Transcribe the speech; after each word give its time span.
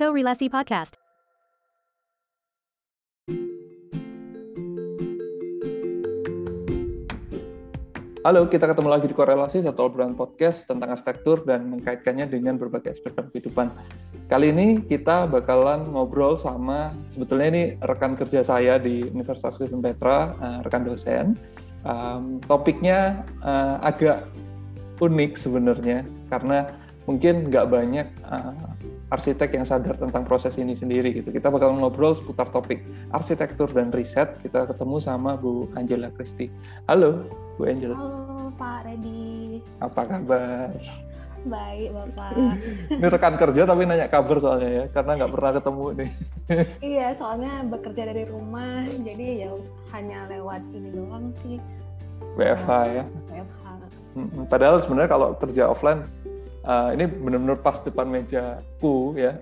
Co-Relasi 0.00 0.48
Podcast. 0.48 0.96
Halo, 8.24 8.48
kita 8.48 8.64
ketemu 8.64 8.88
lagi 8.88 9.12
di 9.12 9.12
Korelasi, 9.12 9.60
satu 9.60 9.92
obrolan 9.92 10.16
podcast 10.16 10.64
tentang 10.64 10.96
arsitektur 10.96 11.44
dan 11.44 11.68
mengkaitkannya 11.68 12.32
dengan 12.32 12.56
berbagai 12.56 12.96
aspek 12.96 13.12
dalam 13.12 13.28
kehidupan. 13.28 13.68
Kali 14.32 14.48
ini 14.48 14.80
kita 14.88 15.28
bakalan 15.28 15.92
ngobrol 15.92 16.40
sama, 16.40 16.96
sebetulnya 17.12 17.52
ini 17.52 17.62
rekan 17.84 18.16
kerja 18.16 18.40
saya 18.40 18.80
di 18.80 19.04
Universitas 19.04 19.60
Kristen 19.60 19.84
Petra, 19.84 20.32
uh, 20.40 20.58
rekan 20.64 20.88
dosen. 20.88 21.36
Um, 21.84 22.40
topiknya 22.48 23.20
uh, 23.44 23.76
agak 23.84 24.24
unik 24.96 25.36
sebenarnya, 25.36 26.08
karena 26.32 26.72
mungkin 27.04 27.52
nggak 27.52 27.68
banyak 27.68 28.08
uh, 28.24 28.79
arsitek 29.10 29.58
yang 29.58 29.66
sadar 29.66 29.98
tentang 29.98 30.22
proses 30.22 30.54
ini 30.56 30.78
sendiri 30.78 31.10
gitu. 31.10 31.34
Kita 31.34 31.50
bakal 31.50 31.74
ngobrol 31.74 32.14
seputar 32.14 32.48
topik 32.54 32.80
arsitektur 33.10 33.66
dan 33.74 33.90
riset. 33.90 34.38
Kita 34.40 34.70
ketemu 34.70 34.96
sama 35.02 35.34
Bu 35.34 35.66
Angela 35.74 36.14
Christie. 36.14 36.50
Halo, 36.86 37.26
Bu 37.58 37.66
Angela. 37.66 37.98
Halo 37.98 38.54
Pak 38.54 38.86
Redi. 38.86 39.58
Apa 39.82 40.06
kabar? 40.06 40.70
Baik 41.40 41.88
Bapak. 41.96 42.30
Ini 43.00 43.06
rekan 43.10 43.34
kerja 43.40 43.62
tapi 43.66 43.82
nanya 43.88 44.06
kabar 44.06 44.36
soalnya 44.38 44.70
ya, 44.70 44.84
karena 44.92 45.12
nggak 45.18 45.32
pernah 45.32 45.50
ketemu 45.58 45.84
nih. 45.96 46.10
iya, 46.94 47.06
soalnya 47.16 47.52
bekerja 47.66 48.02
dari 48.12 48.24
rumah, 48.28 48.84
jadi 48.84 49.48
ya 49.48 49.50
hanya 49.96 50.28
lewat 50.28 50.62
ini 50.76 50.88
doang 50.92 51.32
sih. 51.40 51.56
WFH 52.36 52.70
ya. 52.92 53.04
WFH. 53.32 53.64
Padahal 54.52 54.84
sebenarnya 54.84 55.10
kalau 55.10 55.28
kerja 55.40 55.72
offline 55.72 56.04
uh, 56.64 56.90
ini 56.92 57.04
benar-benar 57.08 57.58
pas 57.60 57.80
depan 57.80 58.06
mejaku 58.08 59.16
ya. 59.16 59.38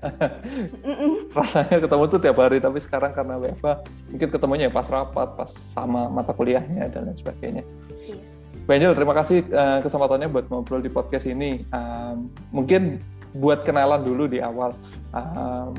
Rasanya 1.36 1.78
ketemu 1.82 2.04
tuh 2.10 2.20
tiap 2.22 2.38
hari, 2.38 2.58
tapi 2.58 2.78
sekarang 2.82 3.10
karena 3.14 3.38
WFH 3.38 3.68
mungkin 4.14 4.28
ketemunya 4.30 4.64
ya 4.68 4.72
pas 4.72 4.86
rapat, 4.90 5.28
pas 5.34 5.50
sama 5.74 6.06
mata 6.10 6.34
kuliahnya 6.34 6.90
dan 6.90 7.10
lain 7.10 7.18
sebagainya. 7.18 7.62
Iya. 8.06 8.22
Bu 8.68 8.76
Angel, 8.76 8.92
terima 8.92 9.16
kasih 9.16 9.48
uh, 9.48 9.80
kesempatannya 9.80 10.28
buat 10.28 10.44
ngobrol 10.52 10.84
di 10.84 10.92
podcast 10.92 11.24
ini. 11.24 11.64
Um, 11.72 12.28
mungkin 12.52 13.00
buat 13.32 13.64
kenalan 13.64 14.04
dulu 14.04 14.28
di 14.28 14.44
awal. 14.44 14.76
Um, 15.16 15.72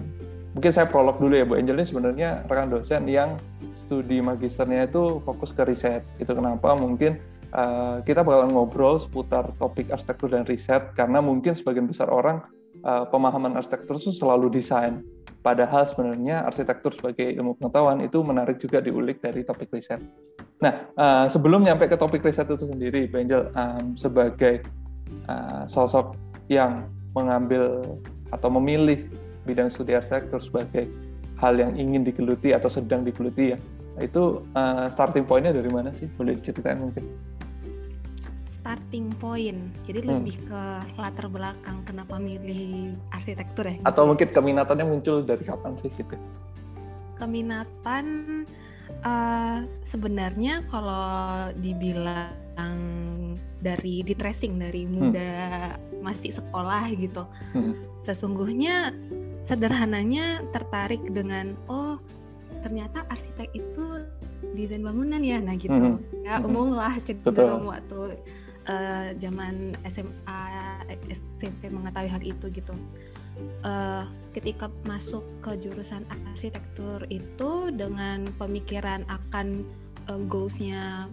mungkin 0.57 0.73
saya 0.73 0.89
prolog 0.89 1.21
dulu 1.21 1.37
ya, 1.37 1.45
Bu 1.45 1.53
Angel 1.53 1.77
ini 1.77 1.85
sebenarnya 1.85 2.49
rekan 2.49 2.73
dosen 2.73 3.05
yang 3.05 3.37
studi 3.77 4.17
magisternya 4.25 4.89
itu 4.89 5.21
fokus 5.21 5.53
ke 5.53 5.69
riset. 5.69 6.01
Itu 6.17 6.33
kenapa 6.33 6.73
mungkin 6.73 7.21
uh, 7.53 8.01
kita 8.05 8.21
bakalan 8.25 8.51
ngobrol 8.53 8.97
seputar 8.99 9.53
topik 9.57 9.89
arsitektur 9.89 10.31
dan 10.33 10.45
riset, 10.45 10.93
karena 10.93 11.19
mungkin 11.23 11.53
sebagian 11.53 11.85
besar 11.89 12.09
orang 12.09 12.43
uh, 12.83 13.05
pemahaman 13.07 13.57
arsitektur 13.57 13.97
itu 13.97 14.13
selalu 14.13 14.49
desain. 14.53 15.01
Padahal 15.39 15.87
sebenarnya 15.87 16.43
arsitektur 16.43 16.91
sebagai 16.91 17.31
ilmu 17.31 17.55
pengetahuan 17.55 18.03
itu 18.03 18.19
menarik 18.19 18.59
juga 18.59 18.83
diulik 18.83 19.23
dari 19.23 19.47
topik 19.47 19.71
riset. 19.71 20.03
Nah, 20.59 20.91
uh, 20.99 21.25
sebelum 21.31 21.63
nyampe 21.63 21.87
ke 21.87 21.95
topik 21.95 22.19
riset 22.27 22.43
itu 22.51 22.67
sendiri, 22.67 23.07
Bu 23.07 23.23
Angel, 23.23 23.47
um, 23.55 23.95
sebagai 23.95 24.67
uh, 25.31 25.63
sosok 25.63 26.19
yang 26.51 26.91
mengambil 27.15 27.79
atau 28.35 28.51
memilih 28.51 29.07
bidang 29.47 29.71
studi 29.71 29.95
arsitektur 29.95 30.43
sebagai 30.43 30.91
hal 31.39 31.55
yang 31.55 31.79
ingin 31.79 32.03
digeluti 32.03 32.51
atau 32.51 32.67
sedang 32.67 33.07
digeluti 33.07 33.55
ya, 33.55 33.57
itu 34.03 34.43
uh, 34.59 34.91
starting 34.91 35.23
point-nya 35.23 35.55
dari 35.55 35.71
mana 35.71 35.95
sih? 35.95 36.11
Boleh 36.19 36.35
diceritain 36.35 36.83
mungkin? 36.83 37.07
Starting 38.69 39.09
point, 39.17 39.73
jadi 39.89 40.05
Hmm. 40.05 40.21
lebih 40.21 40.45
ke 40.45 40.61
latar 41.01 41.25
belakang 41.25 41.81
kenapa 41.89 42.21
milih 42.21 42.93
arsitektur 43.09 43.65
ya? 43.65 43.81
Atau 43.81 44.05
mungkin 44.05 44.29
keminatannya 44.29 44.85
muncul 44.85 45.25
dari 45.25 45.41
kapan 45.41 45.73
sih 45.81 45.89
gitu? 45.97 46.13
keminatan 47.17 48.05
eh, 49.01 49.57
sebenarnya 49.89 50.61
kalau 50.69 51.49
dibilang 51.57 52.77
dari 53.59 54.05
di 54.05 54.13
tracing 54.13 54.61
dari 54.61 54.85
muda 54.85 55.73
masih 56.05 56.37
sekolah 56.37 56.93
gitu 56.93 57.25
Hmm. 57.57 57.73
sesungguhnya 58.05 58.93
sederhananya 59.49 60.45
tertarik 60.53 61.01
dengan 61.09 61.57
oh 61.67 61.97
ternyata 62.61 63.01
arsitek 63.09 63.49
itu 63.51 64.05
desain 64.53 64.85
bangunan 64.85 65.19
ya 65.25 65.41
nah 65.41 65.57
gitu 65.57 65.73
Mhm. 65.73 66.23
ya 66.23 66.37
Mhm. 66.37 66.47
umum 66.47 66.67
lah 66.77 66.93
cenderung 67.03 67.65
waktu 67.67 68.15
eh, 68.69 69.17
zaman 69.17 69.73
SMA 69.89 70.41
SMP 71.09 71.73
mengetahui 71.73 72.09
hal 72.09 72.21
itu 72.21 72.45
gitu. 72.53 72.73
Eh, 73.63 74.03
ketika 74.35 74.67
masuk 74.83 75.23
ke 75.39 75.55
jurusan 75.63 76.03
arsitektur 76.11 77.03
itu 77.07 77.71
dengan 77.71 78.27
pemikiran 78.37 79.07
akan 79.07 79.63
eh, 80.07 80.21
goals-nya 80.27 81.07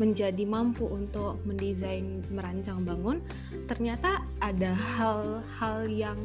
menjadi 0.00 0.42
mampu 0.48 0.88
untuk 0.88 1.38
mendesain 1.44 2.24
merancang 2.32 2.80
bangun 2.82 3.20
ternyata 3.68 4.24
ada 4.40 4.72
hal-hal 4.72 5.84
yang 5.86 6.16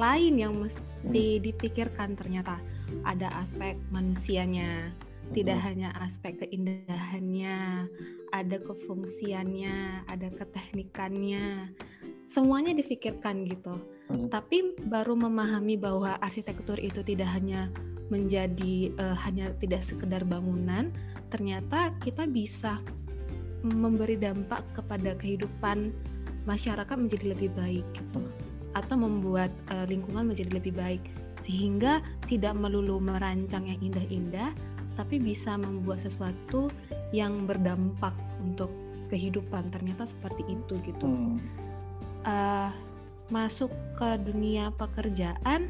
lain 0.00 0.34
yang 0.40 0.54
mesti 0.66 1.40
dipikirkan 1.40 2.18
ternyata. 2.18 2.58
Ada 3.08 3.30
aspek 3.40 3.80
manusianya 3.88 4.92
tidak 5.32 5.64
hanya 5.64 5.96
aspek 6.04 6.36
keindahannya 6.44 7.88
ada 8.32 8.56
kefungsiannya 8.58 10.08
ada 10.08 10.28
keteknikannya 10.34 11.72
semuanya 12.32 12.72
difikirkan 12.72 13.44
gitu. 13.44 13.76
Hmm. 14.08 14.28
tapi 14.28 14.76
baru 14.88 15.14
memahami 15.14 15.78
bahwa 15.78 16.18
arsitektur 16.20 16.76
itu 16.76 17.00
tidak 17.06 17.30
hanya 17.32 17.70
menjadi 18.12 18.92
eh, 18.92 19.16
hanya 19.24 19.52
tidak 19.62 19.84
sekedar 19.86 20.26
bangunan 20.26 20.92
ternyata 21.32 21.96
kita 22.04 22.28
bisa 22.28 22.82
memberi 23.62 24.18
dampak 24.18 24.66
kepada 24.74 25.14
kehidupan 25.16 25.94
masyarakat 26.44 26.96
menjadi 26.98 27.32
lebih 27.32 27.50
baik 27.54 27.86
gitu. 27.94 28.20
Atau 28.74 28.98
membuat 28.98 29.54
eh, 29.70 29.86
lingkungan 29.86 30.34
menjadi 30.34 30.58
lebih 30.58 30.74
baik. 30.74 31.02
Sehingga 31.42 32.02
tidak 32.30 32.54
melulu 32.54 33.02
merancang 33.02 33.66
yang 33.66 33.80
indah-indah 33.82 34.54
tapi 34.96 35.18
bisa 35.18 35.56
membuat 35.56 36.02
sesuatu 36.02 36.68
yang 37.12 37.44
berdampak 37.44 38.12
untuk 38.40 38.72
kehidupan 39.12 39.68
ternyata 39.68 40.08
seperti 40.08 40.42
itu 40.48 40.74
gitu 40.88 41.04
Hmm. 41.04 41.36
eh, 42.24 42.70
masuk 43.28 43.72
ke 43.98 44.08
dunia 44.22 44.70
pekerjaan 44.76 45.68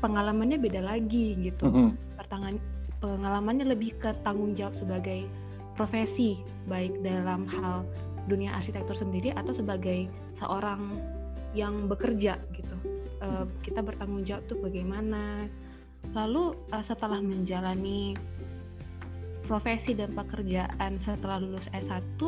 pengalamannya 0.00 0.58
beda 0.58 0.82
lagi 0.82 1.36
gitu 1.38 1.68
Mhm. 1.68 2.16
pertangan 2.18 2.54
pengalamannya 3.02 3.66
lebih 3.66 3.96
ke 3.98 4.14
tanggung 4.22 4.54
jawab 4.54 4.74
sebagai 4.78 5.26
profesi 5.74 6.38
baik 6.68 7.00
dalam 7.02 7.48
hal 7.48 7.82
dunia 8.30 8.54
arsitektur 8.54 8.94
sendiri 8.94 9.34
atau 9.34 9.50
sebagai 9.50 10.06
seorang 10.38 11.00
yang 11.52 11.90
bekerja 11.90 12.38
gitu 12.54 12.72
Eh, 13.22 13.44
kita 13.62 13.86
bertanggung 13.86 14.26
jawab 14.26 14.42
tuh 14.50 14.58
bagaimana 14.58 15.46
lalu 16.10 16.58
eh, 16.74 16.84
setelah 16.84 17.22
menjalani 17.22 18.18
profesi 19.46 19.94
dan 19.94 20.10
pekerjaan 20.14 20.98
setelah 21.02 21.38
lulus 21.38 21.70
S1 21.70 22.18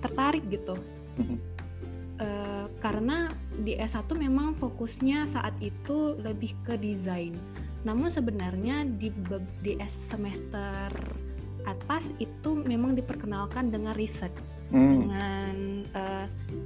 tertarik 0.00 0.44
gitu. 0.48 0.76
Eh, 2.14 2.66
karena 2.78 3.26
di 3.58 3.74
S1 3.74 4.06
memang 4.14 4.54
fokusnya 4.54 5.34
saat 5.34 5.52
itu 5.58 6.14
lebih 6.22 6.54
ke 6.62 6.78
desain. 6.78 7.34
Namun 7.82 8.06
sebenarnya 8.08 8.86
di 8.86 9.10
di 9.60 9.76
S 9.76 9.92
semester 10.08 10.94
atas 11.64 12.04
itu 12.20 12.54
memang 12.54 12.94
diperkenalkan 12.94 13.72
dengan 13.72 13.96
riset, 13.96 14.30
Hmm. 14.68 15.00
dengan 15.00 15.54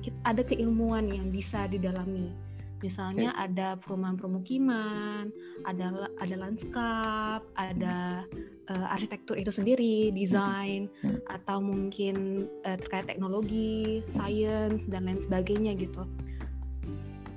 kit- 0.03 0.23
ada 0.27 0.43
keilmuan 0.43 1.07
yang 1.11 1.31
bisa 1.31 1.67
didalami. 1.67 2.31
Misalnya 2.79 3.35
ada 3.35 3.75
perumahan 3.75 4.15
permukiman, 4.15 5.35
ada 5.67 6.07
ada 6.23 6.35
lanskap, 6.39 7.43
ada 7.59 8.23
eh, 8.69 8.95
arsitektur 8.95 9.35
itu 9.35 9.51
sendiri, 9.51 10.15
desain, 10.15 10.87
Hmm. 11.03 11.19
atau 11.27 11.59
mungkin 11.59 12.47
eh, 12.63 12.79
terkait 12.79 13.11
teknologi, 13.11 14.05
sains 14.15 14.79
dan 14.87 15.11
lain 15.11 15.19
sebagainya 15.27 15.75
gitu. 15.75 16.07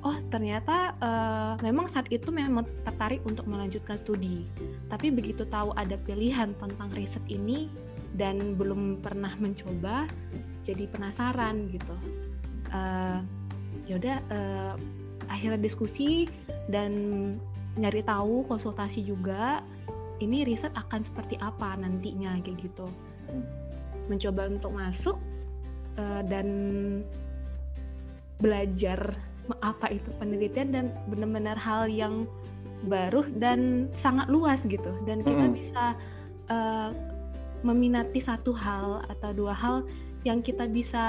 Oh 0.02 0.18
ternyata 0.30 0.94
eh, 1.02 1.54
memang 1.66 1.90
saat 1.90 2.06
itu 2.14 2.30
memang 2.30 2.66
tertarik 2.86 3.22
untuk 3.26 3.50
melanjutkan 3.50 3.98
studi, 3.98 4.46
tapi 4.94 5.10
begitu 5.10 5.46
tahu 5.50 5.74
ada 5.74 5.98
pilihan 6.06 6.54
tentang 6.58 6.90
riset 6.94 7.24
ini 7.30 7.66
dan 8.14 8.60
belum 8.60 9.00
pernah 9.00 9.34
mencoba, 9.40 10.06
jadi 10.68 10.86
penasaran 10.92 11.72
gitu. 11.74 11.96
Eh, 12.70 13.20
yaudah 13.90 14.18
eh, 14.30 14.74
akhirnya 15.32 15.60
diskusi 15.64 16.28
dan 16.68 16.92
nyari 17.80 18.04
tahu 18.04 18.44
konsultasi 18.52 19.02
juga 19.08 19.64
ini 20.20 20.44
riset 20.44 20.76
akan 20.76 21.02
seperti 21.08 21.40
apa 21.40 21.80
nantinya 21.80 22.38
kayak 22.44 22.60
gitu 22.62 22.88
mencoba 24.12 24.52
untuk 24.52 24.72
masuk 24.76 25.18
eh, 25.96 26.22
dan 26.28 26.48
belajar 28.44 29.16
apa 29.62 29.92
itu 29.92 30.10
penelitian 30.20 30.70
dan 30.72 30.86
benar-benar 31.10 31.58
hal 31.58 31.90
yang 31.90 32.28
baru 32.86 33.26
dan 33.38 33.90
sangat 34.02 34.26
luas 34.30 34.58
gitu 34.66 34.90
dan 35.06 35.22
kita 35.22 35.38
mm 35.38 35.50
-hmm. 35.50 35.58
bisa 35.58 35.84
uh, 36.50 36.90
meminati 37.62 38.18
satu 38.18 38.54
hal 38.58 39.06
atau 39.06 39.30
dua 39.38 39.54
hal 39.54 39.86
yang 40.22 40.46
kita 40.46 40.70
bisa 40.70 41.04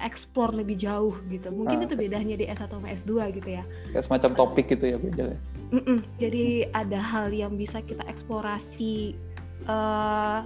eksplor 0.00 0.56
lebih 0.56 0.80
jauh 0.80 1.12
gitu. 1.28 1.52
Mungkin 1.52 1.84
ah, 1.84 1.84
itu 1.84 1.94
bedanya 1.96 2.36
di 2.40 2.48
S1 2.48 2.72
sama 2.72 2.88
S2 2.96 3.12
gitu 3.36 3.48
ya. 3.60 3.64
Kayak 3.92 4.04
semacam 4.08 4.30
topik 4.32 4.66
gitu 4.72 4.84
ya 4.88 4.96
beda 4.96 5.24
ya. 5.36 5.38
Mm 5.74 5.82
-mm, 5.84 5.98
jadi 6.16 6.44
ada 6.72 7.00
hal 7.00 7.28
yang 7.34 7.60
bisa 7.60 7.84
kita 7.84 8.04
eksplorasi. 8.08 9.16
Uh, 9.64 10.44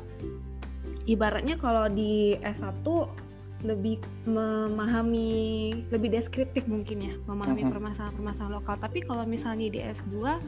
ibaratnya 1.06 1.59
kalau 1.59 1.87
di 1.91 2.38
S1 2.43 2.87
lebih 3.67 3.99
memahami 4.23 5.75
lebih 5.91 6.15
deskriptif 6.15 6.62
mungkin 6.70 7.11
ya 7.11 7.15
memahami 7.26 7.67
permasalahan-permasalahan 7.67 8.55
lokal 8.55 8.79
tapi 8.79 9.03
kalau 9.03 9.26
misalnya 9.26 9.67
di 9.67 9.81
S2 9.82 10.38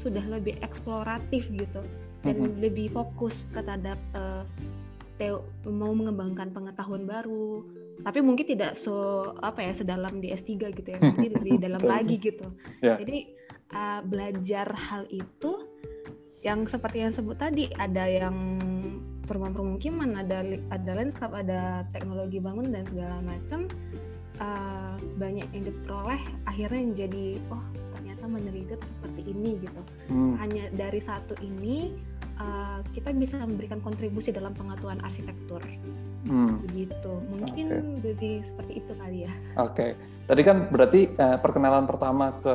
sudah 0.00 0.24
lebih 0.32 0.56
eksploratif 0.64 1.44
gitu 1.52 1.84
dan 2.24 2.40
uh-huh. 2.40 2.56
lebih 2.56 2.88
fokus 2.96 3.44
terhadap 3.52 4.00
uh, 4.16 4.48
teo 5.16 5.46
mau 5.68 5.94
mengembangkan 5.94 6.50
pengetahuan 6.50 7.06
baru 7.06 7.62
tapi 8.02 8.18
mungkin 8.18 8.46
tidak 8.50 8.74
so 8.74 9.30
apa 9.38 9.70
ya 9.70 9.72
sedalam 9.72 10.18
di 10.18 10.34
S3 10.34 10.74
gitu 10.74 10.88
ya 10.90 10.98
mungkin 10.98 11.30
lebih 11.38 11.54
dalam 11.64 11.82
lagi 11.82 12.18
gitu 12.18 12.50
yeah. 12.82 12.98
jadi 12.98 13.30
uh, 13.70 14.00
belajar 14.02 14.66
hal 14.74 15.06
itu 15.14 15.70
yang 16.42 16.66
seperti 16.66 17.06
yang 17.06 17.14
sebut 17.14 17.38
tadi 17.38 17.70
ada 17.78 18.04
yang 18.04 18.36
perumahan 19.24 19.56
permukiman 19.56 20.10
ada 20.20 20.44
ada 20.68 20.90
landscape 20.92 21.32
ada 21.32 21.88
teknologi 21.96 22.36
bangun 22.42 22.68
dan 22.68 22.84
segala 22.84 23.16
macam 23.24 23.70
uh, 24.42 25.00
banyak 25.16 25.48
yang 25.56 25.64
diperoleh 25.64 26.20
akhirnya 26.44 27.06
jadi 27.06 27.40
oh 27.48 27.64
ternyata 27.96 28.24
meneliti 28.28 28.76
seperti 28.76 29.22
ini 29.32 29.50
gitu 29.64 29.82
hmm. 30.12 30.36
hanya 30.36 30.64
dari 30.76 31.00
satu 31.00 31.32
ini 31.40 31.96
uh, 32.40 32.78
kita 32.94 33.10
bisa 33.14 33.36
memberikan 33.42 33.78
kontribusi 33.82 34.30
dalam 34.30 34.54
pengetahuan 34.54 34.98
arsitektur. 35.02 35.62
Hmm. 36.24 36.64
Begitu. 36.64 37.12
Mungkin 37.28 37.66
okay. 37.68 38.00
jadi 38.00 38.30
seperti 38.48 38.72
itu 38.80 38.92
kali 38.96 39.18
ya. 39.28 39.32
Oke. 39.60 39.74
Okay. 39.74 39.90
Tadi 40.24 40.40
kan 40.40 40.56
berarti 40.72 41.00
uh, 41.20 41.36
perkenalan 41.36 41.84
pertama 41.84 42.32
ke 42.40 42.54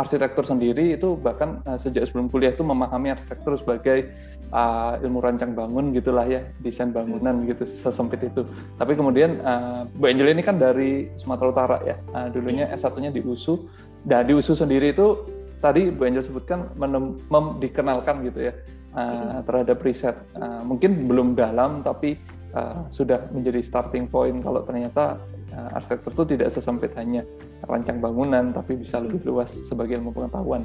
arsitektur 0.00 0.48
sendiri 0.48 0.96
itu 0.96 1.20
bahkan 1.20 1.60
uh, 1.68 1.76
sejak 1.76 2.08
sebelum 2.08 2.32
kuliah 2.32 2.56
itu 2.56 2.64
memahami 2.64 3.12
arsitektur 3.12 3.60
sebagai 3.60 4.08
uh, 4.48 4.96
ilmu 5.04 5.20
rancang 5.20 5.52
bangun 5.52 5.92
gitulah 5.92 6.24
ya 6.24 6.40
desain 6.64 6.88
bangunan 6.88 7.44
hmm. 7.44 7.52
gitu 7.52 7.64
sesempit 7.68 8.24
itu. 8.24 8.48
Tapi 8.80 8.96
kemudian 8.96 9.44
uh, 9.44 9.84
Bu 9.92 10.08
Angel 10.08 10.32
ini 10.32 10.40
kan 10.40 10.56
dari 10.56 11.12
Sumatera 11.20 11.48
Utara 11.52 11.78
ya. 11.84 11.96
Uh, 12.16 12.32
dulunya 12.32 12.72
iya. 12.72 12.80
S1-nya 12.80 13.12
di 13.12 13.20
USU. 13.20 13.68
Dan 14.02 14.26
di 14.26 14.34
USU 14.34 14.56
sendiri 14.56 14.90
itu 14.96 15.20
tadi 15.60 15.92
Bu 15.92 16.08
Angel 16.08 16.24
sebutkan 16.24 16.72
menem, 16.80 17.20
mem, 17.28 17.60
dikenalkan 17.60 18.24
gitu 18.24 18.48
ya 18.48 18.56
uh, 18.96 19.40
terhadap 19.44 19.78
riset. 19.84 20.16
Uh, 20.36 20.62
mungkin 20.64 21.08
belum 21.08 21.34
dalam, 21.34 21.84
tapi 21.84 22.16
uh, 22.56 22.86
sudah 22.88 23.28
menjadi 23.32 23.60
starting 23.60 24.08
point 24.08 24.40
kalau 24.40 24.64
ternyata 24.64 25.20
uh, 25.52 25.76
arsitektur 25.76 26.12
itu 26.16 26.24
tidak 26.36 26.48
sesempit 26.52 26.92
hanya 26.96 27.26
rancang 27.66 27.98
bangunan, 27.98 28.52
tapi 28.52 28.78
bisa 28.78 29.00
lebih 29.00 29.22
luas 29.26 29.52
sebagai 29.52 30.00
ilmu 30.00 30.12
pengetahuan. 30.14 30.64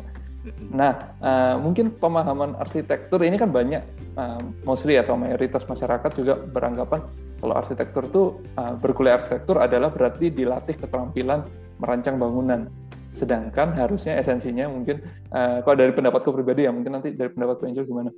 Nah, 0.71 0.95
uh, 1.19 1.55
mungkin 1.59 1.91
pemahaman 1.91 2.55
arsitektur 2.55 3.19
ini 3.19 3.35
kan 3.35 3.51
banyak, 3.51 3.83
uh, 4.15 4.39
mostly 4.63 4.95
atau 4.95 5.19
mayoritas 5.19 5.67
masyarakat 5.67 6.11
juga 6.15 6.39
beranggapan 6.39 7.03
kalau 7.37 7.53
arsitektur 7.53 8.03
itu 8.09 8.23
uh, 8.57 8.73
berkuliah 8.79 9.19
arsitektur 9.19 9.61
adalah 9.61 9.93
berarti 9.93 10.33
dilatih 10.33 10.79
keterampilan 10.79 11.45
merancang 11.77 12.17
bangunan. 12.17 12.71
Sedangkan 13.17 13.73
harusnya 13.73 14.21
esensinya 14.21 14.69
mungkin 14.69 15.01
uh, 15.33 15.65
kalau 15.65 15.73
dari 15.73 15.89
pendapatku 15.89 16.29
pribadi 16.29 16.69
ya 16.69 16.71
mungkin 16.71 17.01
nanti 17.01 17.17
dari 17.17 17.33
pendapat 17.33 17.65
Angel 17.65 17.89
gimana? 17.89 18.13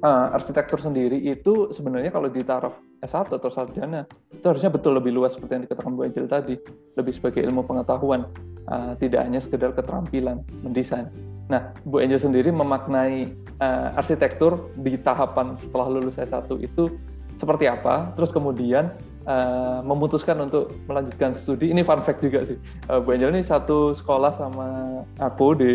Uh, 0.00 0.32
arsitektur 0.32 0.80
sendiri 0.80 1.20
itu 1.20 1.68
sebenarnya 1.72 2.12
kalau 2.12 2.28
di 2.32 2.40
taraf 2.44 2.80
S1 3.00 3.32
atau 3.32 3.48
sarjana 3.48 4.04
itu 4.28 4.44
harusnya 4.44 4.68
betul 4.68 4.92
lebih 4.92 5.12
luas 5.12 5.36
seperti 5.36 5.56
yang 5.56 5.64
dikatakan 5.68 5.92
Bu 5.92 6.08
Angel 6.08 6.26
tadi, 6.28 6.56
lebih 6.96 7.12
sebagai 7.12 7.44
ilmu 7.44 7.64
pengetahuan, 7.64 8.24
uh, 8.72 8.92
tidak 8.96 9.24
hanya 9.24 9.40
sekedar 9.40 9.76
keterampilan 9.76 10.44
mendesain. 10.64 11.12
Nah, 11.46 11.70
Bu 11.86 12.02
Angel 12.02 12.18
sendiri 12.18 12.50
memaknai 12.50 13.30
uh, 13.62 14.00
arsitektur 14.00 14.72
di 14.80 14.98
tahapan 14.98 15.54
setelah 15.54 15.92
lulus 15.92 16.18
S1 16.18 16.48
itu 16.60 16.92
seperti 17.36 17.68
apa? 17.68 18.16
Terus 18.16 18.32
kemudian 18.32 18.90
uh, 19.26 19.82
memutuskan 19.82 20.38
untuk 20.40 20.72
melanjutkan 20.86 21.34
studi. 21.34 21.74
Ini 21.74 21.82
fun 21.82 22.00
fact 22.00 22.22
juga 22.22 22.46
sih. 22.46 22.56
Uh, 22.86 23.02
Bu 23.02 23.12
Angel 23.12 23.34
ini 23.34 23.42
satu 23.42 23.92
sekolah 23.92 24.32
sama 24.32 25.02
aku 25.18 25.58
di 25.58 25.74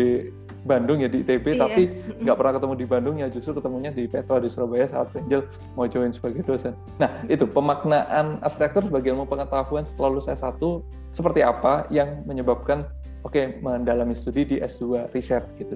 Bandung 0.62 1.02
ya 1.02 1.10
di 1.10 1.26
ITB, 1.26 1.58
iya. 1.58 1.66
tapi 1.66 1.82
nggak 2.22 2.36
pernah 2.38 2.52
ketemu 2.54 2.74
di 2.78 2.86
Bandung 2.86 3.16
ya 3.18 3.26
justru 3.26 3.58
ketemunya 3.58 3.90
di 3.90 4.06
Petra 4.06 4.38
di 4.38 4.46
Surabaya 4.46 4.86
saat 4.86 5.10
Angel 5.18 5.42
mau 5.74 5.90
join 5.90 6.14
sebagai 6.14 6.46
dosen. 6.46 6.78
Nah 7.02 7.10
itu 7.26 7.42
pemaknaan 7.50 8.38
arsitektur 8.46 8.86
sebagai 8.86 9.10
ilmu 9.10 9.26
pengetahuan 9.26 9.82
setelah 9.82 10.14
lulus 10.14 10.30
S1 10.30 10.62
seperti 11.10 11.42
apa 11.42 11.90
yang 11.90 12.22
menyebabkan 12.30 12.86
oke 13.26 13.34
okay, 13.34 13.58
mendalami 13.58 14.14
studi 14.14 14.46
di 14.46 14.56
S2 14.62 15.10
riset 15.10 15.42
gitu. 15.58 15.74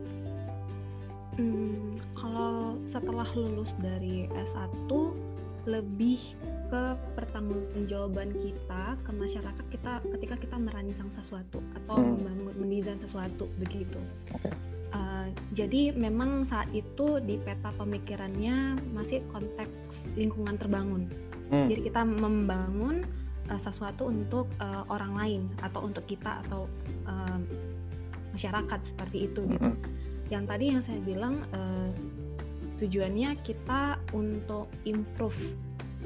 Hmm, 1.34 1.99
kalau 2.14 2.79
setelah 2.94 3.26
lulus 3.34 3.75
dari 3.82 4.31
S1 4.31 4.87
lebih 5.66 6.18
ke 6.66 6.82
pertanggungjawaban 7.14 8.34
kita 8.42 8.98
ke 9.02 9.10
masyarakat 9.14 9.66
kita 9.70 9.92
ketika 10.18 10.34
kita 10.38 10.56
merancang 10.58 11.10
sesuatu 11.18 11.62
atau 11.82 11.98
hmm. 11.98 12.10
membangun 12.22 12.54
mendesain 12.58 12.98
sesuatu 12.98 13.46
begitu. 13.58 13.98
Okay. 14.34 14.50
Uh, 14.94 15.28
jadi 15.52 15.92
memang 15.92 16.46
saat 16.46 16.70
itu 16.70 17.18
di 17.22 17.36
peta 17.42 17.74
pemikirannya 17.74 18.78
masih 18.94 19.22
konteks 19.34 19.70
lingkungan 20.14 20.54
terbangun. 20.58 21.10
Hmm. 21.50 21.66
Jadi 21.70 21.90
kita 21.90 22.02
membangun 22.02 23.02
uh, 23.50 23.60
sesuatu 23.62 24.10
untuk 24.10 24.46
uh, 24.58 24.86
orang 24.90 25.12
lain 25.14 25.42
atau 25.62 25.86
untuk 25.86 26.06
kita 26.06 26.42
atau 26.46 26.66
uh, 27.06 27.38
masyarakat 28.34 28.80
seperti 28.86 29.30
itu 29.30 29.40
gitu. 29.50 29.70
Hmm. 29.70 29.78
Yang 30.26 30.44
tadi 30.50 30.64
yang 30.74 30.82
saya 30.82 31.00
bilang 31.06 31.34
uh, 31.54 31.90
tujuannya 32.76 33.40
kita 33.43 34.00
untuk 34.12 34.69
improve 34.84 35.37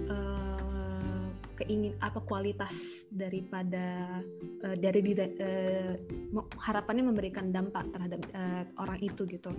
uh, 0.07 1.27
keingin 1.61 1.93
apa 2.01 2.25
kualitas 2.25 2.73
daripada 3.13 4.19
uh, 4.65 4.77
dari 4.81 5.05
uh, 5.05 5.93
harapannya 6.57 7.05
memberikan 7.13 7.53
dampak 7.53 7.85
terhadap 7.93 8.21
uh, 8.33 8.65
orang 8.81 9.01
itu 9.05 9.29
gitu. 9.29 9.53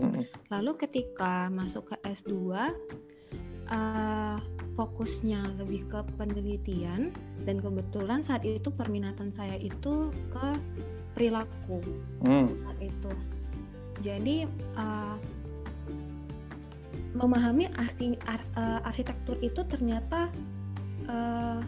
Lalu 0.49 0.71
ketika 0.81 1.51
masuk 1.53 1.93
ke 1.93 1.95
S2 2.09 2.31
uh, 3.69 4.37
fokusnya 4.73 5.61
lebih 5.61 5.85
ke 5.91 5.99
penelitian 6.17 7.13
dan 7.45 7.61
kebetulan 7.61 8.25
saat 8.25 8.41
itu 8.41 8.73
perminatan 8.73 9.29
saya 9.37 9.61
itu 9.61 10.09
ke 10.33 10.47
perilaku 11.13 11.83
mm. 12.25 12.47
saat 12.65 12.79
itu. 12.81 13.11
Jadi 14.01 14.49
uh, 14.73 15.15
memahami 17.11 17.67
arti 17.75 18.15
ar, 18.23 18.39
uh, 18.55 18.79
arsitektur 18.87 19.35
itu 19.43 19.61
ternyata 19.67 20.31
uh, 21.11 21.59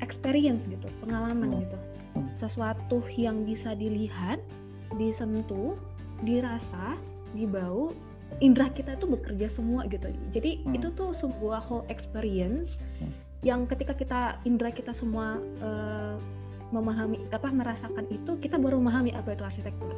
experience 0.00 0.64
gitu, 0.68 0.88
pengalaman 1.04 1.52
hmm. 1.52 1.60
gitu. 1.64 1.78
Sesuatu 2.38 3.04
yang 3.14 3.44
bisa 3.44 3.74
dilihat, 3.76 4.40
disentuh, 4.96 5.76
dirasa, 6.24 6.96
dibau, 7.36 7.92
indera 8.40 8.70
kita 8.72 8.96
itu 8.96 9.06
bekerja 9.06 9.48
semua 9.52 9.84
gitu. 9.90 10.08
Jadi 10.32 10.64
hmm. 10.64 10.76
itu 10.78 10.88
tuh 10.96 11.12
sebuah 11.18 11.60
whole 11.62 11.86
experience 11.92 12.80
hmm. 13.02 13.12
yang 13.44 13.68
ketika 13.68 13.92
kita 13.92 14.20
indera 14.48 14.72
kita 14.72 14.96
semua 14.96 15.36
uh, 15.60 16.16
memahami 16.72 17.24
apa 17.32 17.48
merasakan 17.48 18.04
itu, 18.12 18.36
kita 18.40 18.60
baru 18.60 18.80
memahami 18.80 19.12
apa 19.16 19.36
itu 19.36 19.44
arsitektur. 19.44 19.94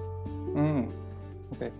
Hmm. 0.54 0.90
Oke. 1.54 1.68
Okay. 1.68 1.70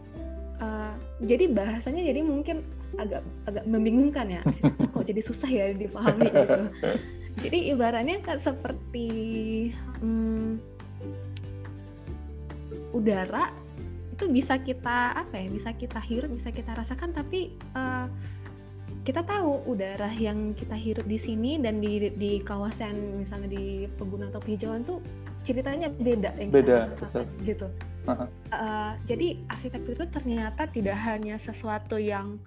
Uh, 0.60 0.92
jadi 1.24 1.48
bahasanya 1.48 2.04
jadi 2.04 2.20
mungkin 2.20 2.60
agak 3.00 3.24
agak 3.48 3.64
membingungkan 3.64 4.28
ya. 4.28 4.42
Kok 4.92 5.04
jadi 5.08 5.20
susah 5.24 5.50
ya 5.50 5.64
dipahami 5.72 6.28
gitu. 6.28 6.62
Jadi 7.40 7.58
ibaratnya 7.72 8.20
kan 8.20 8.36
seperti 8.44 9.08
hmm, 10.04 10.60
udara 12.92 13.54
itu 14.20 14.28
bisa 14.28 14.60
kita 14.60 15.16
apa 15.16 15.32
ya 15.32 15.48
bisa 15.48 15.70
kita 15.72 16.00
hirup 16.04 16.28
bisa 16.36 16.52
kita 16.52 16.76
rasakan 16.76 17.16
tapi 17.16 17.56
uh, 17.72 18.04
kita 19.00 19.24
tahu 19.24 19.64
udara 19.64 20.12
yang 20.12 20.52
kita 20.52 20.76
hirup 20.76 21.08
di 21.08 21.16
sini 21.16 21.56
dan 21.56 21.80
di 21.80 22.12
di 22.20 22.44
kawasan 22.44 23.24
misalnya 23.24 23.48
di 23.48 23.88
pegunungan 23.96 24.28
atau 24.28 24.44
hijauan 24.44 24.84
tuh 24.84 25.00
ceritanya 25.40 25.88
beda 25.88 26.36
yang 26.36 26.52
beda 26.52 26.76
kita 26.92 27.08
gitu 27.48 27.66
uh, 28.16 28.92
jadi 29.06 29.38
arsitektur 29.50 29.94
itu 29.98 30.06
ternyata 30.10 30.66
tidak 30.70 30.96
hanya 31.00 31.36
sesuatu 31.38 31.96
yang 31.96 32.38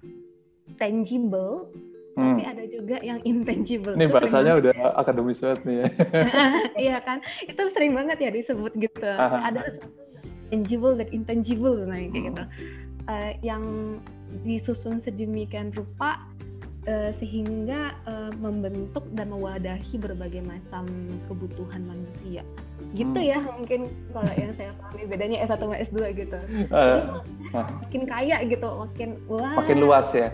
tangible 0.76 1.70
tapi 2.14 2.42
ada 2.46 2.64
juga 2.70 2.96
yang 3.02 3.18
intangible. 3.26 3.98
Ini 3.98 4.06
bahasanya 4.06 4.54
udah 4.62 4.74
akademis 5.02 5.42
banget 5.42 5.60
nih 5.66 5.76
ya. 5.82 5.88
Iya 6.86 6.96
kan, 7.02 7.18
itu 7.42 7.62
sering 7.74 7.90
banget 7.90 8.18
ya 8.22 8.30
disebut 8.30 8.72
gitu. 8.78 9.02
ada 9.18 9.66
tangible 10.54 10.94
dan 10.94 11.08
intangible 11.10 11.82
nah 11.82 11.98
kayak 11.98 12.30
gitu. 12.30 12.44
Uh, 13.04 13.32
yang 13.42 13.62
disusun 14.46 15.02
sedemikian 15.02 15.74
rupa 15.74 16.22
uh, 16.88 17.10
sehingga 17.20 17.96
uh, 18.08 18.32
membentuk 18.38 19.04
dan 19.12 19.32
mewadahi 19.32 19.94
berbagai 19.96 20.42
macam 20.44 20.84
kebutuhan 21.28 21.82
manusia. 21.84 22.42
Gitu 22.94 23.18
hmm. 23.18 23.30
ya 23.30 23.38
mungkin 23.42 23.80
kalau 24.12 24.32
yang 24.36 24.52
saya 24.54 24.70
pahami 24.78 25.02
bedanya 25.08 25.36
S1 25.44 25.60
sama 25.60 25.76
S2 25.80 25.98
gitu. 26.14 26.38
Uh, 26.70 27.20
makin 27.52 28.02
kaya 28.06 28.36
gitu, 28.46 28.68
makin 28.68 29.10
wah. 29.30 29.54
Makin 29.60 29.78
luas 29.80 30.08
ya. 30.12 30.30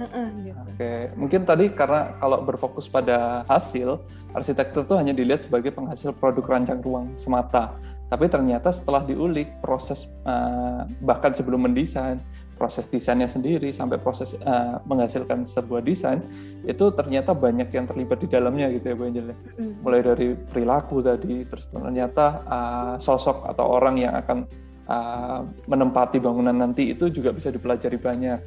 Uh-uh, 0.00 0.28
gitu. 0.44 0.60
Oke, 0.76 0.92
mungkin 1.16 1.40
tadi 1.44 1.68
karena 1.72 2.16
kalau 2.20 2.40
berfokus 2.40 2.88
pada 2.88 3.44
hasil, 3.48 4.00
arsitektur 4.32 4.84
itu 4.84 4.94
hanya 4.96 5.12
dilihat 5.12 5.44
sebagai 5.44 5.72
penghasil 5.72 6.16
produk 6.16 6.44
rancang 6.56 6.80
ruang 6.80 7.12
semata. 7.20 7.76
Tapi 8.10 8.26
ternyata 8.26 8.74
setelah 8.74 9.06
diulik 9.06 9.46
proses 9.62 10.10
uh, 10.26 10.82
bahkan 11.04 11.30
sebelum 11.30 11.62
mendesain, 11.62 12.18
proses 12.60 12.84
desainnya 12.84 13.24
sendiri 13.24 13.72
sampai 13.72 13.96
proses 13.96 14.36
uh, 14.44 14.76
menghasilkan 14.84 15.48
sebuah 15.48 15.80
desain 15.80 16.20
itu 16.68 16.92
ternyata 16.92 17.32
banyak 17.32 17.72
yang 17.72 17.88
terlibat 17.88 18.20
di 18.20 18.28
dalamnya 18.28 18.68
gitu 18.68 18.92
ya 18.92 18.94
Bu 19.00 19.08
Angel. 19.08 19.32
Mm. 19.32 19.80
Mulai 19.80 20.00
dari 20.04 20.28
perilaku 20.36 21.00
tadi 21.00 21.48
terus 21.48 21.72
ternyata 21.72 22.44
uh, 22.44 22.94
sosok 23.00 23.48
atau 23.48 23.64
orang 23.80 23.96
yang 23.96 24.12
akan 24.12 24.44
uh, 24.92 25.40
menempati 25.64 26.20
bangunan 26.20 26.52
nanti 26.52 26.92
itu 26.92 27.08
juga 27.08 27.32
bisa 27.32 27.48
dipelajari 27.48 27.96
banyak 27.96 28.38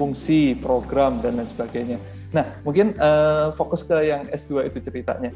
fungsi, 0.00 0.56
program 0.56 1.20
dan 1.20 1.36
lain 1.36 1.50
sebagainya. 1.52 2.00
Nah, 2.30 2.46
mungkin 2.62 2.96
uh, 2.96 3.52
fokus 3.52 3.82
ke 3.84 4.06
yang 4.06 4.24
S2 4.30 4.70
itu 4.70 4.78
ceritanya 4.80 5.34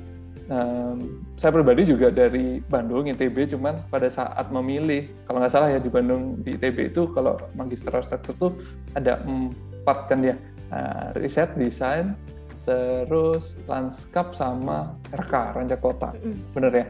um, 0.50 1.24
saya 1.36 1.52
pribadi 1.54 1.88
juga 1.88 2.12
dari 2.12 2.60
Bandung 2.64 3.08
ITB 3.08 3.56
cuman 3.56 3.80
pada 3.88 4.08
saat 4.08 4.48
memilih 4.52 5.08
kalau 5.28 5.40
nggak 5.40 5.52
salah 5.52 5.68
ya 5.72 5.80
di 5.80 5.90
Bandung 5.90 6.40
di 6.42 6.56
ITB 6.56 6.92
itu 6.92 7.08
kalau 7.12 7.38
magister 7.56 7.92
arsitektur 7.94 8.34
tuh 8.36 8.52
ada 8.96 9.20
empat 9.24 9.98
kan 10.10 10.20
ya 10.24 10.36
uh, 10.72 11.12
riset 11.16 11.52
desain 11.56 12.16
terus 12.64 13.60
lanskap 13.68 14.32
sama 14.32 14.96
RK 15.12 15.34
rancang 15.52 15.82
kota 15.84 16.10
mm. 16.16 16.56
bener 16.56 16.72
ya 16.72 16.86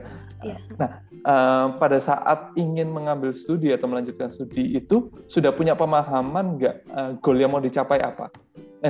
yeah. 0.47 0.59
nah 0.79 0.91
uh, 1.27 1.67
pada 1.83 1.99
saat 1.99 2.55
ingin 2.55 2.95
mengambil 2.95 3.35
studi 3.35 3.75
atau 3.75 3.91
melanjutkan 3.91 4.31
studi 4.31 4.79
itu 4.79 5.11
sudah 5.27 5.51
punya 5.51 5.75
pemahaman 5.75 6.59
nggak 6.59 6.77
uh, 6.95 7.11
goal 7.19 7.39
yang 7.39 7.51
mau 7.51 7.63
dicapai 7.63 7.99
apa 7.99 8.31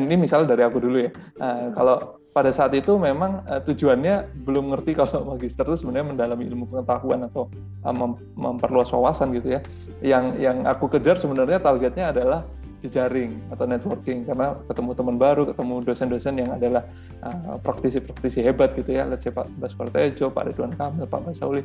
ini 0.02 0.18
misal 0.18 0.42
dari 0.42 0.66
aku 0.66 0.82
dulu 0.82 0.98
ya 1.06 1.10
uh, 1.38 1.70
kalau 1.70 2.24
pada 2.34 2.50
saat 2.50 2.74
itu 2.74 2.98
memang 2.98 3.46
uh, 3.46 3.62
tujuannya 3.62 4.42
belum 4.42 4.74
ngerti 4.74 4.90
kalau 4.98 5.22
magister 5.22 5.62
itu 5.62 5.86
sebenarnya 5.86 6.10
mendalami 6.10 6.50
ilmu 6.50 6.66
pengetahuan 6.66 7.30
atau 7.30 7.46
uh, 7.86 7.94
mem 7.94 8.18
memperluas 8.34 8.90
wawasan 8.90 9.30
gitu 9.38 9.54
ya. 9.54 9.60
Yang 10.02 10.42
yang 10.42 10.66
aku 10.66 10.90
kejar 10.90 11.16
sebenarnya 11.16 11.62
targetnya 11.62 12.10
adalah 12.10 12.42
jejaring 12.82 13.40
atau 13.48 13.64
networking 13.64 14.28
karena 14.28 14.60
ketemu 14.68 14.90
teman 14.92 15.16
baru, 15.16 15.42
ketemu 15.48 15.74
dosen-dosen 15.88 16.34
yang 16.36 16.50
adalah 16.52 16.82
uh, 17.24 17.56
praktisi-praktisi 17.62 18.44
hebat 18.44 18.74
gitu 18.76 18.92
ya. 18.92 19.06
Let's 19.08 19.24
say 19.24 19.32
Pak 19.32 19.48
Baskoro 19.56 19.88
Tejo, 19.88 20.28
Pak 20.28 20.52
Ridwan 20.52 20.74
Kamil, 20.74 21.06
Pak 21.08 21.20
Masauli. 21.24 21.62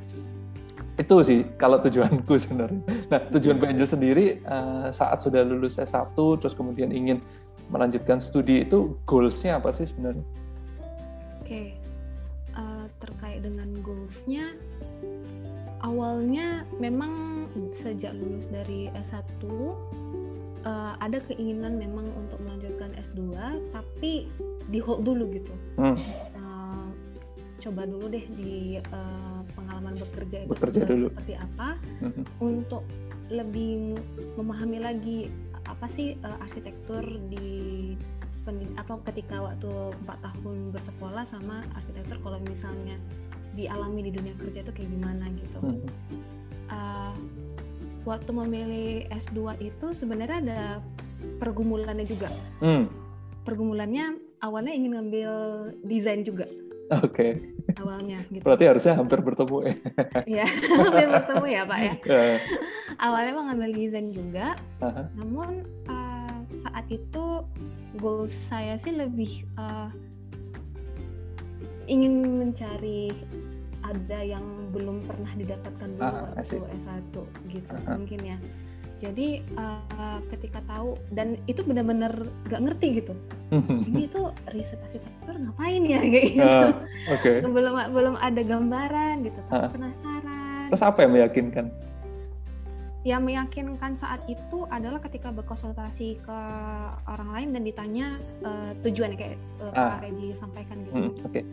Itu 0.96 1.20
sih 1.26 1.44
kalau 1.60 1.82
tujuanku 1.82 2.38
sebenarnya. 2.46 2.80
Nah, 3.10 3.20
tujuan 3.36 3.58
Pak 3.58 3.68
Angel 3.74 3.90
sendiri 3.90 4.26
uh, 4.46 4.94
saat 4.94 5.20
sudah 5.20 5.44
lulus 5.44 5.82
S1 5.82 6.16
terus 6.16 6.54
kemudian 6.56 6.94
ingin 6.94 7.20
melanjutkan 7.70 8.18
studi 8.18 8.66
itu 8.66 8.98
goalsnya 9.06 9.62
apa 9.62 9.70
sih 9.74 9.86
sebenarnya? 9.86 10.26
okay. 11.50 11.74
uh, 12.54 12.62
eh, 12.62 12.86
terkait 13.02 13.42
dengan 13.42 13.70
goalsnya 13.82 14.54
awalnya 15.82 16.68
memang 16.78 17.46
sejak 17.82 18.14
lulus 18.14 18.46
dari 18.54 18.94
S1 18.94 19.18
uh, 19.42 19.74
eh, 20.62 20.94
ada 21.02 21.18
keinginan 21.26 21.82
memang 21.82 22.06
untuk 22.14 22.38
melanjutkan 22.46 22.94
S2 23.10 23.34
tapi 23.74 24.30
di 24.70 24.78
hold 24.78 25.02
dulu 25.02 25.26
gitu 25.34 25.54
hmm. 25.82 25.98
uh, 26.38 26.88
coba 27.60 27.90
dulu 27.90 28.06
deh 28.14 28.26
di 28.38 28.78
uh, 28.94 29.42
pengalaman 29.58 29.98
bekerja 29.98 30.46
itu 30.46 30.50
bekerja 30.54 30.82
dulu. 30.86 31.08
seperti 31.18 31.34
apa 31.36 31.70
hmm. 32.06 32.24
untuk 32.38 32.86
lebih 33.30 33.98
memahami 34.38 34.78
lagi 34.82 35.20
apa 35.70 35.86
sih 35.94 36.18
uh, 36.26 36.38
arsitektur 36.44 37.06
di 37.30 37.94
atau 38.82 38.98
ketika 39.06 39.38
waktu 39.46 39.70
empat 40.02 40.18
tahun 40.26 40.74
bersekolah 40.74 41.22
sama 41.30 41.62
arsitektur 41.78 42.18
kalau 42.26 42.42
misalnya 42.42 42.98
dialami 43.54 44.10
di 44.10 44.12
dunia 44.18 44.34
kerja 44.42 44.66
itu 44.66 44.74
kayak 44.74 44.90
gimana 44.90 45.30
gitu. 45.38 45.60
Uh, 46.74 47.14
waktu 48.10 48.32
memilih 48.34 49.06
S2 49.14 49.54
itu 49.62 49.94
sebenarnya 49.94 50.38
ada 50.42 50.62
pergumulannya 51.38 52.10
juga. 52.10 52.34
Hmm. 52.58 52.90
Pergumulannya 53.46 54.18
awalnya 54.42 54.74
ingin 54.74 54.98
ngambil 54.98 55.32
desain 55.86 56.26
juga. 56.26 56.50
Oke. 56.90 57.06
Okay. 57.14 57.32
Awalnya 57.78 58.18
gitu. 58.34 58.42
Berarti 58.42 58.66
harusnya 58.66 58.94
hampir 58.98 59.22
bertemu 59.22 59.58
ya. 59.62 59.76
Iya, 60.26 60.46
hampir 60.74 61.08
bertemu 61.08 61.46
ya 61.46 61.62
Pak 61.70 61.80
ya. 61.80 61.94
Yeah. 62.10 62.38
Awalnya 63.00 63.32
mau 63.38 63.44
ngambil 63.48 63.72
desain 63.78 64.08
juga, 64.12 64.48
uh 64.82 64.86
-huh. 64.90 65.06
namun 65.16 65.50
uh, 65.88 66.38
saat 66.66 66.86
itu 66.90 67.26
goal 68.02 68.28
saya 68.50 68.76
sih 68.82 68.98
lebih 68.98 69.46
uh, 69.56 69.94
ingin 71.86 72.26
mencari 72.26 73.14
ada 73.86 74.20
yang 74.22 74.44
belum 74.70 75.02
pernah 75.06 75.32
didapatkan 75.34 75.90
dulu 75.98 76.06
ah, 76.06 76.30
waktu 76.38 76.62
S1 76.62 77.16
gitu 77.50 77.74
uh 77.74 77.82
-huh. 77.86 77.96
mungkin 78.02 78.20
ya. 78.36 78.38
Jadi 79.00 79.40
uh, 79.56 80.20
ketika 80.36 80.60
tahu 80.68 81.00
dan 81.16 81.40
itu 81.48 81.64
benar-benar 81.64 82.12
gak 82.52 82.62
ngerti 82.68 83.04
gitu. 83.04 83.14
Ini 83.88 84.12
itu 84.12 84.22
riset 84.52 84.80
arsitektur 84.84 85.36
ngapain 85.40 85.82
ya 85.88 86.00
kayak 86.04 86.28
gitu. 86.36 86.68
Uh, 87.10 87.16
okay. 87.16 87.40
belum 87.42 87.96
belum 87.96 88.16
ada 88.20 88.42
gambaran 88.44 89.24
gitu. 89.24 89.40
Uh. 89.50 89.72
Penasaran. 89.72 90.68
Terus 90.70 90.84
apa 90.84 91.00
yang 91.08 91.12
meyakinkan? 91.16 91.72
yang 93.08 93.24
meyakinkan 93.24 93.96
saat 93.96 94.20
itu 94.28 94.68
adalah 94.68 95.00
ketika 95.00 95.32
berkonsultasi 95.32 96.20
ke 96.20 96.40
orang 97.08 97.30
lain 97.32 97.48
dan 97.56 97.64
ditanya 97.64 98.08
uh, 98.44 98.76
tujuan 98.84 99.16
kayak 99.16 99.40
uh, 99.64 99.72
ah. 99.72 100.04
Pak 100.04 100.12
sampaikan 100.36 100.78
gitu. 100.84 100.94
Hmm, 100.94 101.12
Oke. 101.24 101.40
Okay. 101.40 101.44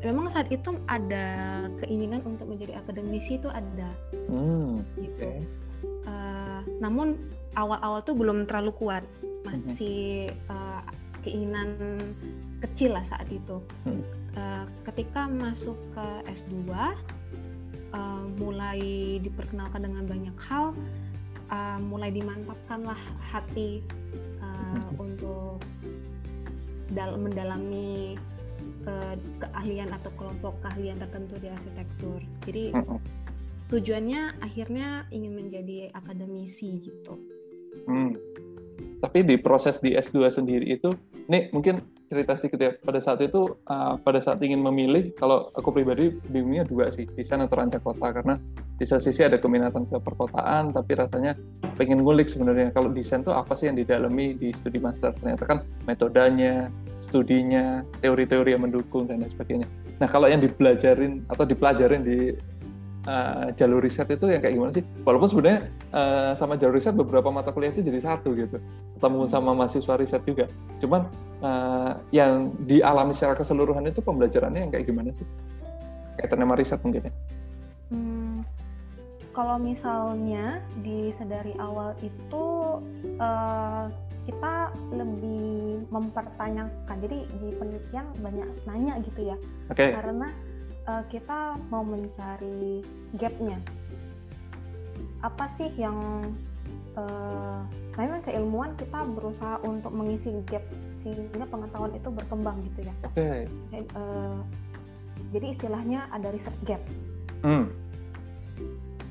Memang 0.00 0.32
saat 0.32 0.48
itu 0.48 0.76
ada 0.88 1.26
keinginan 1.84 2.24
untuk 2.24 2.48
menjadi 2.48 2.80
akademisi 2.80 3.36
itu 3.36 3.48
ada, 3.52 3.88
hmm, 4.28 4.80
gitu. 5.00 5.28
Okay. 5.28 5.40
Uh, 6.04 6.60
namun 6.78 7.16
awal-awal 7.56 8.04
tuh 8.04 8.16
belum 8.16 8.44
terlalu 8.44 8.72
kuat, 8.76 9.04
masih 9.48 10.28
uh, 10.52 10.82
keinginan 11.24 11.98
kecil 12.60 12.96
lah 12.96 13.04
saat 13.08 13.28
itu. 13.32 13.60
Hmm. 13.88 14.04
Uh, 14.34 14.64
ketika 14.92 15.30
masuk 15.30 15.78
ke 15.94 16.06
S2 16.26 16.74
uh, 17.94 18.24
mulai 18.36 18.80
diperkenalkan 19.22 19.86
dengan 19.86 20.04
banyak 20.04 20.36
hal, 20.50 20.74
uh, 21.48 21.78
mulai 21.80 22.10
dimantapkanlah 22.10 22.98
hati 23.30 23.80
uh, 24.42 24.84
untuk 24.98 25.62
dalam 26.92 27.26
mendalami 27.26 28.20
uh, 28.86 29.14
keahlian 29.40 29.88
atau 29.90 30.10
kelompok 30.18 30.54
keahlian 30.66 31.00
tertentu 31.00 31.34
di 31.40 31.48
arsitektur. 31.48 32.20
Jadi 32.44 32.64
tujuannya 33.74 34.38
akhirnya 34.38 35.10
ingin 35.10 35.34
menjadi 35.34 35.90
akademisi 35.90 36.78
gitu. 36.78 37.18
Hmm. 37.90 38.14
Tapi 39.02 39.26
di 39.26 39.36
proses 39.36 39.82
di 39.82 39.92
S2 39.92 40.30
sendiri 40.32 40.78
itu, 40.78 40.94
nih 41.28 41.52
mungkin 41.52 41.82
cerita 42.08 42.38
sedikit 42.38 42.60
ya. 42.62 42.72
Pada 42.78 43.02
saat 43.02 43.20
itu 43.20 43.58
uh, 43.66 43.98
pada 44.00 44.22
saat 44.22 44.40
ingin 44.40 44.62
memilih 44.62 45.12
kalau 45.18 45.50
aku 45.52 45.74
pribadi 45.74 46.14
bingungnya 46.30 46.64
dua 46.64 46.88
sih 46.88 47.04
desain 47.12 47.42
atau 47.42 47.58
rancang 47.58 47.82
kota. 47.82 48.14
Karena 48.14 48.38
di 48.78 48.84
satu 48.86 49.04
sisi 49.04 49.26
ada 49.26 49.36
keminatan 49.36 49.90
ke 49.90 49.98
perkotaan 50.00 50.72
tapi 50.72 50.94
rasanya 50.96 51.36
pengen 51.76 52.00
ngulik 52.00 52.30
sebenarnya. 52.30 52.72
Kalau 52.72 52.88
desain 52.94 53.20
itu 53.20 53.34
apa 53.34 53.52
sih 53.58 53.68
yang 53.68 53.76
didalami 53.76 54.38
di 54.38 54.54
studi 54.56 54.80
master? 54.80 55.12
Ternyata 55.20 55.44
kan 55.44 55.58
metodenya 55.84 56.72
studinya 57.02 57.84
teori-teori 58.00 58.56
yang 58.56 58.64
mendukung 58.64 59.04
dan 59.04 59.20
lain 59.20 59.28
sebagainya. 59.34 59.68
Nah 60.00 60.08
kalau 60.08 60.26
yang 60.26 60.40
dipelajarin 60.40 61.22
atau 61.28 61.44
dipelajarin 61.44 62.02
di 62.02 62.32
uh, 63.06 63.52
jalur 63.56 63.80
riset 63.80 64.08
itu 64.10 64.26
yang 64.28 64.40
kayak 64.40 64.54
gimana 64.56 64.72
sih? 64.74 64.84
Walaupun 65.04 65.28
sebenarnya 65.30 65.60
uh, 65.92 66.32
sama 66.36 66.58
jalur 66.60 66.76
riset 66.76 66.96
beberapa 66.96 67.28
mata 67.32 67.52
kuliah 67.52 67.72
itu 67.72 67.84
jadi 67.84 68.00
satu 68.00 68.32
gitu, 68.36 68.58
ketemu 68.98 69.20
hmm. 69.24 69.30
sama 69.30 69.50
mahasiswa 69.56 69.94
riset 69.96 70.22
juga. 70.24 70.50
Cuman 70.80 71.08
uh, 71.44 72.00
yang 72.12 72.52
dialami 72.64 73.12
secara 73.16 73.38
keseluruhan 73.38 73.84
itu 73.88 74.00
pembelajarannya 74.00 74.68
yang 74.68 74.72
kayak 74.72 74.86
gimana 74.88 75.10
sih? 75.12 75.26
Kayak 76.20 76.36
sama 76.36 76.54
riset 76.56 76.80
mungkin 76.82 77.02
ya? 77.08 77.12
Hmm, 77.92 78.36
kalau 79.36 79.56
misalnya 79.60 80.62
di 80.80 81.12
sedari 81.20 81.52
awal 81.60 81.92
itu 82.00 82.46
uh, 83.18 83.86
kita 84.24 84.72
lebih 84.88 85.84
mempertanyakan. 85.92 86.96
Jadi 87.04 87.18
di 87.28 87.48
penelitian 87.60 88.06
banyak 88.24 88.48
nanya 88.64 88.94
gitu 89.04 89.20
ya. 89.34 89.36
Okay. 89.68 89.92
Karena 89.92 90.32
uh, 90.88 91.04
kita 91.08 91.58
mau 91.68 91.84
mencari 91.84 92.84
gapnya. 93.16 93.58
Apa 95.24 95.48
sih 95.56 95.72
yang 95.80 95.98
uh, 96.96 97.60
memang 97.96 98.20
keilmuan 98.24 98.72
kita 98.76 99.04
berusaha 99.16 99.60
untuk 99.64 99.92
mengisi 99.94 100.32
gap 100.48 100.64
sehingga 101.04 101.44
pengetahuan 101.48 101.92
itu 101.96 102.08
berkembang 102.08 102.56
gitu 102.72 102.88
ya. 102.88 102.94
Oke. 103.04 103.48
Okay. 103.48 103.82
Uh, 103.96 104.40
jadi 105.32 105.56
istilahnya 105.58 106.06
ada 106.14 106.30
research 106.30 106.60
gap. 106.64 106.82
Hmm. 107.44 107.68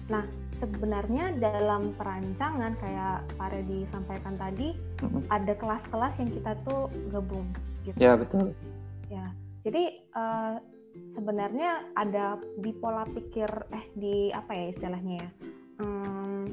Nah, 0.10 0.24
sebenarnya 0.64 1.36
dalam 1.44 1.92
perancangan 2.00 2.80
kayak 2.80 3.28
Pak 3.36 3.50
Redi 3.52 3.84
sampaikan 3.92 4.40
tadi 4.40 4.72
mm-hmm. 5.04 5.28
ada 5.28 5.54
kelas-kelas 5.60 6.14
yang 6.24 6.30
kita 6.32 6.52
tuh 6.64 6.88
gabung 7.12 7.48
gitu. 7.84 7.98
Ya 8.00 8.16
betul. 8.16 8.56
Ya, 9.12 9.36
jadi 9.68 9.84
uh, 10.16 10.56
sebenarnya 11.14 11.90
ada 11.98 12.38
di 12.62 12.72
pola 12.78 13.06
pikir 13.10 13.50
eh 13.74 13.86
di 13.98 14.30
apa 14.30 14.52
ya 14.54 14.66
istilahnya 14.74 15.16
ya 15.26 15.30
um, 15.82 16.46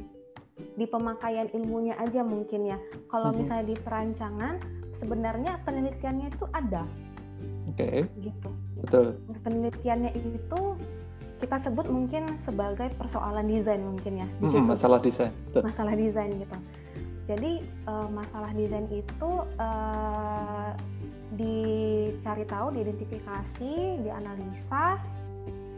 di 0.76 0.84
pemakaian 0.88 1.48
ilmunya 1.52 1.96
aja 2.00 2.24
mungkin 2.24 2.72
ya. 2.72 2.78
Kalau 3.08 3.30
mm-hmm. 3.30 3.40
misalnya 3.44 3.64
di 3.68 3.76
perancangan 3.80 4.54
sebenarnya 5.00 5.52
penelitiannya 5.64 6.26
itu 6.32 6.46
ada. 6.52 6.84
Oke. 7.68 7.76
Okay. 7.76 7.98
Gitu. 8.20 8.50
Betul. 8.80 9.06
Penelitiannya 9.44 10.10
itu 10.16 10.60
kita 11.40 11.56
sebut 11.64 11.88
mungkin 11.88 12.28
sebagai 12.44 12.92
persoalan 13.00 13.48
desain 13.48 13.80
mungkin 13.80 14.24
ya. 14.24 14.28
Hmm, 14.44 14.68
masalah 14.68 15.00
desain. 15.00 15.32
Betul. 15.48 15.62
Masalah 15.64 15.94
desain 15.96 16.32
gitu. 16.36 16.58
Jadi 17.28 17.52
uh, 17.88 18.08
masalah 18.12 18.50
desain 18.52 18.84
itu 18.92 19.30
uh, 19.56 20.72
dicari 21.34 22.44
tahu, 22.46 22.74
diidentifikasi, 22.74 23.74
dianalisa. 24.02 24.98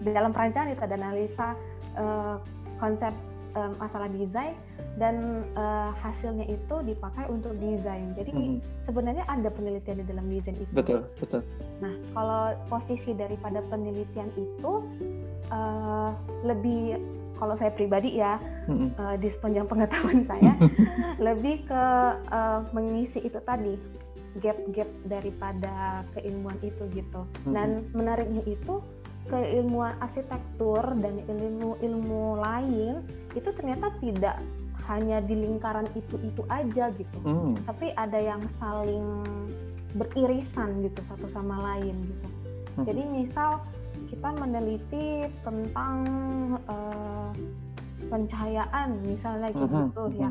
Di 0.02 0.10
dalam 0.10 0.34
perancangan 0.34 0.74
itu 0.74 0.82
ada 0.82 0.96
analisa 0.98 1.48
uh, 1.94 2.36
konsep 2.82 3.14
uh, 3.54 3.70
masalah 3.78 4.10
desain 4.10 4.58
dan 4.98 5.46
uh, 5.54 5.94
hasilnya 6.02 6.50
itu 6.50 6.76
dipakai 6.82 7.30
untuk 7.30 7.54
desain. 7.62 8.10
Jadi 8.18 8.30
hmm. 8.34 8.58
sebenarnya 8.88 9.24
ada 9.30 9.48
penelitian 9.52 10.02
di 10.02 10.06
dalam 10.10 10.26
desain 10.26 10.56
itu. 10.58 10.72
Betul, 10.74 11.06
betul. 11.22 11.40
Nah, 11.78 11.94
kalau 12.16 12.42
posisi 12.66 13.14
daripada 13.14 13.62
penelitian 13.70 14.28
itu 14.34 14.72
uh, 15.52 16.10
lebih 16.42 16.98
kalau 17.42 17.58
saya 17.58 17.74
pribadi 17.74 18.22
ya 18.22 18.38
mm-hmm. 18.70 18.88
uh, 19.02 19.18
di 19.18 19.26
sepanjang 19.34 19.66
pengetahuan 19.66 20.22
saya 20.30 20.54
lebih 21.18 21.66
ke 21.66 21.82
uh, 22.30 22.62
mengisi 22.70 23.18
itu 23.18 23.38
tadi 23.42 23.74
gap-gap 24.40 24.88
daripada 25.04 26.06
keilmuan 26.16 26.56
itu 26.64 26.82
gitu 26.96 27.20
mm-hmm. 27.24 27.52
dan 27.52 27.68
menariknya 27.92 28.42
itu 28.48 28.80
keilmuan 29.28 29.94
arsitektur 30.00 30.82
dan 30.98 31.20
ilmu-ilmu 31.28 32.40
lain 32.40 33.04
itu 33.36 33.48
ternyata 33.54 33.92
tidak 34.00 34.40
hanya 34.88 35.22
di 35.22 35.38
lingkaran 35.38 35.86
itu-itu 35.94 36.42
aja 36.50 36.90
gitu 36.96 37.18
mm. 37.22 37.54
tapi 37.68 37.94
ada 37.94 38.18
yang 38.18 38.42
saling 38.58 39.06
beririsan 39.94 40.82
gitu 40.82 41.00
satu 41.06 41.26
sama 41.30 41.60
lain 41.74 42.02
gitu 42.02 42.28
mm. 42.80 42.84
jadi 42.88 43.02
misal 43.06 43.50
kita 44.10 44.28
meneliti 44.40 45.28
tentang 45.46 45.96
uh, 46.66 47.30
pencahayaan 48.10 49.00
misalnya 49.06 49.48
gitu 49.54 49.78
uh 49.78 49.88
-huh. 49.88 50.10
ya 50.12 50.30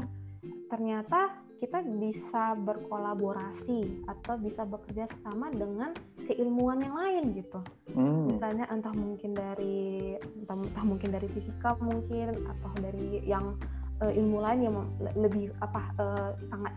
ternyata 0.69 1.33
kita 1.61 1.85
bisa 2.01 2.57
berkolaborasi 2.57 4.09
atau 4.09 4.33
bisa 4.41 4.65
bekerja 4.65 5.05
sama 5.21 5.53
dengan 5.53 5.93
keilmuan 6.25 6.81
yang 6.81 6.97
lain 6.97 7.37
gitu 7.37 7.61
hmm. 7.93 8.33
misalnya 8.33 8.65
entah 8.73 8.89
mungkin 8.97 9.37
dari 9.37 10.17
entah, 10.41 10.57
entah 10.57 10.85
mungkin 10.89 11.13
dari 11.13 11.29
fisika 11.29 11.77
mungkin 11.77 12.33
atau 12.49 12.71
dari 12.81 13.21
yang 13.29 13.53
uh, 14.01 14.09
ilmu 14.09 14.41
lain 14.41 14.59
yang 14.65 14.75
lebih 15.13 15.53
apa 15.61 15.81
uh, 16.01 16.33
sangat 16.49 16.73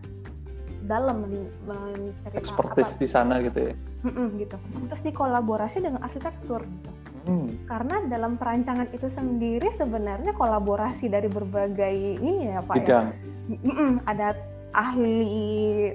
dalam 0.84 1.24
menceritakan 1.64 2.36
expertise 2.36 2.92
apa, 2.92 3.00
di 3.00 3.08
sana 3.08 3.34
gitu 3.40 3.58
ya 3.72 3.74
mm 4.04 4.28
gitu 4.36 4.56
terus 4.92 5.00
dikolaborasi 5.00 5.80
dengan 5.80 6.04
arsitektur 6.04 6.60
gitu 6.60 6.90
hmm. 7.24 7.64
karena 7.64 8.04
dalam 8.12 8.36
perancangan 8.36 8.92
itu 8.92 9.08
sendiri 9.16 9.72
sebenarnya 9.80 10.36
kolaborasi 10.36 11.08
dari 11.08 11.32
berbagai 11.32 12.20
ini 12.20 12.52
ya 12.52 12.60
pak 12.60 12.84
Bidang. 12.84 13.08
ya 13.48 13.56
mm 13.64 14.04
ada 14.04 14.36
ahli 14.74 15.94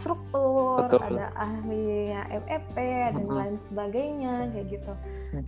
struktur 0.00 0.80
Betul. 0.88 1.00
ada 1.12 1.28
ahli 1.36 2.16
FFP 2.32 2.76
dan 3.12 3.24
hmm. 3.28 3.36
lain 3.36 3.56
sebagainya 3.68 4.34
kayak 4.56 4.66
gitu 4.72 4.92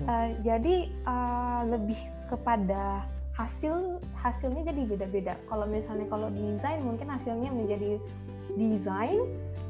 uh, 0.05 0.29
jadi 0.45 0.77
uh, 1.09 1.61
lebih 1.73 1.97
kepada 2.29 3.09
hasil 3.33 4.01
hasilnya 4.17 4.73
jadi 4.73 4.83
beda-beda 4.97 5.33
kalau 5.49 5.65
misalnya 5.69 6.05
kalau 6.09 6.29
desain 6.33 6.81
mungkin 6.85 7.09
hasilnya 7.09 7.49
menjadi 7.53 8.01
desain 8.57 9.21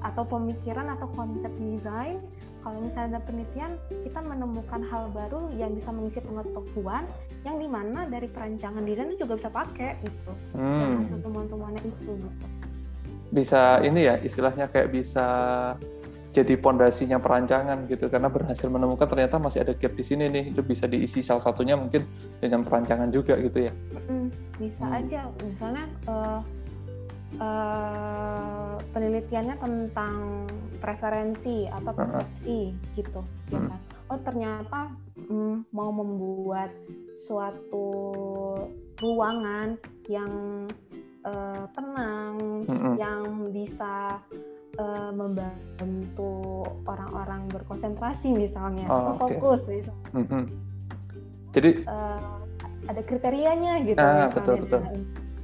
atau 0.06 0.22
pemikiran 0.22 0.86
atau 0.98 1.10
konsep 1.14 1.50
desain 1.58 2.22
kalau 2.62 2.82
misalnya 2.82 3.18
ada 3.18 3.20
penelitian 3.26 3.72
kita 4.06 4.18
menemukan 4.22 4.82
hal 4.86 5.10
baru 5.14 5.50
yang 5.54 5.74
bisa 5.74 5.90
mengisi 5.90 6.18
pengetahuan 6.22 7.06
yang 7.42 7.58
di 7.58 7.66
mana 7.70 8.06
dari 8.06 8.26
perancangan 8.30 8.82
desain 8.82 9.14
itu 9.14 9.26
juga 9.26 9.34
bisa 9.38 9.50
pakai 9.50 9.98
gitu 10.02 10.32
hmm. 10.58 11.10
dan 11.10 11.18
temuan-temuannya 11.22 11.82
itu 11.82 12.12
gitu 12.22 12.46
bisa 13.30 13.82
ini 13.82 14.06
ya 14.06 14.14
istilahnya 14.22 14.70
kayak 14.70 14.94
bisa 14.94 15.26
jadi 16.36 16.52
pondasinya 16.60 17.16
perancangan 17.16 17.88
gitu 17.88 18.12
karena 18.12 18.28
berhasil 18.28 18.68
menemukan 18.68 19.08
ternyata 19.08 19.40
masih 19.40 19.64
ada 19.64 19.72
gap 19.72 19.96
di 19.96 20.04
sini 20.04 20.28
nih 20.28 20.52
itu 20.52 20.60
bisa 20.60 20.84
diisi 20.84 21.24
salah 21.24 21.40
satunya 21.40 21.74
mungkin 21.80 22.04
dengan 22.38 22.60
perancangan 22.60 23.08
juga 23.08 23.40
gitu 23.40 23.66
ya 23.66 23.72
hmm, 23.72 24.28
bisa 24.60 24.84
hmm. 24.84 24.98
aja 25.00 25.20
misalnya 25.40 25.84
uh, 26.04 26.40
uh, 27.40 28.76
penelitiannya 28.92 29.56
tentang 29.58 30.46
preferensi 30.78 31.66
atau 31.68 31.92
persepsi 31.92 32.60
uh 32.60 32.72
-huh. 32.72 32.94
gitu, 32.96 33.20
ya 33.50 33.60
kan? 33.60 33.80
Oh 34.06 34.20
ternyata 34.22 34.80
mm, 35.18 35.74
mau 35.74 35.90
membuat 35.90 36.70
suatu 37.26 37.88
ruangan 39.02 39.74
yang 40.06 40.64
uh, 41.26 41.66
tenang, 41.74 41.95
-huh. 42.72 42.94
yang 42.98 43.22
bisa 43.54 44.18
uh, 44.78 45.10
membantu 45.14 46.66
orang-orang 46.86 47.46
berkonsentrasi 47.50 48.34
misalnya, 48.34 48.86
oh, 48.90 49.14
atau 49.14 49.26
okay. 49.26 49.38
fokus 49.38 49.60
misalnya. 49.70 50.08
Uh 50.14 50.20
-huh. 50.26 50.44
Jadi 51.54 51.70
uh, 51.86 52.42
ada 52.86 53.02
kriterianya 53.02 53.72
gitu. 53.86 53.98
Ah, 53.98 54.28
betul 54.28 54.66
betul 54.66 54.82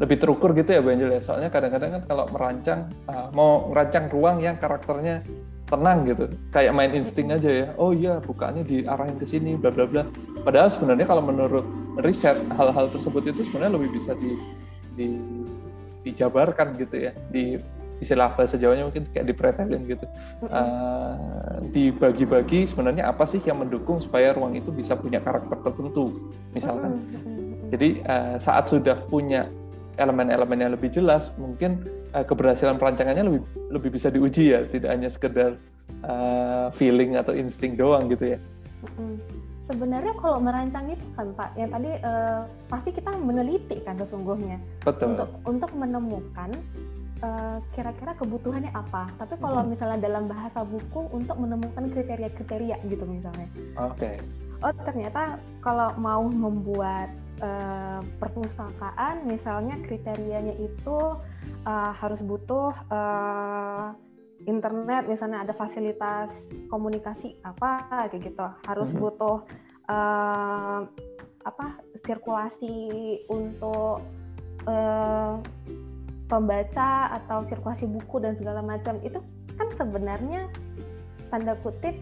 lebih 0.02 0.18
terukur 0.18 0.50
gitu 0.56 0.74
ya 0.74 0.80
Bu 0.82 0.90
Angel 0.90 1.14
ya. 1.14 1.20
Soalnya 1.22 1.48
kadang-kadang 1.52 1.90
kan 1.94 2.02
kalau 2.10 2.24
merancang 2.34 2.80
uh, 3.06 3.30
mau 3.30 3.70
merancang 3.70 4.10
ruang 4.10 4.42
yang 4.42 4.58
karakternya 4.58 5.22
tenang 5.70 6.04
gitu. 6.10 6.26
Kayak 6.50 6.72
main 6.74 6.92
insting 6.96 7.30
aja 7.30 7.50
ya. 7.50 7.68
Oh 7.78 7.94
iya, 7.94 8.18
bukaannya 8.18 8.66
diarahin 8.66 9.16
ke 9.16 9.26
sini 9.28 9.54
bla 9.54 9.70
bla 9.70 9.86
bla. 9.86 10.02
Padahal 10.42 10.68
sebenarnya 10.74 11.06
kalau 11.06 11.22
menurut 11.22 11.64
riset 12.02 12.34
hal-hal 12.58 12.90
tersebut 12.90 13.30
itu 13.30 13.46
sebenarnya 13.46 13.78
lebih 13.78 13.90
bisa 13.94 14.12
di, 14.18 14.34
di 14.98 15.08
dijabarkan 16.02 16.74
gitu 16.78 17.10
ya. 17.10 17.12
Di 17.30 17.58
istilah 18.02 18.34
bahasa 18.34 18.58
Jawanya 18.58 18.90
mungkin 18.90 19.06
kayak 19.14 19.30
dipretelin 19.30 19.86
gitu. 19.86 20.06
Uh, 20.50 21.62
dibagi-bagi 21.70 22.66
sebenarnya 22.66 23.06
apa 23.06 23.22
sih 23.22 23.38
yang 23.46 23.62
mendukung 23.62 24.02
supaya 24.02 24.34
ruang 24.34 24.58
itu 24.58 24.74
bisa 24.74 24.98
punya 24.98 25.22
karakter 25.22 25.62
tertentu 25.62 26.10
misalkan. 26.50 26.98
Jadi 27.70 28.02
uh, 28.04 28.36
saat 28.42 28.66
sudah 28.66 28.98
punya 29.06 29.46
elemen-elemen 29.96 30.58
yang 30.58 30.72
lebih 30.74 30.90
jelas, 30.90 31.30
mungkin 31.38 31.86
uh, 32.12 32.26
keberhasilan 32.26 32.76
perancangannya 32.76 33.22
lebih 33.22 33.42
lebih 33.70 33.90
bisa 33.94 34.10
diuji 34.10 34.52
ya, 34.52 34.66
tidak 34.66 34.90
hanya 34.92 35.08
sekedar 35.08 35.50
uh, 36.02 36.68
feeling 36.74 37.14
atau 37.14 37.32
insting 37.32 37.78
doang 37.78 38.10
gitu 38.10 38.36
ya. 38.36 38.38
Sebenarnya 39.72 40.12
kalau 40.20 40.36
merancang 40.36 40.92
itu 40.92 41.00
kan 41.16 41.32
Pak, 41.32 41.56
yang 41.56 41.72
tadi 41.72 41.90
uh, 42.04 42.44
pasti 42.68 42.92
kita 42.92 43.08
meneliti 43.16 43.80
kan 43.80 43.96
sesungguhnya 43.96 44.60
Betul. 44.84 45.16
untuk 45.16 45.28
untuk 45.48 45.70
menemukan 45.72 46.52
kira-kira 47.72 48.12
uh, 48.12 48.18
kebutuhannya 48.18 48.74
apa. 48.74 49.08
Tapi 49.16 49.38
kalau 49.38 49.64
hmm. 49.64 49.70
misalnya 49.72 49.98
dalam 50.04 50.28
bahasa 50.28 50.66
buku 50.66 51.08
untuk 51.14 51.38
menemukan 51.38 51.88
kriteria-kriteria 51.88 52.82
gitu 52.84 53.04
misalnya. 53.06 53.48
Oke. 53.78 53.96
Okay. 53.96 54.16
Oh 54.62 54.74
ternyata 54.84 55.40
kalau 55.62 55.94
mau 55.98 56.22
membuat 56.26 57.10
uh, 57.42 58.02
perpustakaan 58.22 59.26
misalnya 59.26 59.78
kriterianya 59.82 60.54
itu 60.60 60.98
uh, 61.66 61.92
harus 61.94 62.22
butuh 62.22 62.70
uh, 62.90 63.94
internet 64.46 65.06
misalnya 65.06 65.46
ada 65.46 65.54
fasilitas 65.54 66.30
komunikasi 66.66 67.38
apa 67.46 67.86
kayak 68.10 68.22
gitu 68.26 68.46
harus 68.66 68.90
mm 68.90 68.98
-hmm. 68.98 69.02
butuh 69.06 69.36
uh, 69.88 70.86
apa 71.42 71.66
sirkulasi 72.06 72.76
untuk 73.30 74.02
uh, 74.66 75.38
pembaca 76.30 77.12
atau 77.22 77.44
sirkulasi 77.50 77.84
buku 77.90 78.22
dan 78.22 78.38
segala 78.38 78.62
macam 78.62 78.96
itu 79.02 79.18
kan 79.58 79.68
sebenarnya 79.76 80.48
tanda 81.28 81.56
kutip 81.60 81.98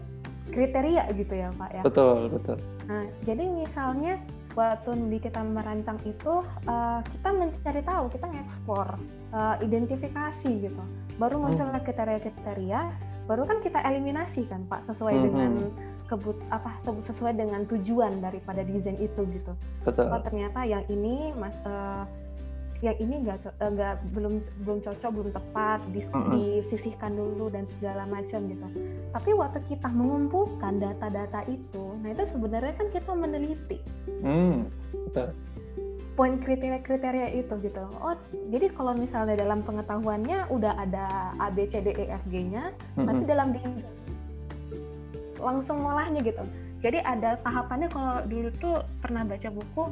kriteria 0.51 1.07
gitu 1.15 1.33
ya 1.35 1.49
Pak 1.55 1.69
ya. 1.71 1.81
Betul, 1.83 2.27
betul. 2.31 2.57
Nah, 2.89 3.07
jadi 3.23 3.43
misalnya 3.47 4.19
waktu 4.51 4.91
di 5.07 5.17
kita 5.23 5.41
merancang 5.47 5.99
itu 6.03 6.43
uh, 6.67 6.99
kita 6.99 7.29
mencari 7.31 7.81
tahu, 7.87 8.03
kita 8.11 8.25
ngeksplor, 8.27 8.87
uh, 9.31 9.55
identifikasi 9.63 10.51
gitu. 10.51 10.83
Baru 11.15 11.39
muncul 11.39 11.71
hmm. 11.71 11.83
kriteria-kriteria, 11.87 12.81
baru 13.31 13.47
kan 13.47 13.63
kita 13.63 13.79
eliminasi 13.79 14.43
kan 14.51 14.67
Pak 14.67 14.91
sesuai 14.91 15.15
hmm. 15.15 15.23
dengan 15.23 15.51
kebut 16.11 16.35
apa 16.51 16.75
sesuai 16.83 17.39
dengan 17.39 17.63
tujuan 17.71 18.19
daripada 18.19 18.67
desain 18.67 18.99
itu 18.99 19.21
gitu. 19.31 19.55
Betul. 19.87 20.11
Oh 20.11 20.19
ternyata 20.19 20.67
yang 20.67 20.83
ini 20.91 21.31
mas 21.39 21.55
uh, 21.63 22.03
yang 22.81 22.97
ini 22.97 23.21
nggak 23.21 23.45
nggak 23.61 23.95
belum 24.17 24.41
belum 24.65 24.77
cocok 24.81 25.09
belum 25.13 25.29
tepat 25.37 25.79
dis, 25.93 26.05
mm-hmm. 26.09 26.33
disisihkan 26.33 27.13
dulu 27.13 27.53
dan 27.53 27.69
segala 27.77 28.09
macam 28.09 28.49
gitu 28.49 28.67
tapi 29.13 29.29
waktu 29.37 29.61
kita 29.69 29.85
mengumpulkan 29.93 30.81
data-data 30.81 31.45
itu 31.45 31.85
nah 32.01 32.09
itu 32.09 32.25
sebenarnya 32.33 32.73
kan 32.73 32.87
kita 32.89 33.11
meneliti 33.13 33.77
mm, 34.25 34.65
betul 35.09 35.29
poin 36.17 36.41
kriteria-kriteria 36.41 37.37
itu 37.37 37.53
gitu 37.61 37.85
oh 38.01 38.17
jadi 38.49 38.73
kalau 38.73 38.97
misalnya 38.97 39.37
dalam 39.37 39.61
pengetahuannya 39.61 40.49
udah 40.49 40.73
ada 40.81 41.37
A 41.37 41.53
B 41.53 41.69
C 41.69 41.85
D 41.85 41.93
E 41.93 42.09
F 42.09 42.25
G-nya 42.33 42.73
mm-hmm. 42.73 43.05
tapi 43.05 43.21
dalam 43.29 43.53
di 43.53 43.61
langsung 45.41 45.81
ngolahnya 45.81 46.21
gitu 46.21 46.41
jadi 46.81 47.01
ada 47.05 47.37
tahapannya 47.45 47.89
kalau 47.89 48.25
dulu 48.25 48.49
tuh 48.57 48.77
pernah 49.01 49.25
baca 49.25 49.49
buku 49.49 49.83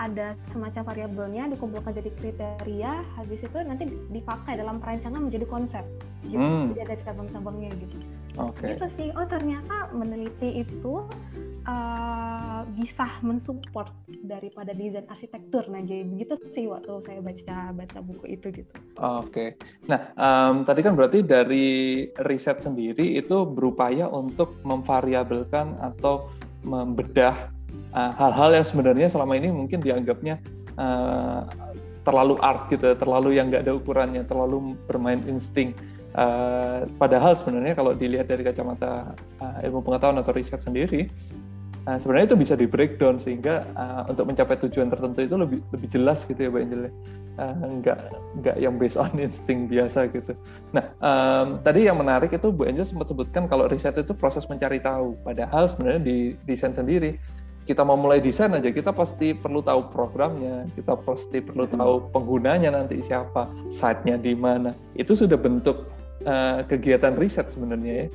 ada 0.00 0.32
semacam 0.48 0.82
variabelnya 0.88 1.44
dikumpulkan 1.52 1.92
jadi 1.92 2.10
kriteria 2.16 2.92
habis 3.20 3.40
itu 3.44 3.58
nanti 3.60 3.84
dipakai 4.08 4.56
dalam 4.56 4.80
perancangan 4.80 5.28
menjadi 5.28 5.44
konsep 5.44 5.84
gitu 6.24 6.40
hmm. 6.40 6.72
jadi 6.72 6.80
ada 6.88 6.96
cabang-cabangnya 7.04 7.68
gitu 7.76 7.96
okay. 8.40 8.80
itu 8.80 8.86
sih 8.96 9.08
oh 9.12 9.28
ternyata 9.28 9.92
meneliti 9.92 10.64
itu 10.64 11.04
uh, 11.64 12.62
bisa 12.76 13.06
mensupport 13.24 13.92
daripada 14.24 14.72
desain 14.76 15.06
arsitektur 15.08 15.68
nah 15.68 15.80
jadi 15.84 16.04
begitu 16.06 16.34
sih 16.52 16.68
waktu 16.68 16.92
saya 17.04 17.20
baca 17.20 17.56
baca 17.76 17.98
buku 18.04 18.24
itu 18.36 18.46
gitu 18.52 18.72
oke 19.00 19.28
okay. 19.28 19.48
nah 19.88 20.12
um, 20.16 20.62
tadi 20.62 20.80
kan 20.84 20.92
berarti 20.96 21.24
dari 21.24 22.08
riset 22.24 22.60
sendiri 22.62 23.16
itu 23.18 23.44
berupaya 23.48 24.06
untuk 24.08 24.60
memvariabelkan 24.64 25.76
atau 25.80 26.28
membedah 26.60 27.60
Eh, 27.90 28.12
hal-hal 28.22 28.54
uh, 28.54 28.56
yang 28.62 28.66
sebenarnya 28.66 29.10
selama 29.10 29.34
ini 29.34 29.50
mungkin 29.50 29.82
dianggapnya 29.82 30.38
uh, 30.78 31.42
terlalu 32.06 32.38
art 32.38 32.70
gitu, 32.70 32.86
terlalu 32.94 33.34
yang 33.34 33.50
nggak 33.50 33.66
ada 33.66 33.74
ukurannya, 33.74 34.22
terlalu 34.30 34.78
bermain 34.86 35.18
insting. 35.26 35.74
Uh, 36.14 36.86
padahal 37.02 37.34
sebenarnya 37.34 37.74
kalau 37.74 37.90
dilihat 37.94 38.30
dari 38.30 38.46
kacamata 38.46 39.14
uh, 39.42 39.58
ilmu 39.66 39.82
pengetahuan 39.82 40.22
atau 40.22 40.30
riset 40.30 40.62
sendiri, 40.62 41.10
uh, 41.90 41.98
sebenarnya 41.98 42.30
itu 42.30 42.38
bisa 42.38 42.54
di 42.54 42.70
breakdown 42.70 43.18
sehingga 43.18 43.66
uh, 43.74 44.06
untuk 44.06 44.30
mencapai 44.30 44.54
tujuan 44.62 44.86
tertentu 44.86 45.26
itu 45.26 45.34
lebih 45.34 45.58
lebih 45.74 45.88
jelas 45.90 46.22
gitu 46.22 46.38
ya, 46.38 46.50
Mbak 46.54 46.62
Angel. 46.62 46.82
Uh, 47.40 47.54
nggak 47.80 47.98
nggak 48.42 48.56
yang 48.60 48.74
based 48.78 49.00
on 49.00 49.10
insting 49.24 49.66
biasa 49.66 50.06
gitu. 50.14 50.38
Nah, 50.70 50.86
um, 51.02 51.58
tadi 51.66 51.90
yang 51.90 51.98
menarik 51.98 52.30
itu 52.30 52.54
Bu 52.54 52.70
Angel 52.70 52.86
sempat 52.86 53.10
sebutkan 53.10 53.50
kalau 53.50 53.66
riset 53.66 53.98
itu 53.98 54.14
proses 54.14 54.46
mencari 54.46 54.78
tahu. 54.78 55.18
Padahal 55.26 55.66
sebenarnya 55.66 56.02
di 56.06 56.38
desain 56.46 56.70
sendiri 56.70 57.18
kita 57.70 57.86
mau 57.86 57.94
mulai 57.94 58.18
desain 58.18 58.50
aja 58.50 58.66
kita 58.72 58.90
pasti 58.90 59.30
perlu 59.30 59.62
tahu 59.62 59.94
programnya, 59.94 60.66
kita 60.74 60.96
pasti 61.06 61.38
perlu 61.38 61.70
tahu 61.70 62.10
penggunanya 62.10 62.74
nanti 62.74 62.98
siapa, 62.98 63.46
site-nya 63.70 64.18
di 64.18 64.34
mana. 64.34 64.74
Itu 64.98 65.14
sudah 65.14 65.38
bentuk 65.38 65.86
uh, 66.26 66.66
kegiatan 66.66 67.14
riset 67.14 67.46
sebenarnya 67.52 67.92
ya. 67.94 68.06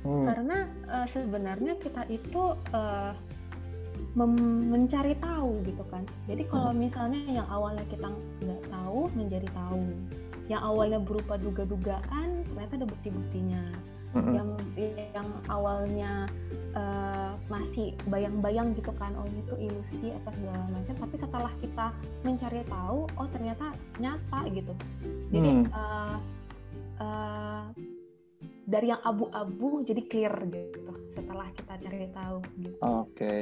Hmm. 0.00 0.26
Karena 0.28 0.58
uh, 0.88 1.06
sebenarnya 1.08 1.74
kita 1.80 2.08
itu 2.08 2.56
uh, 2.72 3.12
mencari 4.16 5.14
tahu 5.20 5.60
gitu 5.62 5.84
kan. 5.92 6.02
Jadi 6.26 6.42
kalau 6.48 6.72
hmm. 6.72 6.80
misalnya 6.80 7.20
yang 7.28 7.48
awalnya 7.52 7.84
kita 7.92 8.08
nggak 8.42 8.62
tahu 8.72 9.06
menjadi 9.12 9.48
tahu, 9.52 9.82
yang 10.50 10.62
awalnya 10.66 10.98
berupa 10.98 11.38
duga-dugaan 11.38 12.42
ternyata 12.50 12.82
ada 12.82 12.86
bukti-buktinya 12.90 13.62
hmm 14.10 14.34
yang 14.34 14.50
yang 15.14 15.28
awalnya 15.46 16.26
uh, 16.74 17.30
masih 17.46 17.94
bayang-bayang 18.10 18.74
gitu 18.74 18.90
kan 18.98 19.14
oh 19.14 19.22
itu 19.30 19.70
ilusi 19.70 20.10
apa 20.10 20.34
segala 20.34 20.66
macam 20.66 20.94
tapi 20.98 21.14
setelah 21.14 21.52
kita 21.62 21.86
mencari 22.26 22.62
tahu 22.66 23.06
oh 23.06 23.28
ternyata 23.30 23.70
nyata 24.02 24.40
gitu 24.50 24.74
jadi 25.30 25.50
mm. 25.62 25.64
uh, 25.70 26.18
uh, 26.98 27.64
dari 28.70 28.94
yang 28.94 29.02
abu-abu 29.02 29.82
jadi 29.82 30.02
clear 30.06 30.34
gitu 30.46 30.94
setelah 31.18 31.50
kita 31.52 31.74
cari 31.82 32.08
tahu 32.14 32.38
gitu. 32.62 32.76
Oke. 32.86 33.02
Okay 33.18 33.40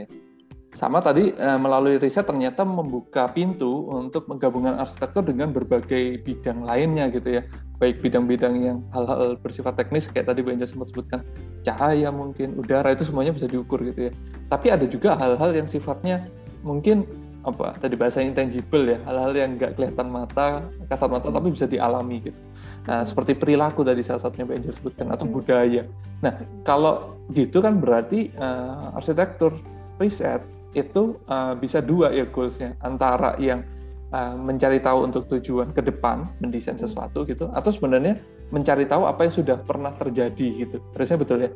sama 0.68 1.00
tadi 1.00 1.32
eh, 1.32 1.58
melalui 1.58 1.96
riset 1.96 2.28
ternyata 2.28 2.60
membuka 2.60 3.24
pintu 3.32 3.88
untuk 3.88 4.28
menggabungkan 4.28 4.76
arsitektur 4.76 5.24
dengan 5.24 5.48
berbagai 5.48 6.20
bidang 6.20 6.60
lainnya 6.60 7.08
gitu 7.08 7.40
ya 7.40 7.42
baik 7.80 8.04
bidang-bidang 8.04 8.54
yang 8.60 8.78
hal-hal 8.92 9.40
bersifat 9.40 9.80
teknis 9.80 10.12
kayak 10.12 10.28
tadi 10.28 10.44
Bu 10.44 10.52
Enja 10.52 10.68
sempat 10.68 10.92
sebutkan 10.92 11.24
cahaya 11.64 12.12
mungkin 12.12 12.60
udara 12.60 12.92
itu 12.92 13.08
semuanya 13.08 13.32
bisa 13.32 13.48
diukur 13.48 13.80
gitu 13.80 14.10
ya 14.10 14.12
tapi 14.52 14.68
ada 14.68 14.84
juga 14.84 15.16
hal-hal 15.16 15.56
yang 15.56 15.64
sifatnya 15.64 16.28
mungkin 16.60 17.08
apa 17.48 17.72
tadi 17.80 17.96
bahasa 17.96 18.20
intangible 18.20 18.92
ya 18.92 18.98
hal-hal 19.08 19.32
yang 19.32 19.56
nggak 19.56 19.72
kelihatan 19.78 20.12
mata 20.12 20.68
kasat 20.92 21.08
mata 21.08 21.32
tapi 21.32 21.48
bisa 21.48 21.64
dialami 21.64 22.28
gitu 22.28 22.40
nah 22.88 23.04
seperti 23.04 23.36
perilaku 23.36 23.84
tadi 23.84 24.00
salah 24.00 24.24
satunya 24.24 24.48
Bu 24.48 24.56
Enja 24.56 24.72
sebutkan 24.72 25.12
atau 25.12 25.28
budaya. 25.28 25.84
Nah 26.24 26.40
kalau 26.64 27.20
gitu 27.36 27.60
kan 27.60 27.76
berarti 27.76 28.32
uh, 28.40 28.96
arsitektur 28.96 29.52
riset 30.00 30.40
itu 30.72 31.20
uh, 31.28 31.52
bisa 31.52 31.84
dua 31.84 32.08
ya 32.16 32.24
goalsnya. 32.24 32.80
Antara 32.80 33.36
yang 33.36 33.60
uh, 34.08 34.34
mencari 34.40 34.80
tahu 34.80 35.04
untuk 35.04 35.28
tujuan 35.28 35.76
ke 35.76 35.84
depan 35.84 36.24
mendesain 36.40 36.80
hmm. 36.80 36.84
sesuatu 36.88 37.28
gitu 37.28 37.52
atau 37.52 37.68
sebenarnya 37.68 38.16
mencari 38.48 38.88
tahu 38.88 39.04
apa 39.04 39.28
yang 39.28 39.34
sudah 39.36 39.56
pernah 39.60 39.92
terjadi 39.92 40.64
gitu. 40.64 40.80
Harusnya 40.96 41.18
betul 41.20 41.38
ya? 41.44 41.50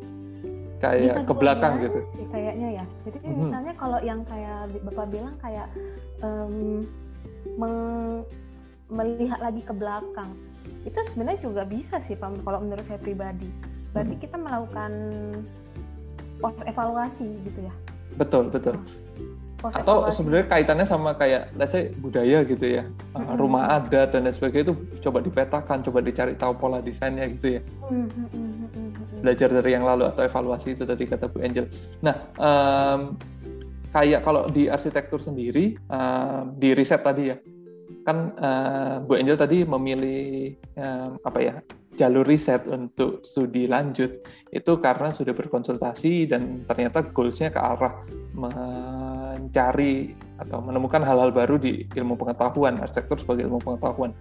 Kayak 0.82 1.00
bisa 1.00 1.28
ke 1.30 1.34
belakang 1.38 1.74
gitu. 1.80 2.00
kayaknya 2.28 2.68
ya. 2.82 2.84
Jadi 3.08 3.18
hmm. 3.24 3.36
misalnya 3.38 3.72
kalau 3.80 3.98
yang 4.04 4.20
kayak 4.28 4.60
bapak 4.84 5.06
bilang 5.08 5.34
kayak 5.40 5.66
um, 6.20 6.84
melihat 8.92 9.40
lagi 9.40 9.62
ke 9.64 9.72
belakang 9.72 10.30
itu 10.82 10.98
sebenarnya 11.14 11.40
juga 11.40 11.62
bisa 11.66 12.02
sih 12.10 12.18
pak 12.18 12.42
kalau 12.42 12.58
menurut 12.62 12.84
saya 12.86 12.98
pribadi. 12.98 13.48
Berarti 13.92 14.14
hmm. 14.16 14.22
kita 14.24 14.36
melakukan 14.40 14.92
post 16.42 16.58
evaluasi 16.66 17.28
gitu 17.46 17.60
ya? 17.62 17.74
Betul 18.18 18.50
betul. 18.50 18.76
Atau 19.62 20.10
sebenarnya 20.10 20.50
kaitannya 20.50 20.82
sama 20.82 21.14
kayak 21.14 21.54
let's 21.54 21.70
say 21.70 21.94
budaya 22.02 22.42
gitu 22.42 22.66
ya. 22.66 22.82
Mm-hmm. 23.14 23.38
rumah 23.38 23.78
adat 23.78 24.10
dan 24.10 24.26
lain 24.26 24.34
sebagainya 24.34 24.72
itu 24.72 24.74
coba 25.06 25.22
dipetakan 25.22 25.78
coba 25.86 25.98
dicari 26.02 26.34
tahu 26.34 26.52
pola 26.58 26.82
desainnya 26.82 27.30
gitu 27.30 27.60
ya. 27.60 27.62
Mm-hmm. 27.86 29.22
belajar 29.22 29.54
dari 29.54 29.70
yang 29.78 29.86
lalu 29.86 30.10
atau 30.10 30.26
evaluasi 30.26 30.74
itu 30.74 30.82
tadi 30.82 31.06
kata 31.06 31.30
Bu 31.30 31.46
Angel. 31.46 31.70
Nah 32.02 32.16
um, 32.42 33.14
kayak 33.94 34.26
kalau 34.26 34.50
di 34.50 34.66
arsitektur 34.66 35.22
sendiri 35.22 35.78
um, 35.86 36.58
di 36.58 36.74
riset 36.74 37.06
tadi 37.06 37.30
ya 37.30 37.38
kan 38.02 38.34
uh, 38.38 38.94
Bu 39.02 39.18
Angel 39.18 39.38
tadi 39.38 39.62
memilih 39.62 40.54
um, 40.76 41.18
apa 41.22 41.38
ya 41.38 41.54
jalur 41.92 42.24
riset 42.24 42.64
untuk 42.72 43.20
studi 43.20 43.68
lanjut 43.68 44.24
itu 44.48 44.72
karena 44.80 45.12
sudah 45.12 45.36
berkonsultasi 45.36 46.24
dan 46.24 46.64
ternyata 46.64 47.04
goalsnya 47.04 47.52
ke 47.52 47.60
arah 47.60 48.00
mencari 48.32 50.16
atau 50.40 50.64
menemukan 50.64 51.04
hal-hal 51.04 51.28
baru 51.28 51.60
di 51.60 51.84
ilmu 51.92 52.16
pengetahuan 52.16 52.80
arsitektur 52.80 53.20
sebagai 53.20 53.44
ilmu 53.44 53.60
pengetahuan. 53.60 54.16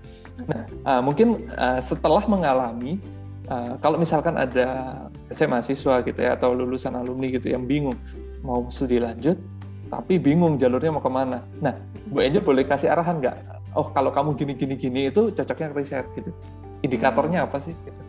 Nah, 0.46 0.64
uh, 0.84 1.02
mungkin 1.02 1.48
uh, 1.56 1.80
setelah 1.80 2.28
mengalami 2.28 3.00
uh, 3.48 3.80
kalau 3.80 3.96
misalkan 3.96 4.36
ada 4.36 5.00
saya 5.32 5.48
mahasiswa 5.48 6.04
gitu 6.04 6.20
ya 6.20 6.36
atau 6.36 6.52
lulusan 6.52 6.92
alumni 6.92 7.32
gitu 7.32 7.56
yang 7.56 7.64
bingung 7.64 7.96
mau 8.44 8.68
studi 8.68 9.00
lanjut 9.00 9.40
tapi 9.88 10.20
bingung 10.20 10.56
jalurnya 10.56 10.92
mau 10.92 11.04
ke 11.04 11.12
mana. 11.12 11.44
Nah, 11.60 11.76
Bu 12.08 12.24
Angel 12.24 12.44
boleh 12.44 12.64
kasih 12.64 12.92
arahan 12.92 13.20
nggak? 13.20 13.61
Oh, 13.72 13.88
kalau 13.92 14.12
kamu 14.12 14.36
gini 14.36 14.54
gini 14.60 14.76
gini 14.76 15.02
itu 15.08 15.32
cocoknya 15.32 15.72
riset 15.72 16.06
gitu 16.16 16.32
indikatornya 16.82 17.46
apa 17.46 17.62
sih 17.62 17.74
gitu? 17.86 18.02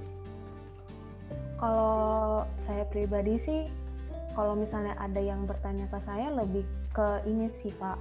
Kalau 1.60 2.42
saya 2.66 2.84
pribadi 2.90 3.38
sih, 3.46 3.60
kalau 4.34 4.58
misalnya 4.58 4.98
ada 4.98 5.20
yang 5.22 5.46
bertanya 5.46 5.86
ke 5.92 5.98
saya 6.02 6.32
lebih 6.34 6.66
ke 6.90 7.22
ini 7.28 7.52
sih 7.62 7.70
Pak, 7.78 7.98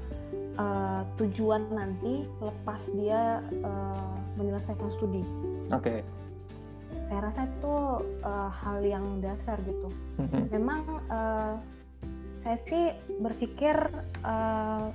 uh, 0.58 1.06
tujuan 1.22 1.70
nanti 1.70 2.26
lepas 2.42 2.82
dia 2.98 3.44
uh, 3.62 4.16
menyelesaikan 4.40 4.90
studi. 4.98 5.22
Oke. 5.70 5.78
Okay. 5.78 6.00
Saya 7.12 7.20
rasa 7.28 7.42
itu 7.44 7.76
uh, 8.24 8.50
hal 8.50 8.80
yang 8.82 9.20
dasar 9.20 9.60
gitu. 9.68 9.92
Mm-hmm. 10.18 10.44
Memang 10.56 10.82
uh, 11.12 11.54
saya 12.42 12.58
sih 12.66 12.86
berpikir 13.22 13.76
uh, 14.26 14.90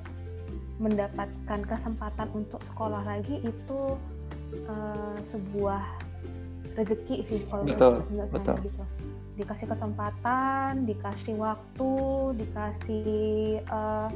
mendapatkan 0.77 1.61
kesempatan 1.65 2.29
untuk 2.37 2.61
sekolah 2.73 3.03
lagi 3.05 3.41
itu 3.41 3.81
uh, 4.69 5.17
sebuah 5.33 5.83
rezeki 6.77 7.17
sih 7.25 7.41
kalau 7.49 7.65
betul, 7.65 8.05
betul. 8.29 8.57
gitu 8.61 8.85
dikasih 9.37 9.67
kesempatan 9.69 10.89
dikasih 10.89 11.35
waktu 11.37 11.93
dikasih 12.41 13.61
uh, 13.69 14.09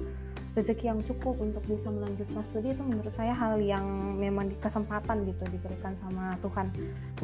rezeki 0.56 0.84
yang 0.90 1.00
cukup 1.06 1.38
untuk 1.38 1.62
bisa 1.68 1.88
melanjutkan 1.92 2.42
studi 2.50 2.74
itu 2.74 2.82
menurut 2.82 3.14
saya 3.14 3.36
hal 3.36 3.60
yang 3.62 3.84
memang 4.18 4.50
di 4.50 4.56
kesempatan 4.58 5.28
gitu 5.28 5.44
diberikan 5.52 5.94
sama 6.02 6.34
Tuhan 6.42 6.66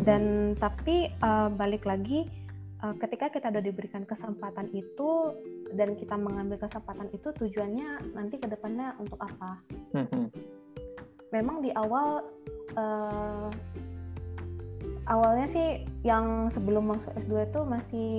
dan 0.05 0.55
tapi 0.61 1.11
uh, 1.25 1.51
balik 1.51 1.83
lagi 1.88 2.29
uh, 2.85 2.94
ketika 3.01 3.33
kita 3.33 3.51
sudah 3.51 3.64
diberikan 3.64 4.05
kesempatan 4.07 4.70
itu 4.77 5.35
dan 5.74 5.98
kita 5.98 6.14
mengambil 6.14 6.61
kesempatan 6.62 7.09
itu 7.11 7.33
tujuannya 7.35 8.14
nanti 8.14 8.38
ke 8.38 8.46
depannya 8.46 8.94
untuk 9.02 9.18
apa? 9.18 9.59
Memang 11.35 11.64
di 11.64 11.74
awal 11.74 12.22
uh, 12.79 13.50
awalnya 15.11 15.46
sih 15.50 15.68
yang 16.07 16.50
sebelum 16.55 16.94
masuk 16.94 17.11
S2 17.26 17.50
itu 17.50 17.61
masih 17.66 18.12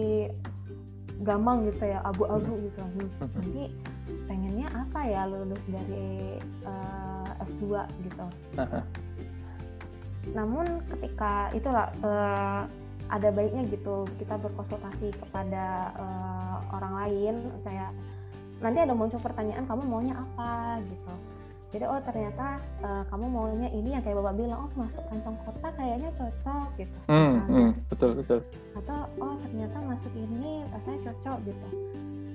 gampang 1.24 1.66
gitu 1.72 1.84
ya 1.88 2.04
abu-abu 2.04 2.68
gitu. 2.68 2.82
Nanti 3.36 3.64
pengennya 4.28 4.68
apa 4.72 5.00
ya 5.08 5.28
lulus 5.28 5.62
dari 5.68 6.40
uh, 6.68 7.28
eh, 7.28 7.46
S2 7.48 7.64
gitu. 8.08 8.26
Namun 10.36 10.84
ketika 10.92 11.52
itulah 11.56 11.88
uh, 12.04 12.64
ada 13.08 13.30
baiknya 13.32 13.64
gitu 13.72 14.04
kita 14.20 14.36
berkonsultasi 14.40 15.16
kepada 15.16 15.96
uh, 15.96 16.58
orang 16.76 16.94
lain 17.06 17.36
kayak 17.64 17.92
nanti 18.60 18.80
ada 18.82 18.94
muncul 18.98 19.22
pertanyaan 19.22 19.64
kamu 19.70 19.84
maunya 19.86 20.16
apa? 20.18 20.82
gitu. 20.84 21.14
Jadi 21.68 21.84
oh 21.84 22.00
ternyata 22.00 22.64
uh, 22.80 23.04
kamu 23.12 23.26
maunya 23.28 23.70
ini 23.76 23.92
yang 23.92 24.02
kayak 24.02 24.18
bapak 24.24 24.40
bilang 24.40 24.66
oh 24.66 24.72
masuk 24.80 25.04
kantong 25.12 25.36
kota 25.44 25.68
kayaknya 25.76 26.10
cocok 26.16 26.68
gitu. 26.80 26.98
Hmm, 27.12 27.44
hmm, 27.46 27.70
betul 27.92 28.12
betul. 28.16 28.40
atau 28.78 29.10
oh 29.20 29.36
ternyata 29.44 29.78
masuk 29.84 30.14
ini 30.16 30.64
rasanya 30.72 31.00
cocok 31.12 31.38
gitu 31.44 31.68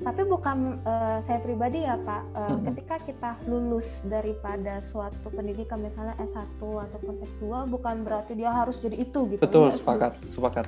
tapi 0.03 0.23
bukan 0.27 0.83
uh, 0.83 1.23
saya 1.25 1.39
pribadi 1.41 1.87
ya 1.87 1.95
Pak, 2.03 2.23
uh, 2.35 2.51
hmm. 2.51 2.63
ketika 2.71 2.97
kita 3.07 3.31
lulus 3.47 3.87
daripada 4.07 4.83
suatu 4.91 5.31
pendidikan 5.31 5.79
misalnya 5.79 6.19
S1 6.19 6.59
ataupun 6.61 7.15
S2 7.23 7.45
bukan 7.71 7.97
berarti 8.03 8.35
dia 8.35 8.51
harus 8.51 8.77
jadi 8.83 8.99
itu 8.99 9.21
gitu. 9.31 9.43
Betul, 9.43 9.71
ya, 9.71 9.79
sepakat, 9.79 10.13
sepakat. 10.27 10.67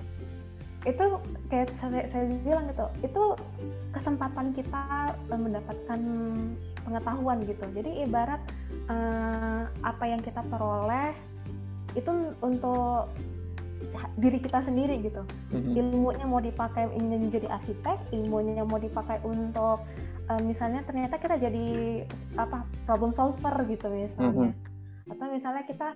Itu 0.87 1.19
kayak 1.51 1.73
saya, 1.81 2.07
saya 2.13 2.25
bilang 2.47 2.65
gitu, 2.71 2.87
itu 3.03 3.23
kesempatan 3.91 4.47
kita 4.55 4.83
uh, 5.11 5.39
mendapatkan 5.39 6.01
pengetahuan 6.87 7.39
gitu. 7.43 7.65
Jadi 7.75 7.91
ibarat 8.07 8.41
uh, 8.87 9.67
apa 9.83 10.05
yang 10.07 10.23
kita 10.23 10.41
peroleh 10.47 11.11
itu 11.95 12.11
untuk 12.43 13.11
diri 14.19 14.39
kita 14.43 14.63
sendiri 14.67 15.01
gitu. 15.03 15.23
Mm-hmm. 15.55 15.79
Ilmunya 15.79 16.27
mau 16.27 16.43
dipakai 16.43 16.91
ingin 16.95 17.31
jadi 17.31 17.49
arsitek, 17.51 18.15
ilmunya 18.15 18.67
mau 18.67 18.79
dipakai 18.79 19.23
untuk 19.23 19.83
uh, 20.31 20.41
misalnya 20.43 20.83
ternyata 20.87 21.19
kita 21.19 21.39
jadi 21.39 21.67
apa 22.39 22.67
problem 22.87 23.15
solver 23.15 23.55
gitu 23.71 23.87
misalnya. 23.91 24.51
Mm-hmm. 24.51 24.74
Atau 25.05 25.27
misalnya 25.29 25.65
kita 25.69 25.89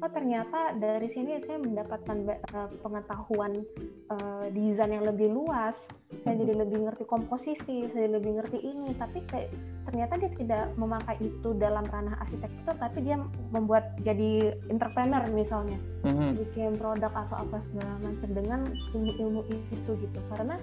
oh 0.00 0.10
ternyata 0.10 0.74
dari 0.80 1.06
sini 1.12 1.38
saya 1.44 1.60
mendapatkan 1.60 2.16
uh, 2.56 2.68
pengetahuan 2.80 3.62
uh, 4.10 4.48
desain 4.50 4.90
yang 4.90 5.06
lebih 5.06 5.30
luas 5.30 5.76
saya 6.22 6.34
jadi 6.40 6.66
lebih 6.66 6.86
ngerti 6.88 7.04
komposisi 7.04 7.86
saya 7.92 8.08
lebih 8.16 8.40
ngerti 8.40 8.58
ini. 8.64 8.96
Tapi 8.96 9.20
kayak 9.28 9.52
ternyata 9.84 10.16
dia 10.16 10.30
tidak 10.38 10.64
memakai 10.80 11.16
itu 11.20 11.52
dalam 11.60 11.84
ranah 11.84 12.16
arsitektur 12.24 12.74
tapi 12.80 13.04
dia 13.04 13.20
membuat 13.52 13.94
jadi 14.00 14.56
entrepreneur 14.72 15.22
misalnya. 15.30 15.76
Mm-hmm. 16.04 16.30
bikin 16.36 16.76
produk 16.76 17.08
atau 17.16 17.48
apa 17.48 17.64
segala 17.72 17.96
macam 18.04 18.30
dengan 18.32 18.60
ilmu-ilmu 18.92 19.40
itu 19.48 19.90
gitu. 19.96 20.18
Karena 20.32 20.56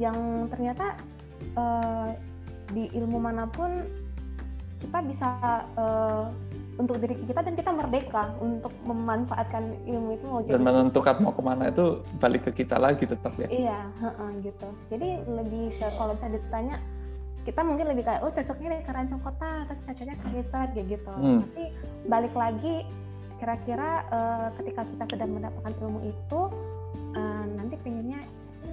yang 0.00 0.48
ternyata 0.48 0.96
uh, 1.56 2.16
di 2.72 2.88
ilmu 2.96 3.20
mana 3.20 3.44
pun 3.52 3.84
kita 4.80 4.98
bisa 5.04 5.28
uh, 5.76 6.32
untuk 6.76 7.00
diri 7.00 7.16
kita 7.24 7.40
dan 7.40 7.54
kita 7.56 7.70
merdeka 7.72 8.36
untuk 8.38 8.72
memanfaatkan 8.84 9.80
ilmu 9.88 10.08
itu 10.12 10.24
mau 10.28 10.40
dan 10.44 10.60
menentukan 10.60 11.16
mau 11.24 11.32
ke 11.32 11.42
mana 11.42 11.72
itu 11.72 12.04
balik 12.20 12.48
ke 12.48 12.64
kita 12.64 12.76
lagi 12.76 13.08
tetap 13.08 13.32
ya. 13.40 13.48
Iya 13.48 13.80
gitu. 14.44 14.68
Jadi 14.92 15.08
lebih 15.24 15.72
ke 15.80 15.86
kalau 15.96 16.12
saya 16.20 16.36
ditanya 16.36 16.76
kita 17.46 17.60
mungkin 17.62 17.86
lebih 17.94 18.04
kayak 18.04 18.20
oh 18.26 18.32
cocoknya 18.34 18.82
di 18.82 18.84
kerancang 18.84 19.22
kota 19.22 19.50
atau 19.64 19.74
cocoknya 19.86 20.16
ke 20.18 20.26
riset 20.34 20.68
gitu. 20.74 21.12
Hmm. 21.14 21.40
tapi 21.46 21.64
balik 22.10 22.34
lagi 22.34 22.74
kira-kira 23.36 23.90
uh, 24.08 24.48
ketika 24.60 24.82
kita 24.88 25.04
sudah 25.12 25.26
mendapatkan 25.28 25.72
ilmu 25.80 26.00
itu 26.08 26.40
uh, 27.14 27.44
nanti 27.54 27.76
pengennya 27.84 28.20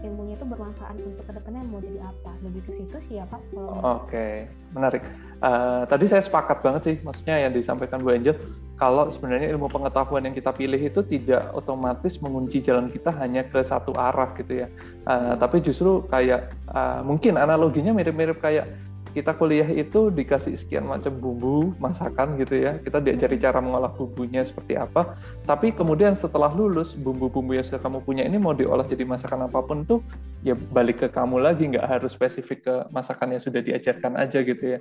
ilmunya 0.04 0.36
itu 0.36 0.46
bermanfaat 0.46 0.96
untuk 1.00 1.24
ke 1.24 1.32
depannya 1.32 1.63
mau 1.72 1.80
jadi 1.80 2.00
apa 2.04 2.32
lebih 2.44 2.62
ke 2.68 2.72
situ 2.76 2.98
sih 3.08 3.16
ya 3.18 3.26
Pak. 3.26 3.39
Oke, 3.56 3.72
okay. 3.80 4.34
menarik. 4.76 5.04
Uh, 5.39 5.88
tadi 5.88 6.06
saya 6.12 6.20
sepakat 6.20 6.60
banget 6.60 6.82
sih, 6.84 6.96
maksudnya 7.02 7.39
yang 7.48 7.56
disampaikan 7.56 8.04
Bu 8.04 8.12
Angel, 8.12 8.36
kalau 8.76 9.08
sebenarnya 9.08 9.56
ilmu 9.56 9.72
pengetahuan 9.72 10.28
yang 10.28 10.36
kita 10.36 10.52
pilih 10.52 10.78
itu 10.78 11.02
tidak 11.08 11.56
otomatis 11.56 12.20
mengunci 12.20 12.60
jalan 12.60 12.92
kita 12.92 13.16
hanya 13.16 13.48
ke 13.48 13.63
satu 13.63 13.96
arah 13.96 14.36
gitu 14.36 14.63
ya. 14.63 14.68
Uh, 15.08 15.34
hmm. 15.34 15.34
Tapi 15.39 15.58
justru 15.63 16.04
kayak 16.12 16.52
uh, 16.70 17.00
mungkin 17.02 17.39
analoginya 17.39 17.96
mirip-mirip 17.96 18.44
kayak 18.44 18.68
kita 19.13 19.38
kuliah 19.38 19.69
itu 19.69 20.10
dikasih 20.10 20.58
sekian 20.58 20.89
macam 20.89 21.13
bumbu 21.13 21.78
masakan 21.78 22.36
gitu 22.41 22.65
ya. 22.65 22.82
Kita 22.82 22.97
diajari 22.97 23.38
cara 23.38 23.62
mengolah 23.62 23.93
bumbunya 23.93 24.41
seperti 24.41 24.73
apa. 24.73 25.13
Tapi 25.45 25.69
kemudian 25.71 26.17
setelah 26.17 26.49
lulus 26.49 26.97
bumbu-bumbu 26.97 27.54
yang 27.54 27.62
sudah 27.62 27.78
kamu 27.78 28.02
punya 28.02 28.26
ini 28.26 28.41
mau 28.41 28.58
diolah 28.58 28.84
jadi 28.84 29.06
masakan 29.06 29.45
apa 29.45 29.62
pun 29.62 29.86
tuh 29.86 30.02
ya 30.41 30.58
balik 30.58 31.06
ke 31.06 31.08
kamu 31.13 31.45
lagi. 31.45 31.69
Nggak 31.69 31.86
harus 31.86 32.17
spesifik 32.17 32.65
ke 32.65 32.76
masakan 32.89 33.38
yang 33.38 33.41
sudah 33.45 33.62
diajarkan 33.62 34.17
aja 34.17 34.41
gitu 34.41 34.65
ya. 34.76 34.80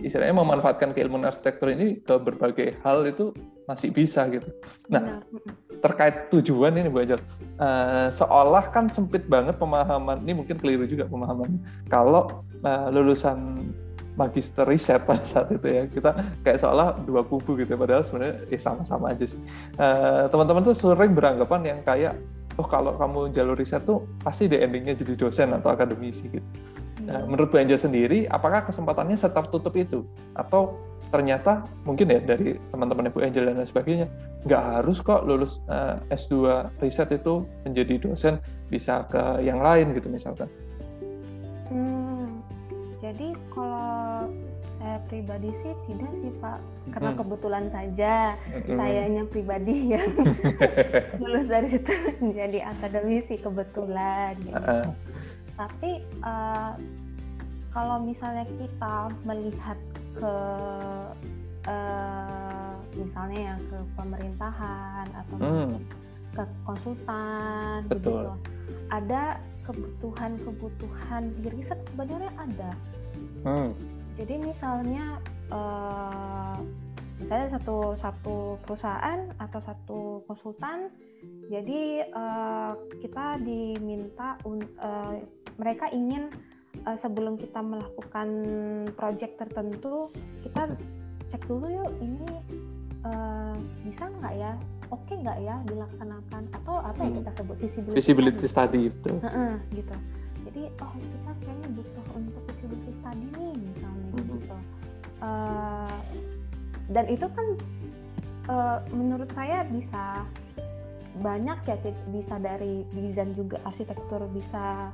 Istilahnya 0.00 0.34
memanfaatkan 0.40 0.96
keilmuan 0.96 1.28
arsitektur 1.28 1.68
ini 1.68 2.00
ke 2.00 2.16
berbagai 2.16 2.80
hal 2.80 3.04
itu 3.04 3.36
masih 3.68 3.92
bisa 3.92 4.24
gitu. 4.32 4.48
Nah 4.88 5.20
terkait 5.84 6.32
tujuan 6.32 6.72
ini 6.80 6.88
Bu 6.88 7.04
Ajal 7.04 7.20
uh, 7.60 8.08
seolah 8.08 8.72
kan 8.72 8.88
sempit 8.88 9.28
banget 9.28 9.60
pemahaman 9.60 10.24
ini 10.24 10.32
mungkin 10.40 10.56
keliru 10.56 10.88
juga 10.88 11.04
pemahaman 11.04 11.60
kalau 11.92 12.40
uh, 12.64 12.88
lulusan 12.90 13.68
magister 14.14 14.62
riset 14.66 15.02
pada 15.08 15.22
saat 15.22 15.52
itu 15.52 15.66
ya. 15.68 15.84
Kita 15.86 16.10
kayak 16.42 16.58
seolah 16.58 16.98
dua 17.04 17.22
kubu 17.22 17.58
gitu 17.60 17.76
padahal 17.78 18.02
sebenarnya 18.02 18.48
ya 18.50 18.58
sama-sama 18.58 19.12
aja 19.12 19.26
sih. 19.28 19.40
Uh, 19.78 20.26
teman-teman 20.32 20.64
tuh 20.64 20.74
sering 20.74 21.12
beranggapan 21.12 21.60
yang 21.62 21.78
kayak 21.84 22.14
oh 22.58 22.66
kalau 22.66 22.94
kamu 22.94 23.34
jalur 23.34 23.58
riset 23.58 23.82
tuh 23.82 24.06
pasti 24.22 24.46
di 24.46 24.58
endingnya 24.58 24.94
jadi 24.94 25.14
dosen 25.18 25.52
atau 25.54 25.74
akademisi 25.74 26.30
gitu. 26.30 26.46
Nah, 27.04 27.26
menurut 27.28 27.52
Bu 27.52 27.60
Angel 27.60 27.76
sendiri 27.76 28.24
apakah 28.30 28.64
kesempatannya 28.64 29.18
tutup 29.52 29.74
itu? 29.76 30.08
Atau 30.32 30.80
ternyata 31.12 31.62
mungkin 31.86 32.10
ya 32.10 32.18
dari 32.18 32.58
teman-teman 32.74 33.12
Bu 33.12 33.22
Angel 33.22 33.46
dan 33.46 33.60
lain 33.60 33.68
sebagainya 33.70 34.06
nggak 34.42 34.62
harus 34.78 34.98
kok 34.98 35.22
lulus 35.22 35.62
uh, 35.70 36.02
S2 36.10 36.66
riset 36.82 37.06
itu 37.14 37.46
menjadi 37.62 37.94
dosen 38.02 38.42
bisa 38.66 39.06
ke 39.06 39.46
yang 39.46 39.62
lain 39.62 39.94
gitu 39.94 40.10
misalkan 40.10 40.50
jadi 43.04 43.28
kalau 43.52 44.32
saya 44.80 44.98
pribadi 45.08 45.48
sih 45.60 45.74
tidak 45.88 46.12
sih 46.20 46.32
Pak, 46.40 46.58
karena 46.92 47.10
hmm. 47.12 47.20
kebetulan 47.20 47.64
saja 47.72 48.14
hmm. 48.36 48.76
sayanya 48.76 49.22
pribadi 49.28 49.76
yang 49.96 50.08
lulus 51.20 51.46
dari 51.48 51.68
situ 51.72 51.92
menjadi 52.20 52.58
akademisi 52.68 53.34
kebetulan. 53.40 54.32
Gitu. 54.40 54.56
Uh. 54.56 54.88
Tapi 55.54 55.90
uh, 56.24 56.72
kalau 57.72 57.96
misalnya 58.04 58.44
kita 58.56 58.96
melihat 59.24 59.78
ke 60.16 60.34
uh, 61.68 62.72
misalnya 62.96 63.40
ya 63.52 63.54
ke 63.68 63.78
pemerintahan 64.00 65.06
atau 65.12 65.36
hmm. 65.40 65.76
ke 66.32 66.42
konsultan, 66.64 67.78
gitu 67.88 67.92
Betul. 67.92 68.20
gitu, 68.20 68.32
ada 68.92 69.40
kebutuhan-kebutuhan 69.64 71.22
di 71.40 71.48
riset 71.50 71.80
sebenarnya 71.92 72.32
ada. 72.36 72.72
Hmm. 73.44 73.70
Jadi 74.14 74.34
misalnya 74.40 75.18
uh, 75.50 76.58
misalnya 77.18 77.48
satu 77.58 77.98
satu 77.98 78.36
perusahaan 78.62 79.20
atau 79.42 79.60
satu 79.62 80.00
konsultan, 80.30 80.92
jadi 81.48 82.06
uh, 82.14 82.72
kita 83.02 83.42
diminta 83.42 84.38
uh, 84.46 85.18
mereka 85.58 85.90
ingin 85.90 86.30
uh, 86.86 86.98
sebelum 87.02 87.38
kita 87.38 87.60
melakukan 87.62 88.28
project 88.98 89.38
tertentu 89.38 90.10
kita 90.42 90.74
cek 91.30 91.42
dulu 91.46 91.66
yuk 91.66 91.90
ini 92.02 92.30
uh, 93.06 93.54
bisa 93.86 94.04
nggak 94.10 94.34
ya 94.34 94.52
oke 94.90 95.02
okay 95.04 95.16
nggak 95.20 95.38
ya 95.44 95.56
dilaksanakan? 95.68 96.42
Atau 96.52 96.76
apa 96.80 97.00
yang 97.00 97.14
kita 97.22 97.30
sebut 97.38 97.56
visibility, 97.60 97.96
visibility 97.96 98.46
study, 98.48 98.80
itu 98.90 99.12
uh 99.20 99.28
-uh, 99.28 99.54
gitu. 99.72 99.96
Jadi 100.44 100.62
oh 100.80 100.92
kita 100.98 101.30
kayaknya 101.40 101.68
butuh 101.72 102.06
untuk 102.16 102.42
visibility 102.52 102.92
study 103.00 103.26
nih 103.38 103.52
misalnya 103.56 104.08
hmm. 104.12 104.28
gitu. 104.38 104.56
Uh, 105.24 105.98
dan 106.92 107.04
itu 107.08 107.26
kan 107.32 107.46
uh, 108.52 108.78
menurut 108.92 109.30
saya 109.32 109.64
bisa 109.72 110.24
banyak 111.22 111.58
ya 111.70 111.76
bisa 112.10 112.34
dari 112.42 112.82
desain 112.90 113.30
juga 113.38 113.62
arsitektur 113.62 114.26
bisa 114.34 114.90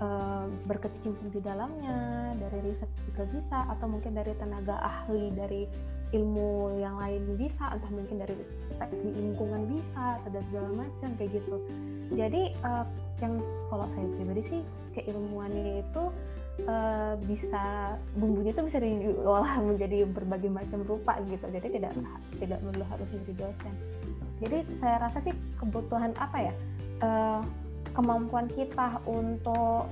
uh, 0.00 0.46
berkecimpung 0.68 1.30
di 1.32 1.40
dalamnya 1.40 2.32
dari 2.40 2.72
riset 2.72 2.90
juga 3.08 3.22
bisa 3.32 3.58
atau 3.76 3.86
mungkin 3.88 4.12
dari 4.16 4.32
tenaga 4.36 4.76
ahli 4.80 5.32
dari 5.32 5.62
ilmu 6.14 6.78
yang 6.78 6.96
lain 7.02 7.34
bisa 7.34 7.74
entah 7.74 7.90
mungkin 7.90 8.22
dari 8.22 8.34
teknik 8.78 9.14
lingkungan 9.18 9.62
bisa 9.66 10.22
atau 10.22 10.40
segala 10.50 10.86
macam 10.86 11.10
kayak 11.18 11.30
gitu. 11.34 11.56
Jadi 12.14 12.54
uh, 12.62 12.86
yang 13.18 13.42
kalau 13.72 13.86
saya 13.90 14.06
pribadi 14.14 14.42
sih 14.46 14.62
keilmuannya 14.94 15.82
itu 15.82 16.04
uh, 16.70 17.14
bisa 17.26 17.64
bumbunya 18.14 18.54
itu 18.54 18.62
bisa 18.70 18.78
diolah 18.78 19.58
menjadi 19.58 20.06
berbagai 20.06 20.50
macam 20.52 20.86
rupa 20.86 21.18
gitu. 21.26 21.46
Jadi 21.50 21.66
tidak 21.74 21.92
tidak 22.38 22.58
perlu 22.62 22.84
harus 22.86 23.08
menjadi 23.10 23.34
dosen. 23.42 23.74
Jadi 24.36 24.58
saya 24.78 24.96
rasa 25.00 25.18
sih 25.26 25.34
kebutuhan 25.58 26.12
apa 26.20 26.38
ya? 26.38 26.54
Uh, 27.02 27.40
kemampuan 27.96 28.46
kita 28.52 29.00
untuk 29.08 29.88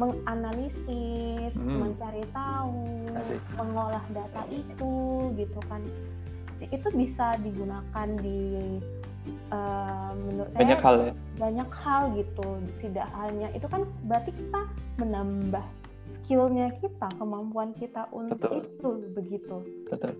menganalisis, 0.00 1.52
hmm. 1.54 1.78
mencari 1.86 2.24
tahu, 2.34 2.82
Asik. 3.14 3.38
mengolah 3.54 4.02
data 4.10 4.42
itu, 4.50 4.92
gitu 5.38 5.60
kan, 5.70 5.78
itu 6.58 6.88
bisa 6.90 7.38
digunakan 7.38 8.08
di 8.18 8.82
uh, 9.54 10.10
menurut 10.18 10.50
banyak 10.58 10.78
saya 10.78 10.86
hal 10.86 10.96
ya 10.98 11.14
banyak 11.38 11.70
hal 11.70 12.02
gitu, 12.18 12.46
tidak 12.82 13.06
hanya 13.18 13.48
itu 13.54 13.66
kan 13.70 13.82
berarti 14.10 14.30
kita 14.34 14.60
menambah 14.98 15.64
skillnya 16.22 16.70
kita, 16.82 17.06
kemampuan 17.18 17.70
kita 17.78 18.06
untuk 18.10 18.38
Betul. 18.38 18.58
itu 18.62 18.90
begitu. 19.14 19.56
Betul, 19.90 20.12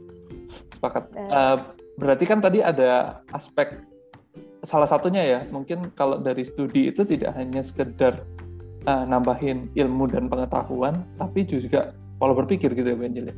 sepakat. 0.79 1.05
Uh, 1.17 1.23
uh, 1.27 1.57
berarti 1.99 2.25
kan 2.29 2.39
tadi 2.39 2.63
ada 2.63 3.23
aspek 3.35 3.83
salah 4.63 4.87
satunya 4.87 5.23
ya, 5.23 5.41
mungkin 5.51 5.91
kalau 5.93 6.23
dari 6.23 6.47
studi 6.47 6.89
itu 6.89 7.03
tidak 7.03 7.35
hanya 7.35 7.61
sekedar 7.61 8.23
uh, 8.87 9.05
nambahin 9.05 9.69
ilmu 9.75 10.07
dan 10.09 10.31
pengetahuan, 10.31 11.03
tapi 11.19 11.43
juga 11.45 11.93
pola 12.17 12.33
berpikir 12.33 12.71
gitu 12.73 12.95
ya, 12.95 12.97
Bu 12.97 13.05
Angel 13.05 13.27
ya. 13.29 13.37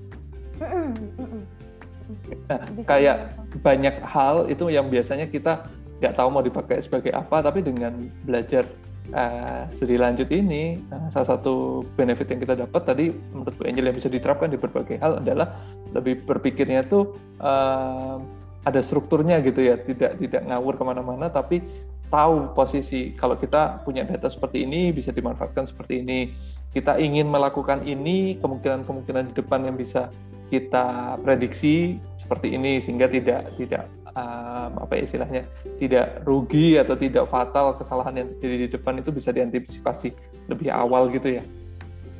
Nah, 2.52 2.60
kayak 2.84 3.16
banyak 3.64 3.96
hal 4.04 4.44
itu 4.52 4.68
yang 4.68 4.92
biasanya 4.92 5.24
kita 5.24 5.64
nggak 6.04 6.14
tahu 6.14 6.28
mau 6.28 6.44
dipakai 6.44 6.84
sebagai 6.84 7.16
apa, 7.16 7.40
tapi 7.40 7.64
dengan 7.64 8.12
belajar 8.28 8.68
uh, 9.16 9.64
studi 9.72 9.96
lanjut 9.96 10.28
ini, 10.28 10.76
uh, 10.92 11.08
salah 11.08 11.34
satu 11.34 11.80
benefit 11.96 12.28
yang 12.28 12.44
kita 12.44 12.54
dapat 12.68 12.82
tadi 12.84 13.08
menurut 13.32 13.56
Bu 13.56 13.64
Angel 13.64 13.88
yang 13.88 13.96
bisa 13.96 14.12
diterapkan 14.12 14.52
di 14.52 14.60
berbagai 14.60 15.00
hal 15.00 15.24
adalah 15.24 15.56
lebih 15.96 16.28
berpikirnya 16.28 16.84
tuh 16.84 17.16
uh, 17.40 18.20
ada 18.64 18.80
strukturnya 18.80 19.38
gitu 19.44 19.60
ya, 19.60 19.76
tidak 19.76 20.16
tidak 20.18 20.42
ngawur 20.48 20.74
ke 20.74 20.84
mana-mana, 20.84 21.28
tapi 21.28 21.60
tahu 22.08 22.52
posisi 22.54 23.12
kalau 23.16 23.34
kita 23.34 23.82
punya 23.82 24.06
data 24.06 24.30
seperti 24.30 24.62
ini 24.64 24.94
bisa 24.94 25.10
dimanfaatkan 25.10 25.66
seperti 25.66 26.04
ini 26.04 26.30
kita 26.70 26.98
ingin 26.98 27.30
melakukan 27.30 27.82
ini 27.86 28.38
kemungkinan-kemungkinan 28.38 29.30
di 29.30 29.34
depan 29.34 29.66
yang 29.66 29.74
bisa 29.74 30.10
kita 30.46 31.18
prediksi 31.22 31.98
seperti 32.18 32.54
ini 32.54 32.78
sehingga 32.78 33.10
tidak 33.10 33.50
tidak 33.58 33.90
um, 34.14 34.70
apa 34.82 34.92
ya 34.98 35.02
istilahnya 35.06 35.42
tidak 35.82 36.22
rugi 36.22 36.78
atau 36.78 36.94
tidak 36.94 37.26
fatal 37.26 37.74
kesalahan 37.74 38.22
yang 38.22 38.28
terjadi 38.38 38.56
di 38.56 38.68
depan 38.70 38.94
itu 39.02 39.10
bisa 39.10 39.30
diantisipasi 39.34 40.14
lebih 40.46 40.70
awal 40.70 41.10
gitu 41.10 41.38
ya. 41.40 41.44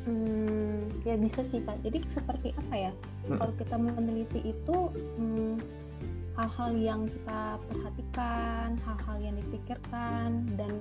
Hmm, 0.03 0.91
ya 1.07 1.15
bisa 1.15 1.41
sih 1.49 1.63
pak. 1.63 1.79
Jadi 1.81 2.03
seperti 2.11 2.47
apa 2.55 2.75
ya? 2.75 2.91
Hmm. 3.27 3.37
Kalau 3.39 3.53
kita 3.55 3.75
meneliti 3.79 4.39
itu 4.51 4.77
hmm, 4.91 5.55
hal-hal 6.35 6.71
yang 6.75 7.01
kita 7.07 7.41
perhatikan, 7.71 8.67
hal-hal 8.83 9.17
yang 9.23 9.35
dipikirkan, 9.39 10.29
dan 10.59 10.73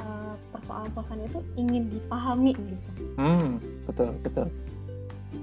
uh, 0.00 0.34
persoalan-persoalan 0.56 1.28
itu 1.28 1.40
ingin 1.60 1.82
dipahami 1.92 2.52
gitu. 2.56 2.90
Hmm, 3.20 3.60
betul 3.84 4.10
betul. 4.24 4.46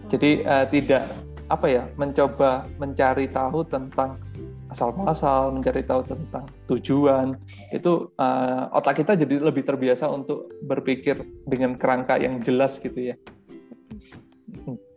Jadi 0.10 0.42
uh, 0.44 0.66
tidak 0.68 1.04
apa 1.48 1.66
ya 1.70 1.84
mencoba 1.96 2.68
mencari 2.76 3.32
tahu 3.32 3.64
tentang 3.64 4.20
asal 4.68 4.92
muasal, 4.92 5.56
mencari 5.56 5.80
tahu 5.86 6.04
tentang 6.04 6.44
tujuan 6.68 7.40
itu 7.72 8.12
uh, 8.20 8.68
otak 8.76 9.00
kita 9.00 9.16
jadi 9.16 9.40
lebih 9.40 9.64
terbiasa 9.64 10.12
untuk 10.12 10.52
berpikir 10.60 11.24
dengan 11.48 11.80
kerangka 11.80 12.20
yang 12.20 12.44
jelas 12.44 12.76
gitu 12.84 13.14
ya. 13.14 13.16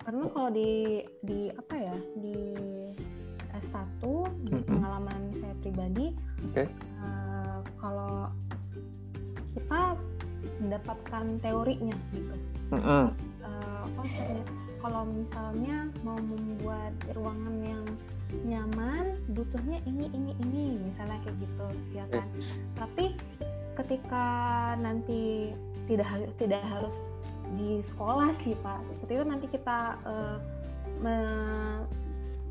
Karena 0.02 0.26
kalau 0.34 0.50
di 0.50 1.04
di 1.22 1.54
apa 1.54 1.74
ya 1.78 1.96
di 2.18 2.36
S1 3.62 4.02
okay. 6.50 6.66
uh, 7.00 7.06
eh, 7.06 7.58
kalau 7.78 8.14
kita 9.54 9.80
mendapatkan 10.60 11.24
teorinya 11.40 11.96
gitu 12.12 12.34
mm-hmm. 12.74 13.06
uh, 13.44 13.84
kalau 14.80 15.02
misalnya 15.08 15.88
mau 16.00 16.16
membuat 16.16 16.92
ruangan 17.12 17.56
yang 17.64 17.84
nyaman 18.46 19.18
butuhnya 19.34 19.82
ini 19.84 20.06
ini 20.14 20.32
ini 20.46 20.78
misalnya 20.78 21.18
kayak 21.26 21.36
gitu 21.42 21.66
ya 21.92 22.04
kan 22.14 22.26
tapi 22.78 23.04
ketika 23.74 24.26
nanti 24.78 25.50
tidak 25.90 26.06
harus 26.06 26.30
tidak 26.38 26.62
harus 26.62 26.94
di 27.58 27.82
sekolah 27.90 28.30
sih 28.46 28.54
pak 28.62 28.78
seperti 28.94 29.12
itu 29.18 29.24
nanti 29.26 29.46
kita 29.50 29.98
uh, 30.06 30.38
me 31.02 31.16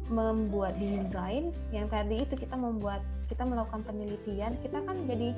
membuat 0.10 0.74
desain 0.82 1.54
yang 1.69 1.88
tadi 1.88 2.22
itu 2.22 2.34
kita 2.34 2.58
membuat 2.58 3.06
kita 3.30 3.45
melakukan 3.45 3.86
penelitian 3.86 4.58
kita 4.65 4.82
kan 4.84 4.98
jadi 5.06 5.38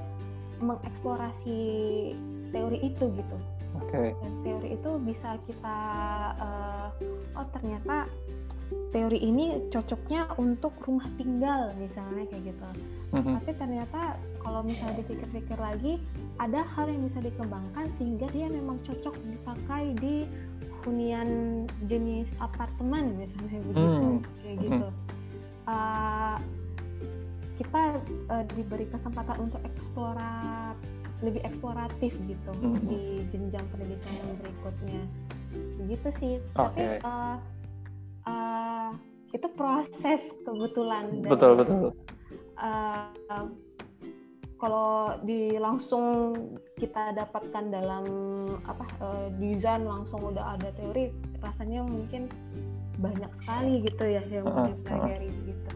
mengeksplorasi 0.64 1.60
teori 2.56 2.80
itu 2.80 3.06
gitu 3.16 3.38
okay. 3.80 4.16
dan 4.16 4.34
teori 4.44 4.70
itu 4.80 4.92
bisa 5.04 5.30
kita 5.48 5.80
uh, 6.40 6.88
oh 7.36 7.48
ternyata 7.56 8.08
teori 8.92 9.20
ini 9.20 9.68
cocoknya 9.68 10.32
untuk 10.40 10.72
rumah 10.88 11.08
tinggal 11.20 11.76
misalnya 11.76 12.24
kayak 12.32 12.56
gitu 12.56 12.68
mm-hmm. 13.12 13.36
tapi 13.40 13.52
ternyata 13.60 14.02
kalau 14.40 14.64
misalnya 14.64 15.04
dipikir-pikir 15.04 15.60
lagi 15.60 16.00
ada 16.40 16.64
hal 16.76 16.88
yang 16.88 17.04
bisa 17.12 17.20
dikembangkan 17.24 17.86
sehingga 18.00 18.28
dia 18.32 18.48
memang 18.48 18.80
cocok 18.88 19.16
dipakai 19.28 19.96
di 20.00 20.24
hunian 20.86 21.30
jenis 21.86 22.28
apartemen 22.42 23.18
misalnya 23.18 23.60
begitu 23.70 23.82
hmm. 23.82 24.20
kayak 24.42 24.56
hmm. 24.58 24.64
gitu 24.66 24.88
uh, 25.70 26.38
kita 27.62 27.82
uh, 28.34 28.44
diberi 28.58 28.86
kesempatan 28.90 29.38
untuk 29.50 29.62
eksplorat 29.62 30.78
lebih 31.22 31.42
eksploratif 31.46 32.12
gitu 32.26 32.52
hmm. 32.58 32.82
di 32.90 33.02
jenjang 33.30 33.66
pendidikan 33.70 34.14
yang 34.18 34.38
berikutnya 34.42 35.02
begitu 35.86 36.08
sih 36.18 36.34
okay. 36.58 36.98
tapi 36.98 37.06
uh, 37.06 37.38
uh, 38.26 38.90
itu 39.32 39.48
proses 39.54 40.22
kebetulan 40.44 41.06
betul 41.24 41.54
betul 41.56 41.94
uh, 42.58 43.46
kalau 44.62 45.18
di 45.26 45.58
langsung 45.58 46.38
kita 46.78 47.18
dapatkan 47.18 47.74
dalam 47.74 48.06
apa 48.70 48.86
uh, 49.02 49.28
desain 49.42 49.82
langsung 49.82 50.22
udah 50.22 50.54
ada 50.54 50.70
teori 50.78 51.10
rasanya 51.42 51.82
mungkin 51.82 52.30
banyak 53.02 53.32
sekali 53.42 53.82
gitu 53.90 54.04
ya 54.06 54.22
yang 54.30 54.46
uh, 54.46 54.70
dipelajari 54.70 55.34
uh, 55.34 55.42
gitu. 55.50 55.70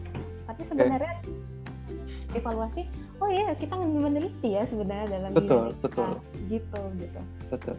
Tapi 0.46 0.62
sebenarnya 0.70 1.14
okay. 1.18 2.38
evaluasi 2.38 2.82
oh 3.18 3.26
iya 3.26 3.50
kita 3.58 3.74
meneliti 3.74 4.54
ya 4.54 4.62
sebenarnya 4.70 5.06
dalam 5.10 5.30
betul 5.34 5.74
diri 5.74 5.82
betul. 5.82 6.10
gitu 6.46 6.80
gitu. 7.02 7.20
Betul. 7.50 7.76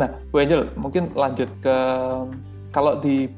Nah 0.00 0.08
Bu 0.32 0.40
Angel 0.40 0.72
mungkin 0.80 1.12
lanjut 1.12 1.52
ke 1.60 1.76
kalau 2.72 2.96
di 3.04 3.28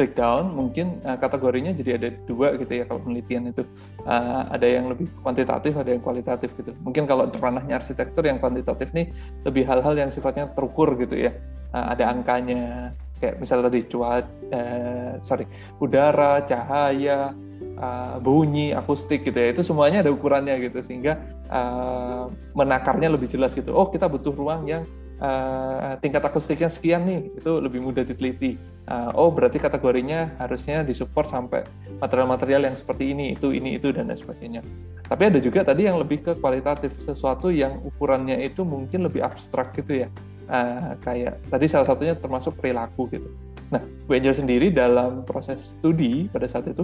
breakdown 0.00 0.56
mungkin 0.56 0.96
uh, 1.04 1.20
kategorinya 1.20 1.76
jadi 1.76 2.00
ada 2.00 2.08
dua 2.24 2.56
gitu 2.56 2.72
ya 2.72 2.88
kalau 2.88 3.04
penelitian 3.04 3.52
itu. 3.52 3.68
Uh, 4.08 4.48
ada 4.48 4.64
yang 4.64 4.88
lebih 4.88 5.12
kuantitatif 5.20 5.76
ada 5.76 5.92
yang 5.92 6.00
kualitatif 6.00 6.48
gitu. 6.56 6.72
Mungkin 6.80 7.04
kalau 7.04 7.28
ranahnya 7.28 7.76
arsitektur 7.76 8.24
yang 8.24 8.40
kuantitatif 8.40 8.96
nih 8.96 9.12
lebih 9.44 9.68
hal-hal 9.68 9.92
yang 9.92 10.08
sifatnya 10.08 10.48
terukur 10.56 10.96
gitu 10.96 11.20
ya. 11.20 11.36
Uh, 11.76 11.92
ada 11.92 12.08
angkanya 12.08 12.88
kayak 13.20 13.36
misalnya 13.36 13.68
tadi 13.68 13.84
cuaca 13.84 14.24
uh, 14.56 15.12
sorry 15.20 15.44
udara 15.76 16.40
cahaya 16.48 17.36
uh, 17.76 18.16
bunyi 18.24 18.72
akustik 18.72 19.28
gitu 19.28 19.36
ya. 19.36 19.52
Itu 19.52 19.60
semuanya 19.60 20.00
ada 20.00 20.08
ukurannya 20.08 20.56
gitu 20.64 20.80
sehingga 20.80 21.20
uh, 21.52 22.32
menakarnya 22.56 23.12
lebih 23.12 23.28
jelas 23.28 23.52
gitu. 23.52 23.76
Oh 23.76 23.92
kita 23.92 24.08
butuh 24.08 24.32
ruang 24.32 24.64
yang 24.64 24.88
uh, 25.20 26.00
tingkat 26.00 26.24
akustiknya 26.24 26.72
sekian 26.72 27.04
nih. 27.04 27.20
Itu 27.36 27.60
lebih 27.60 27.84
mudah 27.84 28.02
diteliti 28.08 28.56
uh, 28.90 29.14
oh 29.14 29.30
berarti 29.30 29.62
kategorinya 29.62 30.36
harusnya 30.42 30.82
disupport 30.82 31.26
sampai 31.30 31.62
material-material 32.02 32.68
yang 32.68 32.76
seperti 32.76 33.14
ini 33.14 33.38
itu 33.38 33.54
ini 33.54 33.78
itu 33.78 33.94
dan 33.94 34.10
lain 34.10 34.18
sebagainya 34.18 34.60
tapi 35.06 35.22
ada 35.30 35.38
juga 35.38 35.62
tadi 35.62 35.86
yang 35.86 35.96
lebih 36.02 36.26
ke 36.26 36.32
kualitatif 36.42 36.92
sesuatu 37.00 37.54
yang 37.54 37.78
ukurannya 37.86 38.42
itu 38.42 38.66
mungkin 38.66 39.06
lebih 39.06 39.22
abstrak 39.22 39.72
gitu 39.78 40.04
ya 40.04 40.08
uh, 40.50 40.98
kayak 41.00 41.38
tadi 41.48 41.66
salah 41.70 41.86
satunya 41.88 42.18
termasuk 42.18 42.58
perilaku 42.58 43.06
gitu 43.14 43.30
Nah, 43.70 43.82
Bu 44.04 44.18
Angel 44.18 44.34
sendiri 44.34 44.74
dalam 44.74 45.22
proses 45.22 45.78
studi 45.78 46.26
pada 46.26 46.50
saat 46.50 46.66
itu 46.66 46.82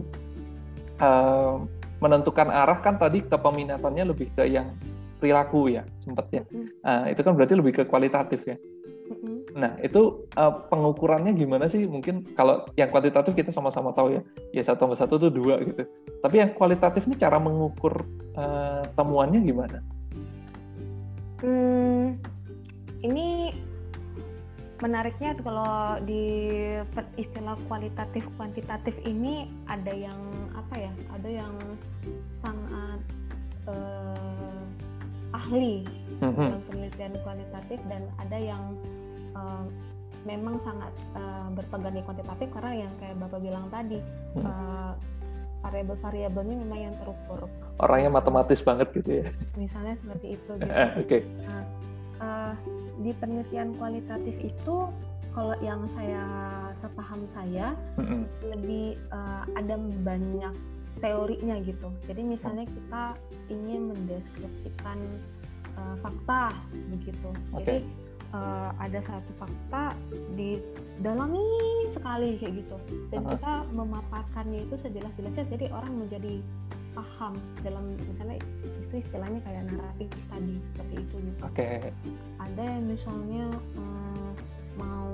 uh, 1.03 1.59
menentukan 1.99 2.47
arah 2.47 2.79
kan 2.79 2.95
tadi 2.95 3.27
kepeminatannya 3.27 4.07
lebih 4.07 4.31
ke 4.39 4.47
yang 4.47 4.71
perilaku 5.19 5.75
ya 5.75 5.83
sempat 5.99 6.31
ya. 6.31 6.43
Uh, 6.87 7.11
itu 7.11 7.21
kan 7.27 7.35
berarti 7.35 7.59
lebih 7.59 7.73
ke 7.75 7.83
kualitatif 7.91 8.47
ya. 8.47 8.57
Nah, 9.57 9.73
itu 9.81 10.29
uh, 10.37 10.69
pengukurannya 10.69 11.33
gimana 11.33 11.65
sih? 11.65 11.89
Mungkin 11.89 12.37
kalau 12.37 12.69
yang 12.77 12.93
kuantitatif 12.93 13.33
kita 13.33 13.49
sama-sama 13.49 13.97
tahu 13.97 14.13
ya, 14.13 14.21
ya 14.53 14.61
satu 14.61 14.85
tambah 14.85 15.01
satu 15.01 15.17
itu 15.17 15.29
dua 15.33 15.65
gitu. 15.65 15.89
Tapi 16.21 16.45
yang 16.45 16.53
kualitatif 16.53 17.09
ini 17.09 17.17
cara 17.17 17.41
mengukur 17.41 18.05
uh, 18.37 18.85
temuannya 18.93 19.41
gimana? 19.41 19.81
Hmm, 21.41 22.21
ini 23.01 23.57
menariknya 24.85 25.41
kalau 25.41 26.05
di 26.05 26.29
istilah 27.17 27.57
kualitatif 27.65 28.29
kuantitatif 28.37 28.93
ini 29.09 29.49
ada 29.73 29.97
yang 29.97 30.21
apa 30.53 30.75
ya? 30.77 30.93
Ada 31.17 31.29
yang 31.33 31.55
sangat 32.45 33.01
uh, 33.73 34.61
ahli 35.33 35.81
mm 36.21 36.29
-hmm. 36.29 36.45
dalam 36.45 36.63
penelitian 36.69 37.15
kualitatif 37.25 37.81
dan 37.89 38.05
ada 38.21 38.37
yang 38.37 38.77
uh, 39.37 39.65
memang 40.27 40.59
sangat 40.67 40.93
uh, 41.15 41.49
berpegang 41.55 41.95
di 41.95 42.03
kuantitatif 42.03 42.49
karena 42.51 42.73
yang 42.89 42.93
kayak 42.99 43.15
bapak 43.21 43.39
bilang 43.39 43.67
tadi 43.71 44.03
hmm. 44.35 44.43
uh, 44.43 44.93
variabel-variabelnya 45.63 46.57
memang 46.63 46.81
yang 46.91 46.95
terukur. 46.99 47.51
Orangnya 47.83 48.11
matematis 48.11 48.63
banget 48.63 48.89
gitu 48.95 49.11
ya. 49.23 49.27
Misalnya 49.59 49.95
seperti 49.99 50.27
itu. 50.39 50.51
Gitu. 50.63 50.71
Oke. 50.71 51.07
Okay. 51.07 51.21
Nah, 51.43 51.65
uh, 52.23 52.53
di 53.03 53.11
penelitian 53.19 53.75
kualitatif 53.75 54.37
itu 54.41 54.77
kalau 55.37 55.53
yang 55.61 55.85
saya 55.93 56.25
sepaham 56.81 57.21
saya 57.37 57.77
mm-hmm. 58.01 58.23
lebih 58.57 58.97
uh, 59.13 59.45
ada 59.53 59.77
banyak 60.01 60.55
teorinya 61.05 61.61
gitu. 61.61 61.93
Jadi 62.09 62.23
misalnya 62.25 62.65
kita 62.65 63.03
ingin 63.53 63.93
mendeskripsikan 63.93 64.97
uh, 65.77 65.97
fakta 66.01 66.57
begitu. 66.89 67.29
Okay. 67.53 67.85
Jadi 67.85 68.06
uh, 68.37 68.71
ada 68.77 69.01
satu 69.09 69.33
fakta 69.41 69.97
di 70.37 70.61
dalami 71.01 71.41
sekali 71.97 72.37
kayak 72.41 72.55
gitu 72.61 72.77
dan 73.13 73.21
uh-huh. 73.25 73.33
kita 73.37 73.53
memaparkannya 73.73 74.61
itu 74.69 74.77
sejelas-jelasnya 74.85 75.45
jadi 75.49 75.67
orang 75.73 75.93
menjadi 76.07 76.35
paham 76.97 77.37
dalam 77.61 77.93
misalnya 78.09 78.41
itu 78.65 78.95
istilahnya 79.05 79.41
kayak 79.45 79.69
naratif 79.69 80.09
tadi 80.33 80.57
seperti 80.73 80.95
itu 80.97 81.17
gitu. 81.29 81.41
Oke. 81.45 81.53
Okay. 81.53 81.93
Ada 82.41 82.63
yang 82.65 82.85
misalnya 82.89 83.45
um, 83.77 84.33
mau 84.81 85.13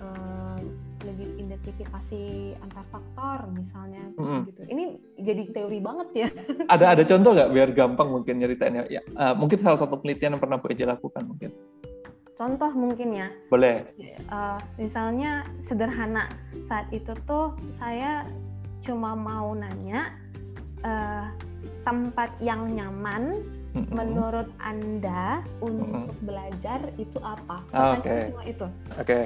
uh, 0.00 0.58
lebih 1.04 1.28
identifikasi 1.44 2.22
antar 2.64 2.84
faktor 2.88 3.38
misalnya 3.52 4.04
mm-hmm. 4.16 4.40
gitu. 4.48 4.60
Ini 4.64 4.84
jadi 5.20 5.42
teori 5.52 5.78
banget 5.84 6.08
ya. 6.16 6.28
Ada 6.72 6.96
ada 6.96 7.02
contoh 7.04 7.30
nggak 7.36 7.50
biar 7.52 7.68
gampang 7.76 8.08
mungkin 8.08 8.40
nyeritainnya? 8.40 8.88
Ya, 8.88 9.04
uh, 9.20 9.36
mungkin 9.36 9.60
salah 9.60 9.76
satu 9.76 10.00
penelitian 10.00 10.40
yang 10.40 10.42
pernah 10.42 10.56
Bu 10.56 10.72
Eja 10.72 10.88
lakukan 10.88 11.28
mungkin 11.28 11.52
contoh 12.34 12.70
mungkin 12.74 13.14
ya. 13.14 13.28
Boleh. 13.48 13.86
Uh, 14.30 14.58
misalnya 14.78 15.46
sederhana 15.70 16.28
saat 16.66 16.90
itu 16.90 17.14
tuh 17.26 17.54
saya 17.78 18.26
cuma 18.84 19.16
mau 19.16 19.56
nanya 19.56 20.12
uh, 20.84 21.30
tempat 21.84 22.32
yang 22.40 22.72
nyaman 22.72 23.44
mm-hmm. 23.76 23.92
menurut 23.92 24.48
anda 24.62 25.44
untuk 25.60 26.08
mm-hmm. 26.08 26.24
belajar 26.24 26.80
itu 26.96 27.18
apa? 27.20 27.60
Oh, 27.76 28.00
Oke. 28.00 28.08
Okay. 28.08 28.22
Cuma 28.32 28.42
itu. 28.48 28.66
Oke. 28.96 29.04
Okay. 29.04 29.24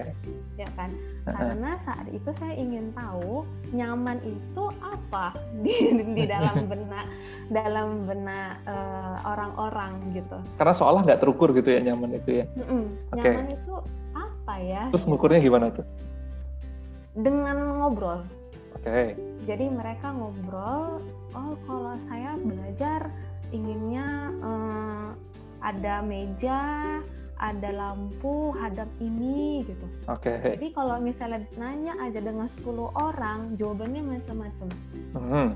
Ya 0.59 0.69
kan. 0.75 0.91
Karena 1.29 1.71
saat 1.85 2.07
itu 2.11 2.31
saya 2.41 2.55
ingin 2.57 2.91
tahu 2.97 3.47
nyaman 3.71 4.19
itu 4.27 4.65
apa 4.83 5.37
di 5.65 5.77
di 6.17 6.25
dalam 6.27 6.57
benak 6.71 7.07
dalam 7.53 7.89
benak 8.09 8.59
uh, 8.67 9.23
orang-orang 9.23 9.93
gitu. 10.17 10.39
Karena 10.59 10.75
seolah 10.75 11.01
nggak 11.07 11.21
terukur 11.23 11.55
gitu 11.55 11.79
ya 11.79 11.81
nyaman 11.81 12.19
itu 12.19 12.43
ya. 12.43 12.47
Mm-mm. 12.59 12.85
Okay. 13.15 13.33
Nyaman 13.39 13.47
itu 13.55 13.75
apa 14.17 14.55
ya? 14.59 14.83
Terus 14.91 15.05
ngukurnya 15.07 15.39
gimana 15.39 15.71
tuh? 15.71 15.87
Dengan 17.15 17.79
ngobrol. 17.79 18.27
Oke. 18.75 18.83
Okay. 18.85 19.07
Jadi 19.49 19.65
mereka 19.73 20.13
ngobrol, 20.13 21.01
oh 21.39 21.55
kalau 21.71 21.95
saya 22.11 22.35
belajar 22.43 23.01
inginnya 23.55 24.35
uh, 24.43 25.09
ada 25.63 26.03
meja, 26.03 26.61
ada 27.39 27.71
lampu 27.71 28.51
hadap 28.59 28.91
ini 28.99 29.63
gitu. 29.67 29.87
Oke. 30.11 30.39
Okay. 30.43 30.59
Jadi 30.59 30.67
kalau 30.75 30.99
misalnya 30.99 31.43
nanya 31.55 31.95
aja 32.03 32.19
dengan 32.19 32.51
10 32.51 32.91
orang, 32.99 33.55
jawabannya 33.55 34.03
macam-macam. 34.19 34.69
Hmm. 35.15 35.51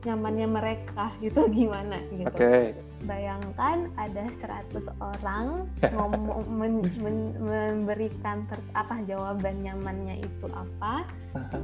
Nyamannya 0.00 0.48
mereka 0.48 1.12
gitu 1.20 1.48
gimana 1.56 2.00
gitu. 2.12 2.28
Oke. 2.28 2.36
Okay. 2.36 2.62
Bayangkan 3.00 3.88
ada 3.96 4.28
100 4.44 4.84
orang 5.00 5.64
ngomong 5.80 6.44
men, 6.52 6.84
men, 7.00 7.16
memberikan 7.40 8.44
ter, 8.44 8.60
apa 8.76 9.00
jawaban 9.08 9.64
nyamannya 9.64 10.20
itu 10.20 10.46
apa. 10.52 11.08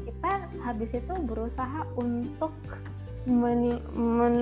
Kita 0.09 0.33
habis 0.65 0.89
itu 0.97 1.15
berusaha 1.29 1.85
untuk 2.01 2.57
men, 3.27 3.83
men 3.93 4.37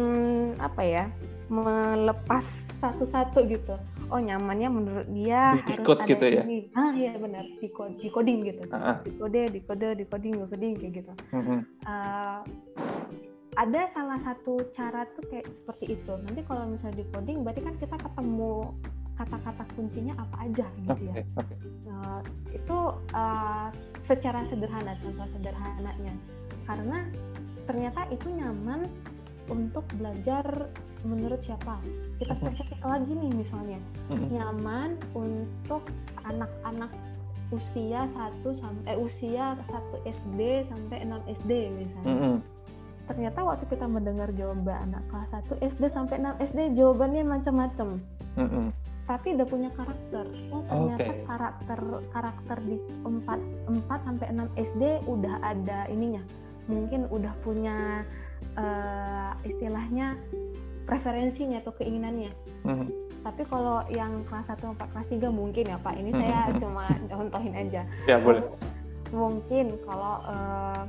apa 0.61 0.83
ya? 0.85 1.05
melepas 1.49 2.45
satu-satu 2.81 3.45
gitu 3.49 3.77
oh 4.13 4.21
nyamannya 4.21 4.69
menurut 4.69 5.09
dia 5.13 5.57
di 5.65 5.77
harus 5.77 5.97
ada 5.97 6.05
gitu 6.09 6.25
ya? 6.29 6.43
ini. 6.45 6.59
ya 6.69 6.77
ah 6.77 6.93
iya 6.93 7.13
benar 7.17 7.45
di 7.61 7.69
di 8.01 8.09
coding 8.13 8.39
gitu 8.45 8.63
uh-huh. 8.69 8.97
di 9.05 9.13
kode 9.17 9.43
di 9.53 9.61
kode 9.65 9.89
di 9.97 10.05
coding 10.09 10.33
di 10.37 10.47
coding 10.49 10.73
kayak 10.77 10.93
gitu 11.05 11.13
uh-huh. 11.33 11.61
uh, 11.89 12.39
ada 13.55 13.81
salah 13.95 14.19
satu 14.27 14.59
cara 14.75 15.07
tuh 15.15 15.25
kayak 15.31 15.47
seperti 15.47 15.85
itu 15.95 16.13
nanti 16.27 16.41
kalau 16.45 16.65
misalnya 16.69 16.97
di 17.01 17.07
coding 17.13 17.39
berarti 17.47 17.61
kan 17.65 17.75
kita 17.81 17.97
ketemu 17.97 18.55
kata-kata 19.15 19.63
kuncinya 19.79 20.15
apa 20.19 20.37
aja 20.43 20.67
gitu 20.83 20.91
okay, 20.91 21.07
ya 21.07 21.15
okay. 21.39 21.57
Uh, 21.87 22.21
itu 22.51 22.79
uh, 23.15 23.69
secara 24.11 24.43
sederhana 24.51 24.99
contoh 24.99 25.27
sederhananya 25.39 26.15
karena 26.67 26.99
ternyata 27.65 28.07
itu 28.13 28.29
nyaman 28.33 28.87
untuk 29.49 29.85
belajar 30.01 30.69
menurut 31.05 31.41
siapa. 31.45 31.77
Kita 32.17 32.33
spesifik 32.41 32.81
lagi 32.81 33.13
nih 33.13 33.33
misalnya. 33.37 33.79
Nyaman 34.09 34.97
untuk 35.13 35.85
anak-anak 36.25 36.91
usia 37.53 38.09
1 38.09 38.41
sampai 38.57 38.97
eh, 38.97 38.99
usia 38.99 39.55
1 39.69 40.09
SD 40.09 40.41
sampai 40.73 41.05
6 41.05 41.37
SD 41.45 41.51
misalnya. 41.77 42.41
Ternyata 43.05 43.39
waktu 43.45 43.65
kita 43.69 43.85
mendengar 43.85 44.33
jawaban 44.33 44.91
anak 44.91 45.05
kelas 45.13 45.29
1 45.61 45.61
SD 45.77 45.83
sampai 45.93 46.17
6 46.25 46.41
SD 46.41 46.61
jawabannya 46.73 47.23
macam-macam. 47.29 48.01
Tapi 49.05 49.37
udah 49.37 49.45
punya 49.45 49.69
karakter. 49.77 50.25
Oh 50.49 50.65
ternyata 50.65 51.13
okay. 51.13 51.25
karakter 51.29 51.79
karakter 52.09 52.59
di 52.65 52.81
4 53.05 53.29
4 53.69 54.07
sampai 54.09 54.27
6 54.33 54.49
SD 54.57 54.83
udah 55.05 55.35
ada 55.45 55.85
ininya 55.93 56.25
mungkin 56.67 57.07
udah 57.13 57.35
punya 57.45 58.07
uh, 58.57 59.33
istilahnya 59.45 60.17
preferensinya 60.85 61.61
atau 61.65 61.73
keinginannya. 61.77 62.33
Mm-hmm. 62.65 62.89
Tapi 63.25 63.43
kalau 63.49 63.81
yang 63.89 64.21
kelas 64.29 64.53
1 64.53 64.77
4 64.77 64.93
kelas 64.93 65.09
3 65.09 65.33
mungkin 65.33 65.65
ya 65.65 65.79
Pak, 65.81 65.95
ini 65.97 66.13
mm-hmm. 66.13 66.23
saya 66.29 66.41
cuma 66.61 66.85
contohin 67.13 67.55
aja. 67.57 67.83
Ya, 68.05 68.17
boleh. 68.21 68.45
Mungkin 69.13 69.81
kalau 69.89 70.15
uh, 70.29 70.83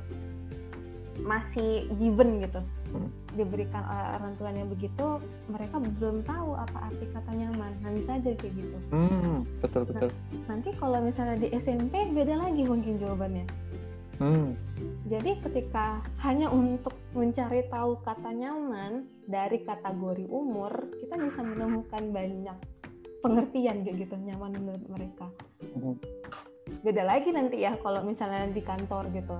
masih 1.24 1.88
given 1.96 2.44
gitu. 2.44 2.60
Mm. 2.92 3.08
Diberikan 3.36 3.84
orang 3.84 4.36
tuanya 4.40 4.64
begitu, 4.68 5.20
mereka 5.48 5.76
belum 6.00 6.24
tahu 6.24 6.56
apa 6.56 6.92
arti 6.92 7.04
kata 7.12 7.30
nyaman. 7.32 7.72
Nah, 7.84 7.90
bisa 7.92 8.10
aja 8.16 8.30
kayak 8.36 8.52
gitu. 8.56 8.78
Hmm, 8.92 9.44
betul 9.60 9.82
betul. 9.84 10.08
Nah, 10.08 10.44
nanti 10.48 10.70
kalau 10.80 11.04
misalnya 11.04 11.36
di 11.44 11.48
SMP 11.52 11.92
beda 12.16 12.36
lagi 12.36 12.64
mungkin 12.64 12.96
jawabannya. 12.96 13.44
Hmm. 14.16 14.56
Jadi 15.06 15.38
ketika 15.44 16.00
hanya 16.24 16.48
untuk 16.48 16.96
mencari 17.12 17.68
tahu 17.68 18.00
kata 18.02 18.32
nyaman 18.32 19.04
dari 19.28 19.60
kategori 19.62 20.24
umur, 20.28 20.72
kita 21.00 21.20
bisa 21.20 21.40
menemukan 21.44 22.02
banyak 22.10 22.58
pengertian 23.20 23.84
gitu 23.84 24.14
nyaman 24.16 24.56
menurut 24.56 24.84
mereka. 24.88 25.26
Hmm. 25.76 25.96
Beda 26.82 27.02
lagi 27.06 27.30
nanti 27.30 27.62
ya 27.62 27.76
kalau 27.80 28.02
misalnya 28.02 28.48
di 28.50 28.62
kantor 28.64 29.10
gitu. 29.12 29.36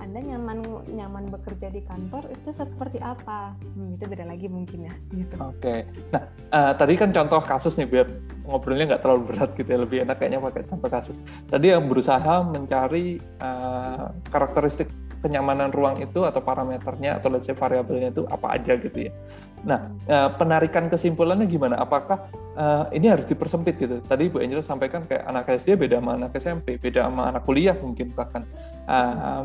Anda 0.00 0.18
nyaman 0.24 0.58
nyaman 0.88 1.24
bekerja 1.28 1.68
di 1.68 1.84
kantor 1.84 2.24
itu 2.32 2.50
seperti 2.56 2.98
apa? 3.04 3.52
Hmm, 3.76 4.00
itu 4.00 4.04
beda 4.08 4.24
lagi 4.24 4.48
mungkin 4.48 4.88
ya. 4.88 4.94
Gitu. 5.12 5.36
Oke. 5.36 5.60
Okay. 5.60 5.78
Nah, 6.08 6.22
uh, 6.50 6.72
tadi 6.72 6.96
kan 6.96 7.12
contoh 7.12 7.40
kasus 7.44 7.76
nih 7.76 7.86
biar 7.86 8.08
ngobrolnya 8.48 8.96
nggak 8.96 9.02
terlalu 9.04 9.22
berat 9.28 9.50
gitu 9.54 9.68
ya, 9.68 9.78
lebih 9.84 9.98
enak 10.08 10.16
kayaknya 10.16 10.40
pakai 10.40 10.64
contoh 10.64 10.88
kasus. 10.88 11.16
Tadi 11.46 11.66
yang 11.68 11.84
berusaha 11.86 12.34
mencari 12.48 13.20
uh, 13.44 14.08
karakteristik 14.32 14.88
kenyamanan 15.20 15.68
ruang 15.68 16.00
itu 16.00 16.24
atau 16.24 16.40
parameternya 16.40 17.20
atau 17.20 17.28
let's 17.28 17.44
say 17.44 17.52
variabelnya 17.52 18.08
itu 18.08 18.24
apa 18.32 18.56
aja 18.56 18.72
gitu 18.80 19.08
ya. 19.08 19.12
Nah, 19.60 19.92
uh, 20.08 20.32
penarikan 20.40 20.88
kesimpulannya 20.88 21.44
gimana? 21.44 21.76
Apakah 21.76 22.32
uh, 22.56 22.88
ini 22.96 23.12
harus 23.12 23.28
dipersempit 23.28 23.76
gitu? 23.76 24.00
Tadi 24.00 24.32
Bu 24.32 24.40
Angel 24.40 24.64
sampaikan 24.64 25.04
kayak 25.04 25.28
anak 25.28 25.52
SD 25.60 25.76
beda 25.76 26.00
sama 26.00 26.16
anak 26.16 26.32
SMP, 26.40 26.80
beda 26.80 27.04
sama 27.04 27.28
anak 27.28 27.44
kuliah 27.44 27.76
mungkin 27.76 28.16
bahkan 28.16 28.48
uh, 28.88 29.44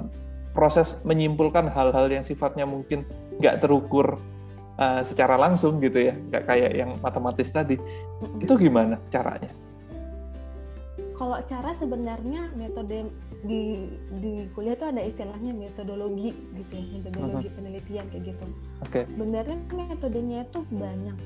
proses 0.56 0.96
menyimpulkan 1.04 1.68
hal-hal 1.68 2.08
yang 2.08 2.24
sifatnya 2.24 2.64
mungkin 2.64 3.04
nggak 3.44 3.62
terukur 3.62 4.18
uh, 4.80 5.04
secara 5.04 5.36
langsung 5.36 5.84
gitu 5.84 6.10
ya, 6.10 6.16
nggak 6.16 6.44
kayak 6.48 6.72
yang 6.72 6.96
matematis 7.04 7.52
tadi. 7.52 7.76
Itu 8.40 8.56
gimana 8.56 8.98
caranya? 9.12 9.52
kalau 11.16 11.40
cara 11.48 11.72
sebenarnya 11.80 12.52
metode 12.60 13.08
di 13.48 13.88
di 14.20 14.52
kuliah 14.52 14.76
itu 14.76 14.86
ada 14.86 15.02
istilahnya 15.02 15.52
metodologi 15.56 16.36
gitu 16.60 16.74
ya 16.76 16.86
metodologi 17.00 17.48
uh-huh. 17.48 17.58
penelitian 17.58 18.06
kayak 18.12 18.24
gitu. 18.36 18.46
Oke. 18.84 18.92
Okay. 18.92 19.04
Sebenarnya 19.08 19.58
metodenya 19.72 20.40
itu 20.44 20.60
banyak 20.76 21.18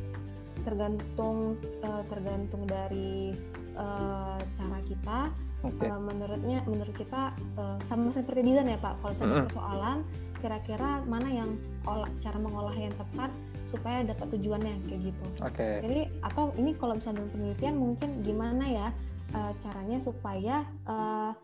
tergantung 0.61 1.57
uh, 1.81 2.03
tergantung 2.11 2.63
dari 2.69 3.33
uh, 3.79 4.37
cara 4.37 4.79
kita. 4.85 5.19
Okay. 5.59 5.91
Uh, 5.91 5.99
menurutnya 5.99 6.63
menurut 6.67 6.95
kita 6.95 7.35
uh, 7.59 7.75
sama 7.91 8.11
seperti 8.15 8.47
desain 8.47 8.67
ya 8.67 8.79
Pak. 8.79 8.93
Kalau 9.03 9.13
uh-huh. 9.15 9.43
persoalan 9.47 9.97
kira-kira 10.39 11.03
mana 11.03 11.27
yang 11.27 11.51
olah, 11.83 12.07
cara 12.23 12.39
mengolah 12.39 12.75
yang 12.75 12.95
tepat 12.95 13.27
supaya 13.67 14.07
dapat 14.07 14.27
tujuannya 14.39 14.87
kayak 14.87 15.01
gitu. 15.11 15.25
Okay. 15.43 15.75
Jadi 15.83 16.01
atau 16.23 16.55
ini 16.55 16.71
kalau 16.79 16.95
misalnya 16.95 17.27
penelitian 17.27 17.75
mungkin 17.75 18.09
gimana 18.23 18.63
ya 18.65 18.87
uh, 19.35 19.51
caranya 19.63 19.97
supaya 19.99 20.63
uh, 20.87 21.35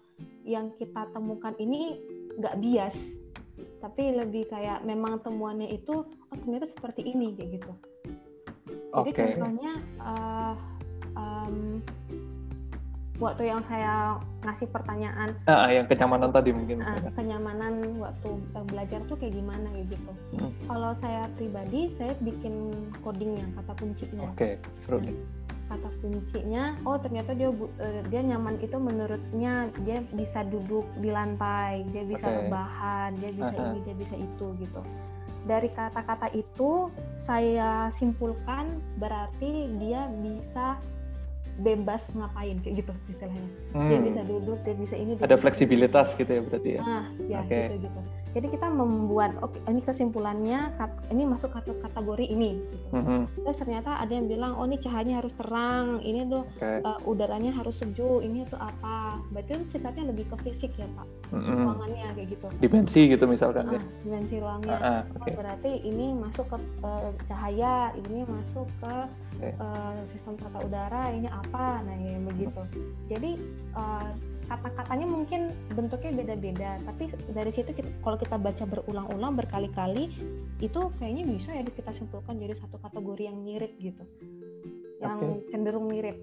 yang 0.47 0.71
kita 0.79 1.11
temukan 1.11 1.51
ini 1.59 1.99
nggak 2.39 2.55
bias 2.63 2.95
tapi 3.79 4.15
lebih 4.15 4.47
kayak 4.51 4.83
memang 4.83 5.19
temuannya 5.23 5.71
itu 5.71 6.03
oh 6.03 6.35
ternyata 6.35 6.67
seperti 6.75 7.07
ini 7.07 7.35
kayak 7.35 7.61
gitu 7.61 7.73
jadi 8.95 9.11
okay. 9.11 9.27
contohnya 9.35 9.73
uh, 9.99 10.55
um, 11.15 11.83
waktu 13.15 13.47
yang 13.47 13.61
saya 13.71 14.19
ngasih 14.43 14.67
pertanyaan 14.69 15.29
ah, 15.47 15.71
yang 15.71 15.87
kenyamanan 15.87 16.29
tadi 16.35 16.51
mungkin 16.51 16.83
uh, 16.83 16.99
kenyamanan 17.15 17.73
waktu 17.97 18.29
belajar 18.67 18.99
tuh 19.07 19.15
kayak 19.15 19.39
gimana 19.39 19.67
gitu 19.87 20.11
hmm. 20.35 20.51
kalau 20.67 20.91
saya 20.99 21.23
pribadi 21.39 21.95
saya 21.95 22.11
bikin 22.19 22.75
coding 22.99 23.39
yang 23.39 23.51
kata 23.55 23.73
kuncinya 23.79 24.27
oke 24.27 24.35
okay. 24.35 24.53
seru 24.77 24.99
nih 24.99 25.15
kata 25.65 25.89
kuncinya 26.03 26.77
oh 26.85 26.97
ternyata 26.99 27.31
dia 27.33 27.49
uh, 27.49 28.01
dia 28.11 28.21
nyaman 28.21 28.59
itu 28.61 28.77
menurutnya 28.77 29.71
dia 29.87 30.03
bisa 30.13 30.45
duduk 30.45 30.85
di 30.99 31.09
lantai 31.09 31.87
dia 31.95 32.03
bisa 32.03 32.27
okay. 32.27 32.37
rebahan 32.45 33.09
dia 33.17 33.31
bisa 33.31 33.49
uh 33.49 33.57
-huh. 33.57 33.71
ini 33.73 33.79
dia 33.87 33.95
bisa 33.95 34.15
itu 34.19 34.47
gitu 34.59 34.81
dari 35.45 35.69
kata-kata 35.69 36.33
itu 36.33 36.89
saya 37.21 37.93
simpulkan 38.01 38.81
berarti 38.97 39.69
dia 39.77 40.09
bisa 40.21 40.81
bebas 41.55 42.03
ngapain 42.11 42.57
kayak 42.59 42.83
gitu 42.83 42.93
istilahnya 43.07 43.49
hmm. 43.71 43.89
dia 43.89 43.99
bisa 44.03 44.21
duduk 44.27 44.59
dia 44.67 44.75
bisa 44.75 44.95
ini 44.99 45.11
dia 45.15 45.23
ada 45.23 45.37
fleksibilitas 45.39 46.07
gitu 46.19 46.27
ya 46.27 46.41
berarti 46.43 46.69
ya 46.75 46.81
nah 46.83 47.03
ya 47.31 47.39
okay. 47.47 47.71
gitu 47.71 47.87
gitu 47.87 47.99
jadi 48.35 48.51
kita 48.51 48.67
membuat 48.67 49.39
oke 49.39 49.55
okay, 49.55 49.71
ini 49.71 49.79
kesimpulannya 49.79 50.75
ini 51.07 51.23
masuk 51.23 51.55
kategori 51.55 52.25
ini 52.27 52.59
gitu. 52.67 52.99
Mm-hmm. 52.99 53.21
Terus 53.47 53.57
ternyata 53.63 53.95
ada 54.03 54.11
yang 54.11 54.27
bilang 54.27 54.59
oh 54.59 54.67
ini 54.67 54.75
cahayanya 54.83 55.23
harus 55.23 55.31
terang, 55.39 56.03
ini 56.03 56.27
tuh 56.27 56.43
okay. 56.59 56.83
uh, 56.83 56.99
eh, 56.99 56.99
udaranya 57.07 57.55
harus 57.55 57.79
sejuk, 57.79 58.19
ini 58.19 58.43
tuh 58.51 58.59
apa? 58.59 59.23
Berarti 59.31 59.55
itu 59.55 59.79
sifatnya 59.79 60.11
lebih 60.11 60.27
ke 60.27 60.35
fisik 60.43 60.75
ya 60.75 60.83
pak, 60.99 61.07
mm-hmm. 61.31 61.63
ruangannya 61.63 62.07
kayak 62.11 62.27
gitu. 62.35 62.45
Dimensi 62.59 63.01
gitu 63.07 63.23
misalkan 63.23 63.71
ya. 63.71 63.79
Dimensi 64.03 64.35
ruangnya. 64.43 64.75
Uh, 64.75 64.83
uh, 64.83 65.01
okay. 65.15 65.31
oh, 65.31 65.35
berarti 65.39 65.71
ini 65.87 66.05
masuk 66.19 66.45
ke 66.51 66.57
uh, 66.83 67.11
cahaya, 67.31 67.95
ini 67.95 68.19
masuk 68.27 68.67
ke 68.83 68.95
okay. 69.39 69.53
uh, 69.63 69.95
sistem 70.11 70.35
tata 70.43 70.59
udara, 70.59 71.07
ini 71.15 71.31
apa? 71.31 71.79
Nah 71.87 71.95
ya 72.03 72.19
begitu. 72.19 72.61
Jadi 73.07 73.31
uh, 73.79 74.11
kata-katanya 74.45 75.07
mungkin 75.09 75.41
bentuknya 75.73 76.11
beda-beda 76.13 76.71
tapi 76.85 77.09
dari 77.33 77.51
situ 77.53 77.71
kita, 77.73 77.89
kalau 78.05 78.17
kita 78.17 78.35
baca 78.37 78.63
berulang-ulang 78.65 79.33
berkali-kali 79.37 80.13
itu 80.61 80.81
kayaknya 81.01 81.23
bisa 81.25 81.49
ya 81.51 81.63
kita 81.65 81.91
simpulkan 81.97 82.37
jadi 82.37 82.53
satu 82.57 82.77
kategori 82.79 83.23
yang 83.25 83.37
mirip 83.41 83.73
gitu 83.81 84.03
yang 85.01 85.17
okay. 85.19 85.51
cenderung 85.53 85.89
mirip 85.89 86.17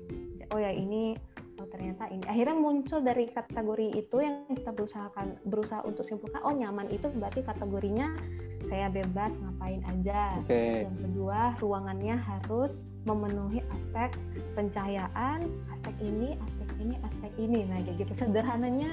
oh 0.54 0.60
ya 0.60 0.70
ini 0.72 1.18
oh 1.60 1.68
ternyata 1.68 2.08
ini 2.10 2.24
akhirnya 2.26 2.56
muncul 2.56 2.98
dari 3.04 3.28
kategori 3.28 3.88
itu 3.94 4.16
yang 4.18 4.46
kita 4.50 4.70
berusahakan 4.72 5.36
berusaha 5.46 5.82
untuk 5.84 6.06
simpulkan 6.06 6.40
oh 6.42 6.54
nyaman 6.54 6.88
itu 6.88 7.06
berarti 7.18 7.44
kategorinya 7.44 8.14
saya 8.70 8.88
bebas 8.88 9.30
ngapain 9.36 9.82
aja 9.84 10.38
okay. 10.46 10.86
yang 10.88 10.96
kedua 10.96 11.52
ruangannya 11.60 12.16
harus 12.16 12.86
memenuhi 13.04 13.60
aspek 13.68 14.14
pencahayaan 14.54 15.44
aspek 15.74 15.94
ini 16.00 16.38
aspek 16.38 16.61
ini 16.82 16.94
aspek 17.00 17.32
ini 17.38 17.60
nah 17.70 17.78
kayak 17.80 17.96
gitu 18.02 18.12
sederhananya 18.18 18.90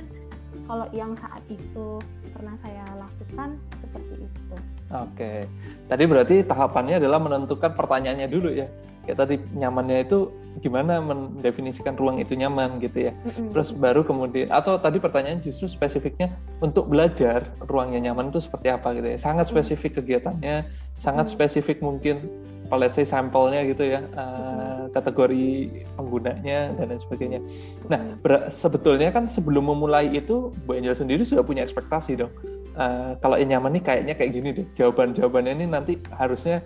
kalau 0.66 0.86
yang 0.94 1.14
saat 1.18 1.42
itu 1.50 2.02
pernah 2.34 2.56
saya 2.62 2.84
lakukan 2.98 3.58
seperti 3.82 4.16
itu. 4.26 4.56
Oke, 4.90 5.34
tadi 5.86 6.04
berarti 6.10 6.36
tahapannya 6.42 6.98
adalah 6.98 7.22
menentukan 7.22 7.74
pertanyaannya 7.78 8.28
dulu 8.30 8.50
ya. 8.54 8.66
Kayak 9.06 9.18
tadi 9.26 9.36
nyamannya 9.58 10.06
itu 10.06 10.30
gimana 10.62 11.02
mendefinisikan 11.02 11.98
ruang 11.98 12.22
itu 12.22 12.34
nyaman 12.38 12.78
gitu 12.82 13.10
ya. 13.10 13.14
Mm-hmm. 13.14 13.50
Terus 13.54 13.70
baru 13.74 14.02
kemudian 14.06 14.50
atau 14.54 14.78
tadi 14.78 15.02
pertanyaan 15.02 15.42
justru 15.42 15.70
spesifiknya 15.70 16.34
untuk 16.62 16.90
belajar 16.90 17.46
ruangnya 17.66 18.10
nyaman 18.10 18.30
itu 18.30 18.42
seperti 18.42 18.70
apa 18.74 18.94
gitu 18.98 19.08
ya. 19.10 19.18
Sangat 19.18 19.50
spesifik 19.50 20.02
kegiatannya, 20.02 20.70
sangat 20.98 21.30
spesifik 21.30 21.82
mungkin 21.82 22.26
let's 22.78 22.94
say 22.94 23.08
sampelnya 23.08 23.66
gitu 23.66 23.98
ya, 23.98 24.06
uh, 24.14 24.86
kategori 24.94 25.72
penggunanya 25.98 26.76
dan 26.78 26.86
lain 26.94 27.02
sebagainya. 27.02 27.40
Nah, 27.90 28.20
sebetulnya 28.54 29.10
kan 29.10 29.26
sebelum 29.26 29.66
memulai 29.74 30.12
itu, 30.14 30.54
Bu 30.68 30.78
Angel 30.78 30.94
sendiri 30.94 31.26
sudah 31.26 31.42
punya 31.42 31.66
ekspektasi 31.66 32.20
dong. 32.20 32.34
Uh, 32.78 33.18
kalau 33.20 33.42
yang 33.42 33.58
nyaman 33.58 33.80
nih 33.80 33.84
kayaknya 33.84 34.14
kayak 34.14 34.32
gini 34.38 34.50
deh, 34.54 34.68
jawaban-jawabannya 34.78 35.54
ini 35.58 35.66
nanti 35.66 35.94
harusnya 36.14 36.62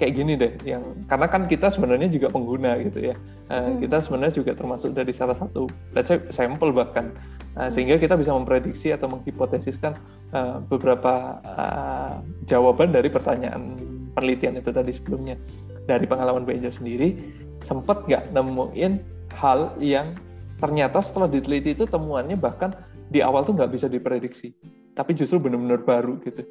kayak 0.00 0.12
gini 0.16 0.32
deh. 0.34 0.52
Yang 0.64 0.82
karena 1.06 1.26
kan 1.28 1.42
kita 1.46 1.68
sebenarnya 1.68 2.08
juga 2.08 2.32
pengguna 2.32 2.74
gitu 2.80 3.12
ya. 3.12 3.16
Uh, 3.52 3.76
hmm. 3.76 3.86
Kita 3.86 3.96
sebenarnya 4.02 4.34
juga 4.34 4.52
termasuk 4.56 4.90
dari 4.96 5.12
salah 5.12 5.36
satu, 5.36 5.68
let's 5.92 6.08
say 6.08 6.18
sampel 6.32 6.72
bahkan. 6.72 7.12
Uh, 7.52 7.68
sehingga 7.68 8.00
kita 8.00 8.16
bisa 8.16 8.32
memprediksi 8.32 8.96
atau 8.96 9.12
menghipotesiskan 9.12 9.92
uh, 10.32 10.64
beberapa 10.66 11.36
uh, 11.44 12.24
jawaban 12.48 12.96
dari 12.96 13.12
pertanyaan 13.12 13.76
penelitian 14.14 14.60
itu 14.60 14.70
tadi 14.70 14.92
sebelumnya. 14.92 15.36
Dari 15.82 16.06
pengalaman 16.06 16.46
Bu 16.46 16.54
sendiri 16.70 17.18
sempat 17.62 18.06
nggak 18.06 18.30
nemuin 18.34 18.92
hal 19.34 19.74
yang 19.78 20.14
ternyata 20.58 21.02
setelah 21.02 21.26
diteliti 21.26 21.74
itu 21.74 21.86
temuannya 21.86 22.38
bahkan 22.38 22.74
di 23.10 23.18
awal 23.18 23.42
tuh 23.42 23.58
nggak 23.58 23.70
bisa 23.70 23.86
diprediksi 23.90 24.54
tapi 24.92 25.16
justru 25.16 25.40
benar-benar 25.40 25.82
baru 25.82 26.20
gitu. 26.22 26.42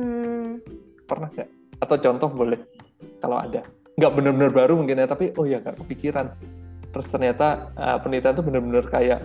Hmm. 0.00 0.58
pernah 1.04 1.28
nggak? 1.32 1.48
Atau 1.80 1.96
contoh 2.00 2.28
boleh 2.32 2.60
kalau 3.20 3.38
ada. 3.40 3.64
Nggak 3.96 4.12
benar-benar 4.16 4.52
baru 4.52 4.72
mungkin 4.78 5.00
ya 5.00 5.06
tapi 5.08 5.32
oh 5.36 5.46
ya 5.46 5.62
nggak 5.62 5.80
kepikiran. 5.84 6.32
Terus 6.90 7.06
ternyata 7.08 7.70
uh, 7.78 7.98
penelitian 8.02 8.34
tuh 8.34 8.44
benar-benar 8.44 8.84
kayak 8.90 9.20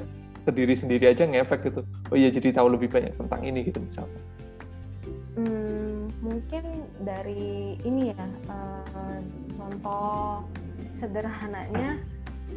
ke 0.45 0.51
diri 0.53 0.77
sendiri 0.77 1.09
aja 1.09 1.25
ngefek 1.25 1.73
gitu. 1.73 1.81
Oh 2.13 2.17
iya 2.17 2.29
jadi 2.29 2.53
tahu 2.53 2.77
lebih 2.77 2.93
banyak 2.93 3.17
tentang 3.17 3.41
ini 3.41 3.65
gitu 3.65 3.81
misalnya 3.81 4.34
mungkin 6.25 6.63
dari 7.05 7.77
ini 7.85 8.09
ya 8.11 8.25
uh, 8.49 9.19
contoh 9.55 10.41
sederhananya 10.97 12.01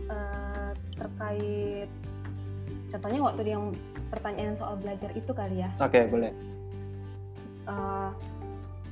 uh, 0.08 0.70
terkait 0.96 1.88
contohnya 2.88 3.20
waktu 3.20 3.42
yang 3.44 3.64
pertanyaan 4.08 4.56
soal 4.56 4.74
belajar 4.80 5.10
itu 5.12 5.30
kali 5.36 5.60
ya. 5.60 5.68
Oke 5.78 6.00
okay, 6.00 6.02
boleh. 6.08 6.32
Uh, 7.68 8.08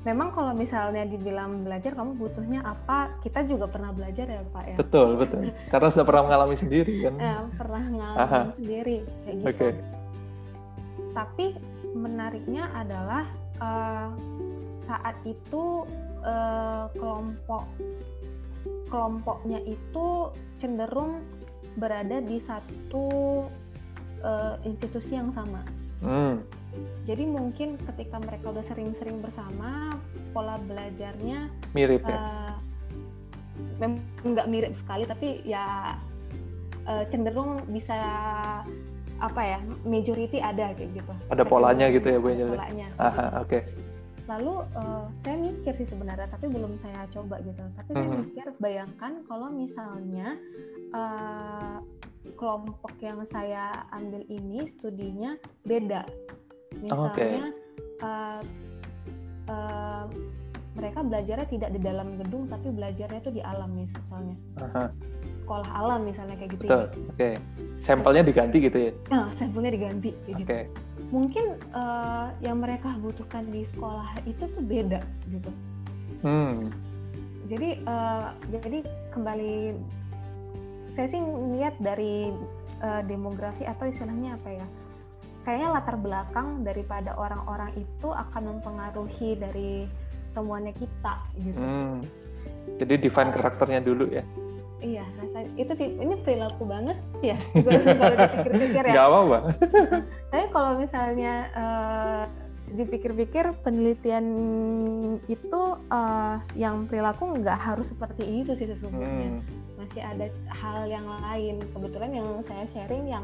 memang 0.06 0.30
kalau 0.30 0.54
misalnya 0.54 1.02
dibilang 1.02 1.66
belajar 1.66 1.90
kamu 1.96 2.14
butuhnya 2.14 2.62
apa 2.62 3.10
kita 3.26 3.42
juga 3.42 3.66
pernah 3.66 3.90
belajar 3.90 4.22
ya 4.30 4.42
pak 4.54 4.64
ya 4.70 4.76
betul 4.78 5.08
betul 5.18 5.50
karena 5.66 5.88
sudah 5.90 6.06
pernah 6.06 6.22
mengalami 6.30 6.54
sendiri 6.54 6.94
kan 7.02 7.14
ya, 7.18 7.36
pernah 7.58 7.82
mengalami 7.90 8.46
sendiri 8.54 8.96
kayak 9.02 9.34
gitu 9.34 9.48
okay. 9.50 9.72
tapi 11.10 11.46
menariknya 11.98 12.70
adalah 12.70 13.26
uh, 13.60 14.10
saat 14.86 15.16
itu 15.26 15.84
uh, 16.22 16.86
kelompok 16.94 17.66
kelompoknya 18.86 19.62
itu 19.66 20.30
cenderung 20.62 21.22
berada 21.76 22.22
di 22.22 22.40
satu 22.46 23.06
uh, 24.22 24.56
institusi 24.64 25.18
yang 25.18 25.34
sama. 25.36 25.60
Hmm. 26.00 26.40
Jadi 27.08 27.24
mungkin 27.24 27.80
ketika 27.80 28.20
mereka 28.20 28.52
udah 28.52 28.64
sering-sering 28.68 29.24
bersama, 29.24 29.96
pola 30.30 30.60
belajarnya 30.60 31.48
mirip 31.72 32.04
ya. 32.04 32.18
Uh, 33.80 33.96
nggak 34.24 34.48
mirip 34.48 34.72
sekali, 34.76 35.04
tapi 35.08 35.40
ya 35.44 35.96
uh, 36.84 37.04
cenderung 37.08 37.64
bisa 37.72 37.98
apa 39.16 39.40
ya 39.40 39.58
majority 39.88 40.38
ada 40.40 40.76
kayak 40.76 40.92
gitu. 40.92 41.12
Ada 41.32 41.44
polanya 41.48 41.88
gitu 41.88 42.04
ya 42.04 42.18
Bu 42.20 42.28
Angel 42.32 42.52
polanya. 42.52 42.88
Oke. 43.40 43.60
Okay. 43.60 43.62
lalu 44.26 44.58
uh, 44.74 45.06
saya 45.22 45.38
mikir 45.38 45.70
sih 45.78 45.86
sebenarnya 45.86 46.26
tapi 46.26 46.50
belum 46.50 46.74
saya 46.82 47.06
coba 47.14 47.38
gitu. 47.46 47.62
Tapi 47.78 47.90
saya 47.94 48.10
Mhm. 48.10 48.18
mikir 48.26 48.46
bayangkan 48.58 49.12
kalau 49.30 49.48
misalnya 49.54 50.34
uh, 50.90 51.78
kelompok 52.34 52.90
yang 52.98 53.22
saya 53.30 53.70
ambil 53.94 54.26
ini 54.26 54.66
studinya 54.82 55.38
beda. 55.62 56.02
Misalnya 56.82 57.54
uh, 58.02 58.42
uh, 59.46 60.10
mereka 60.74 61.00
belajarnya 61.06 61.46
tidak 61.48 61.70
di 61.72 61.80
dalam 61.80 62.18
gedung 62.20 62.50
tapi 62.50 62.68
belajarnya 62.74 63.18
itu 63.22 63.30
di 63.30 63.42
alam 63.46 63.70
misalnya. 63.78 64.36
Aha, 64.60 64.84
sekolah 65.46 65.70
alam 65.70 66.02
misalnya 66.02 66.34
kayak 66.34 66.50
gitu 66.58 66.64
betul 66.66 66.82
ya 66.82 67.06
oke. 67.14 67.30
Sampelnya 67.78 68.22
diganti 68.26 68.56
gitu 68.58 68.78
ya? 68.90 68.92
Nah 69.14 69.30
sampelnya 69.38 69.70
diganti 69.70 70.10
kayak 70.26 70.34
oke. 70.34 70.42
Gitu 70.42 70.54
mungkin 71.14 71.54
uh, 71.70 72.34
yang 72.42 72.58
mereka 72.58 72.90
butuhkan 72.98 73.46
di 73.54 73.62
sekolah 73.70 74.10
itu 74.26 74.42
tuh 74.42 74.64
beda 74.66 75.00
gitu. 75.30 75.50
Hmm. 76.26 76.74
Jadi 77.46 77.78
uh, 77.86 78.34
jadi 78.50 78.82
kembali 79.14 79.78
saya 80.98 81.06
sih 81.12 81.22
lihat 81.60 81.74
dari 81.78 82.34
uh, 82.82 83.02
demografi 83.06 83.62
atau 83.62 83.86
istilahnya 83.86 84.34
apa 84.34 84.48
ya 84.50 84.66
kayaknya 85.46 85.68
latar 85.78 85.96
belakang 86.00 86.66
daripada 86.66 87.14
orang-orang 87.14 87.70
itu 87.78 88.08
akan 88.10 88.58
mempengaruhi 88.58 89.38
dari 89.38 89.86
temuannya 90.34 90.74
kita 90.74 91.14
gitu. 91.38 91.60
Hmm. 91.60 92.02
Jadi 92.82 92.94
define 92.98 93.30
karakternya 93.30 93.78
dulu 93.78 94.10
ya. 94.10 94.26
Iya 94.78 95.04
rasa 95.16 95.48
itu 95.56 95.72
sih 95.72 95.88
ini 95.96 96.14
perilaku 96.20 96.62
banget 96.64 96.96
ya 97.24 97.36
kalau 97.56 98.14
dipikir-pikir 98.20 98.82
ya 98.84 98.92
Nggak 98.92 99.06
apa-apa. 99.08 99.38
tapi 100.30 100.44
kalau 100.50 100.72
misalnya 100.76 101.32
uh, 101.56 102.24
dipikir-pikir 102.68 103.54
penelitian 103.62 104.26
itu 105.26 105.62
uh, 105.88 106.36
yang 106.52 106.84
perilaku 106.84 107.30
nggak 107.36 107.56
harus 107.56 107.88
seperti 107.88 108.42
itu 108.42 108.52
sih 108.54 108.68
sesungguhnya 108.68 109.38
Hmm. 109.38 109.42
masih 109.78 110.02
ada 110.02 110.26
hal 110.50 110.78
yang 110.84 111.06
lain 111.06 111.62
kebetulan 111.70 112.10
yang 112.10 112.28
saya 112.44 112.64
sharing 112.74 113.06
yang 113.06 113.22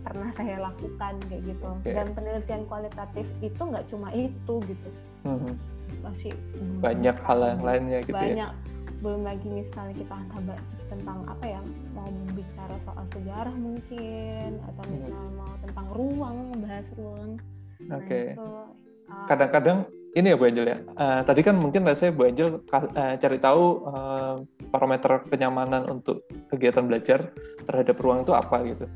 pernah 0.00 0.30
saya 0.32 0.62
lakukan 0.62 1.18
kayak 1.26 1.42
gitu 1.44 1.66
Oke. 1.66 1.90
dan 1.90 2.06
penelitian 2.14 2.62
kualitatif 2.70 3.26
itu 3.42 3.58
nggak 3.60 3.84
cuma 3.90 4.08
itu 4.14 4.54
gitu 4.62 4.88
Hmm. 5.26 5.52
masih 6.00 6.30
Banyak 6.78 7.16
hal 7.20 7.38
yang 7.42 7.62
lainnya 7.66 7.98
gitu 8.00 8.14
ya. 8.14 8.54
Belum 8.96 9.22
lagi 9.22 9.46
misalnya 9.46 9.94
kita 9.94 10.14
entah 10.16 10.40
ba- 10.42 10.64
tentang 10.86 11.18
apa 11.26 11.44
ya 11.46 11.60
mau 11.92 12.06
bicara 12.30 12.76
soal 12.82 13.04
sejarah 13.10 13.54
mungkin 13.54 14.48
atau 14.62 14.82
Hmm. 14.82 14.92
misalnya 14.94 15.30
mau 15.34 15.52
tentang 15.60 15.86
ruang 15.92 16.36
bahas 16.58 16.86
ruang 16.94 17.30
Nah, 17.78 18.00
Oke. 18.00 18.32
itu, 18.32 18.40
uh, 18.40 19.26
Kadang-kadang 19.28 19.84
ini 20.10 20.32
ya 20.32 20.36
Bu 20.36 20.44
Angel 20.44 20.64
ya. 20.64 20.78
eh, 20.80 21.20
tadi 21.22 21.40
kan 21.40 21.54
mungkin 21.54 21.84
let's 21.84 22.00
say 22.00 22.08
Bu 22.08 22.24
Angel 22.24 22.64
eh, 22.96 23.14
cari 23.14 23.36
tahu 23.36 23.64
eh, 23.84 24.34
parameter 24.66 25.28
kenyamanan 25.28 25.84
untuk 25.86 26.24
kegiatan 26.48 26.82
belajar 26.82 27.30
terhadap 27.62 27.94
ruang 27.96 28.24
itu 28.24 28.32
apa 28.32 28.64
gitu. 28.64 28.88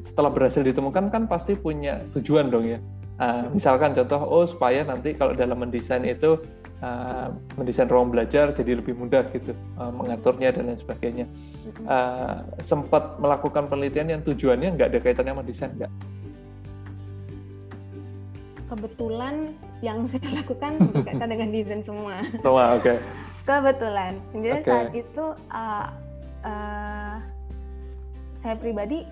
Setelah 0.00 0.32
berhasil 0.32 0.60
ditemukan 0.60 1.08
kan 1.08 1.22
pasti 1.26 1.52
punya 1.54 2.00
tujuan 2.10 2.48
dong 2.48 2.64
ya. 2.66 2.80
Eh, 3.14 3.44
misalkan 3.52 3.92
contoh, 3.92 4.24
oh 4.24 4.44
supaya 4.44 4.80
nanti 4.82 5.12
kalau 5.12 5.36
dalam 5.36 5.60
mendesain 5.60 6.02
itu 6.02 6.40
eh, 6.82 7.28
mendesain 7.54 7.86
ruang 7.86 8.10
belajar 8.10 8.50
jadi 8.50 8.82
lebih 8.82 8.98
mudah 8.98 9.22
gitu, 9.30 9.54
eh, 9.54 9.92
mengaturnya 9.94 10.50
dan 10.50 10.68
lain 10.68 10.78
sebagainya. 10.82 11.26
Eh, 11.86 12.36
sempat 12.60 13.22
melakukan 13.22 13.70
penelitian 13.70 14.18
yang 14.18 14.22
tujuannya 14.26 14.74
nggak 14.74 14.88
ada 14.90 14.98
kaitannya 14.98 15.32
sama 15.38 15.44
desain 15.46 15.72
nggak? 15.78 15.92
kebetulan 18.72 19.52
yang 19.84 19.98
saya 20.10 20.40
lakukan 20.40 20.80
berkaitan 20.80 21.28
dengan 21.28 21.48
desain 21.52 21.82
semua 21.84 22.24
Semua 22.40 22.64
oke. 22.80 22.94
kebetulan 23.48 24.12
jadi 24.32 24.58
Oke. 24.62 24.70
saat 24.70 24.90
itu 24.96 25.24
uh, 25.52 25.86
uh, 26.46 27.14
saya 28.42 28.54
pribadi 28.58 29.04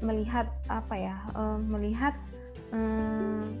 melihat 0.00 0.46
apa 0.70 0.94
ya 0.96 1.16
uh, 1.34 1.58
melihat 1.68 2.14
um, 2.72 3.52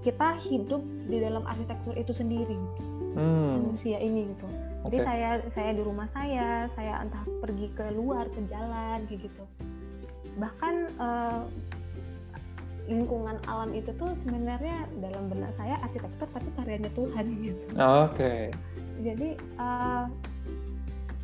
kita 0.00 0.40
hidup 0.48 0.80
di 1.08 1.16
dalam 1.20 1.44
arsitektur 1.44 1.94
itu 1.96 2.12
sendiri. 2.16 2.56
Gitu, 2.56 2.88
Hmm, 3.10 3.74
manusia 3.74 3.98
ini 3.98 4.30
gitu. 4.30 4.46
Jadi 4.86 4.96
saya 5.02 5.42
saya 5.50 5.70
di 5.74 5.82
rumah 5.82 6.06
saya 6.14 6.70
saya 6.78 7.02
entah 7.02 7.26
pergi 7.42 7.66
ke 7.74 7.90
luar 7.90 8.30
ke 8.30 8.38
jalan 8.46 9.02
kayak 9.10 9.26
gitu. 9.26 9.44
Bahkan 10.38 10.74
uh, 11.02 11.42
lingkungan 12.86 13.38
alam 13.50 13.70
itu 13.74 13.90
tuh 13.98 14.14
sebenarnya 14.26 14.86
dalam 15.02 15.26
benak 15.26 15.50
saya 15.58 15.78
arsitektur 15.82 16.26
tapi 16.30 16.48
karyanya 16.54 16.90
Tuhan 16.94 17.24
gitu. 17.42 17.64
Oke. 17.78 18.54
jadi 19.00 19.32
uh, 19.56 20.04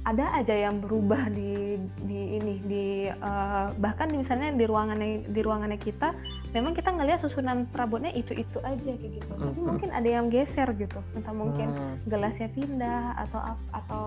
ada 0.07 0.30
aja 0.32 0.54
yang 0.54 0.78
berubah 0.78 1.26
di 1.28 1.74
di 2.00 2.38
ini 2.38 2.54
di 2.62 2.84
uh, 3.11 3.74
bahkan 3.76 4.07
di- 4.07 4.22
misalnya 4.22 4.54
di 4.54 4.62
ruangannya 4.62 5.26
di 5.26 5.40
ruangannya 5.42 5.76
kita 5.76 6.14
memang 6.52 6.72
kita 6.72 6.88
ngelihat 6.88 7.20
susunan 7.20 7.66
perabotnya 7.66 8.14
itu 8.14 8.30
itu 8.32 8.59
aja 8.62 8.78
kayak 8.86 9.18
gitu 9.18 9.32
tapi 9.32 9.50
Mhm. 9.52 9.66
mungkin 9.66 9.90
ada 9.90 10.07
yang 10.07 10.30
geser 10.30 10.70
gitu 10.72 11.02
entah 11.12 11.34
mungkin 11.34 11.68
Hmm, 11.68 11.98
gelasnya 12.07 12.48
pindah 12.48 13.02
atau 13.18 13.40
atau 13.72 14.02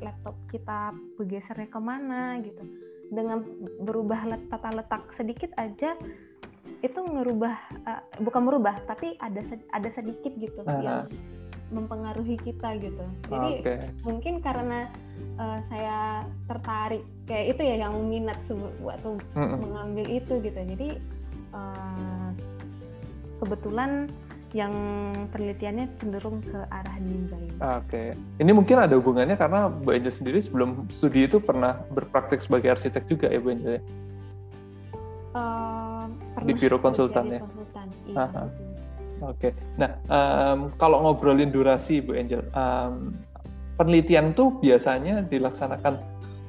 laptop 0.00 0.34
kita 0.50 0.90
bergesernya 1.14 1.68
ke 1.68 1.80
mana 1.80 2.42
gitu 2.42 2.62
dengan 3.08 3.38
berubah 3.80 4.20
let- 4.26 4.46
tata 4.48 4.74
letak 4.74 5.06
sedikit 5.14 5.54
aja 5.54 5.94
itu 6.78 6.98
ngerubah 6.98 7.56
uh, 7.86 8.02
bukan 8.20 8.42
merubah 8.42 8.74
tapi 8.84 9.14
ada 9.18 9.40
ada 9.70 9.88
sedikit 9.94 10.34
gitu 10.34 10.60
Ah. 10.64 10.82
yang 10.82 10.98
mempengaruhi 11.68 12.36
kita 12.40 12.80
gitu 12.80 13.04
jadi 13.28 13.50
Oke. 13.60 13.74
mungkin 14.04 14.40
karena 14.40 14.88
uh, 15.36 15.60
saya 15.68 16.24
tertarik 16.48 17.04
kayak 17.28 17.56
itu 17.56 17.62
ya 17.64 17.76
yang 17.88 17.94
minat 18.08 18.40
waktu 18.80 19.20
Mm-mm. 19.36 19.58
mengambil 19.60 20.06
itu 20.08 20.34
gitu 20.40 20.56
jadi 20.56 20.88
uh, 21.52 22.30
kebetulan 23.44 24.08
yang 24.56 24.72
penelitiannya 25.28 25.92
cenderung 26.00 26.40
ke 26.40 26.56
arah 26.72 26.96
desain 27.04 27.52
Oke. 27.60 28.16
Ini 28.40 28.50
mungkin 28.56 28.80
ada 28.80 28.96
hubungannya 28.96 29.36
karena 29.36 29.68
Bu 29.68 29.92
Angel 29.92 30.08
sendiri 30.08 30.40
sebelum 30.40 30.88
studi 30.88 31.28
itu 31.28 31.36
pernah 31.36 31.76
berpraktik 31.92 32.40
sebagai 32.40 32.72
arsitek 32.72 33.04
juga 33.12 33.28
ya 33.28 33.44
Bu 33.44 33.52
Angel 33.52 33.76
ya? 33.76 33.82
Eh, 35.36 36.04
Di 36.48 36.52
biro 36.56 36.80
konsultan 36.80 37.28
ya? 37.28 37.40
konsultan, 37.44 37.86
iya, 38.08 38.16
Aha. 38.24 38.42
Oke. 39.22 39.50
Nah, 39.78 39.90
em, 40.06 40.70
kalau 40.78 41.02
ngobrolin 41.02 41.50
durasi 41.50 41.98
Bu 41.98 42.14
Angel, 42.14 42.42
em, 42.54 43.14
penelitian 43.78 44.34
tuh 44.34 44.58
biasanya 44.58 45.26
dilaksanakan 45.26 45.98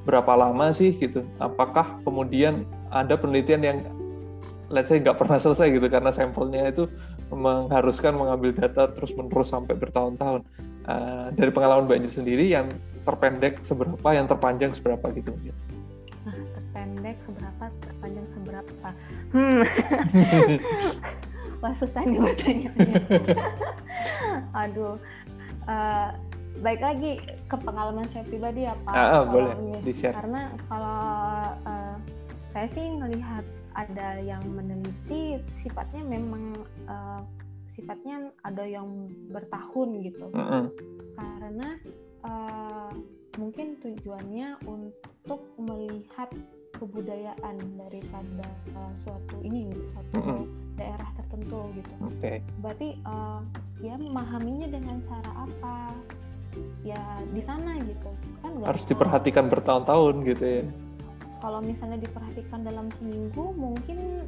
berapa 0.06 0.32
lama 0.34 0.74
sih 0.74 0.94
gitu? 0.96 1.26
Apakah 1.38 2.00
kemudian 2.06 2.66
ada 2.90 3.14
penelitian 3.14 3.62
yang 3.62 3.78
let's 4.70 4.88
say 4.90 5.02
nggak 5.02 5.18
pernah 5.18 5.38
selesai 5.38 5.74
gitu 5.74 5.86
karena 5.90 6.14
sampelnya 6.14 6.70
itu 6.70 6.86
mengharuskan 7.30 8.14
mengambil 8.14 8.54
data 8.54 8.90
terus 8.94 9.14
menerus 9.14 9.50
sampai 9.50 9.74
bertahun-tahun. 9.74 10.42
Eh, 10.90 11.26
dari 11.36 11.50
pengalaman 11.52 11.86
Bu 11.86 11.94
Angel 11.94 12.10
sendiri 12.10 12.50
yang 12.50 12.66
terpendek 13.06 13.62
seberapa, 13.62 14.08
yang 14.10 14.26
terpanjang 14.26 14.72
seberapa 14.74 15.06
gitu? 15.14 15.34
Nah, 16.26 16.36
terpendek 16.56 17.16
seberapa, 17.26 17.64
terpanjang 17.84 18.26
seberapa. 18.34 18.88
Hmm. 19.30 19.62
Wah, 21.60 21.74
susah 21.76 22.02
nih 22.08 22.18
pertanyaannya. 22.18 22.92
Aduh. 24.64 24.96
Eh, 25.68 26.08
baik 26.64 26.80
lagi 26.80 27.12
ke 27.46 27.56
pengalaman 27.60 28.08
saya 28.10 28.24
pribadi 28.26 28.64
ya 28.64 28.74
Pak. 28.82 28.92
Ah, 28.96 29.08
ah, 29.20 29.22
boleh, 29.28 29.52
ini- 29.60 29.84
di-share. 29.84 30.16
Karena 30.16 30.50
kalau 30.66 31.00
eh, 31.68 31.96
saya 32.50 32.66
sih 32.74 32.86
melihat 32.96 33.44
ada 33.78 34.18
yang 34.18 34.42
meneliti 34.50 35.38
sifatnya 35.62 36.02
memang 36.02 36.58
eh, 36.88 37.20
sifatnya 37.76 38.32
ada 38.42 38.64
yang 38.66 38.88
bertahun 39.30 39.88
gitu. 40.04 40.26
Mm-mm. 40.32 40.64
karena 41.20 41.68
eh, 42.24 42.92
mungkin 43.36 43.76
tujuannya 43.84 44.64
untuk 44.64 45.40
melihat 45.60 46.32
kebudayaan 46.80 47.56
daripada 47.76 48.46
eh, 48.66 48.92
suatu 49.04 49.36
ini 49.40 49.68
suatu 49.92 50.16
Mm-mm. 50.16 50.40
daerah 50.74 51.08
tertentu 51.14 51.60
gitu. 51.76 51.92
Oke. 52.00 52.32
Berarti 52.58 52.88
eh, 52.96 53.40
ya 53.80 53.94
memahaminya 53.94 54.68
dengan 54.68 54.96
cara 55.04 55.30
apa? 55.44 55.92
Ya 56.82 56.98
di 57.30 57.44
sana 57.46 57.78
gitu 57.78 58.10
kan 58.42 58.50
Harus 58.64 58.82
semua- 58.82 58.90
diperhatikan 58.96 59.46
bertahun-tahun 59.46 60.14
gitu 60.26 60.44
ya. 60.44 60.64
Kalau 61.40 61.60
misalnya 61.62 61.96
diperhatikan 61.96 62.60
dalam 62.62 62.90
seminggu 62.98 63.54
mungkin 63.54 64.26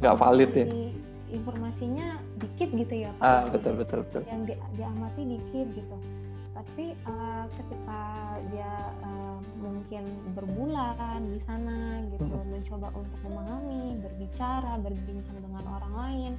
Nggak 0.00 0.16
valid 0.16 0.52
ya? 0.52 0.64
informasi- 0.64 1.02
Informasinya 1.34 2.06
dikit 2.38 2.68
gitu 2.70 2.94
ya 2.94 3.10
Pak. 3.18 3.26
Ah, 3.26 3.42
betul 3.50 3.74
betul 3.74 4.06
betul. 4.06 4.22
yang 4.30 4.46
di- 4.46 4.60
diamati 4.72 5.22
dikit 5.26 5.66
gitu. 5.74 5.96
Tapi 6.54 6.94
uh, 7.10 7.44
ketika 7.50 8.02
dia 8.54 8.94
uh, 9.02 9.38
mungkin 9.58 10.06
berbulan 10.38 11.20
di 11.26 11.42
sana 11.42 12.06
gitu 12.14 12.30
hmm. 12.30 12.46
mencoba 12.54 12.88
untuk 12.94 13.18
memahami 13.26 13.98
berbicara 13.98 14.78
berbincang 14.78 15.38
dengan 15.42 15.64
orang 15.66 15.94
lain 15.98 16.32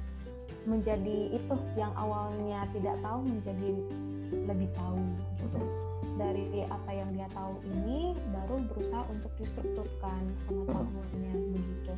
menjadi 0.66 1.36
itu 1.36 1.56
yang 1.78 1.92
awalnya 1.94 2.66
tidak 2.74 2.96
tahu 3.04 3.22
menjadi 3.22 3.70
lebih 4.50 4.68
tahu 4.74 4.98
gitu. 5.38 5.60
Dari 6.16 6.64
apa 6.72 6.90
yang 6.96 7.12
dia 7.12 7.28
tahu 7.36 7.60
ini 7.62 8.16
baru 8.32 8.64
berusaha 8.72 9.04
untuk 9.12 9.30
distrukturkan 9.36 10.20
pengetahuannya 10.48 11.32
begitu 11.52 11.92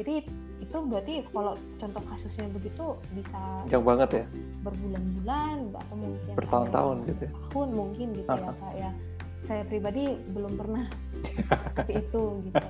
jadi 0.00 0.14
itu 0.60 0.76
berarti 0.86 1.14
kalau 1.34 1.54
contoh 1.76 2.02
kasusnya 2.08 2.46
begitu 2.56 2.84
bisa 3.12 3.40
jauh 3.68 3.84
banget 3.84 4.10
ya 4.22 4.24
berbulan-bulan 4.64 5.56
atau 5.76 5.94
mungkin 5.96 6.32
bertahun-tahun 6.36 6.96
gitu 7.10 7.22
ya. 7.28 7.32
tahun 7.52 7.68
mungkin 7.76 8.06
gitu 8.16 8.28
uh 8.28 8.36
-huh. 8.36 8.44
ya 8.44 8.52
kak 8.56 8.74
ya 8.76 8.90
saya 9.48 9.62
pribadi 9.66 10.04
belum 10.30 10.52
pernah 10.56 10.84
seperti 11.68 11.92
itu 12.00 12.22
gitu 12.48 12.66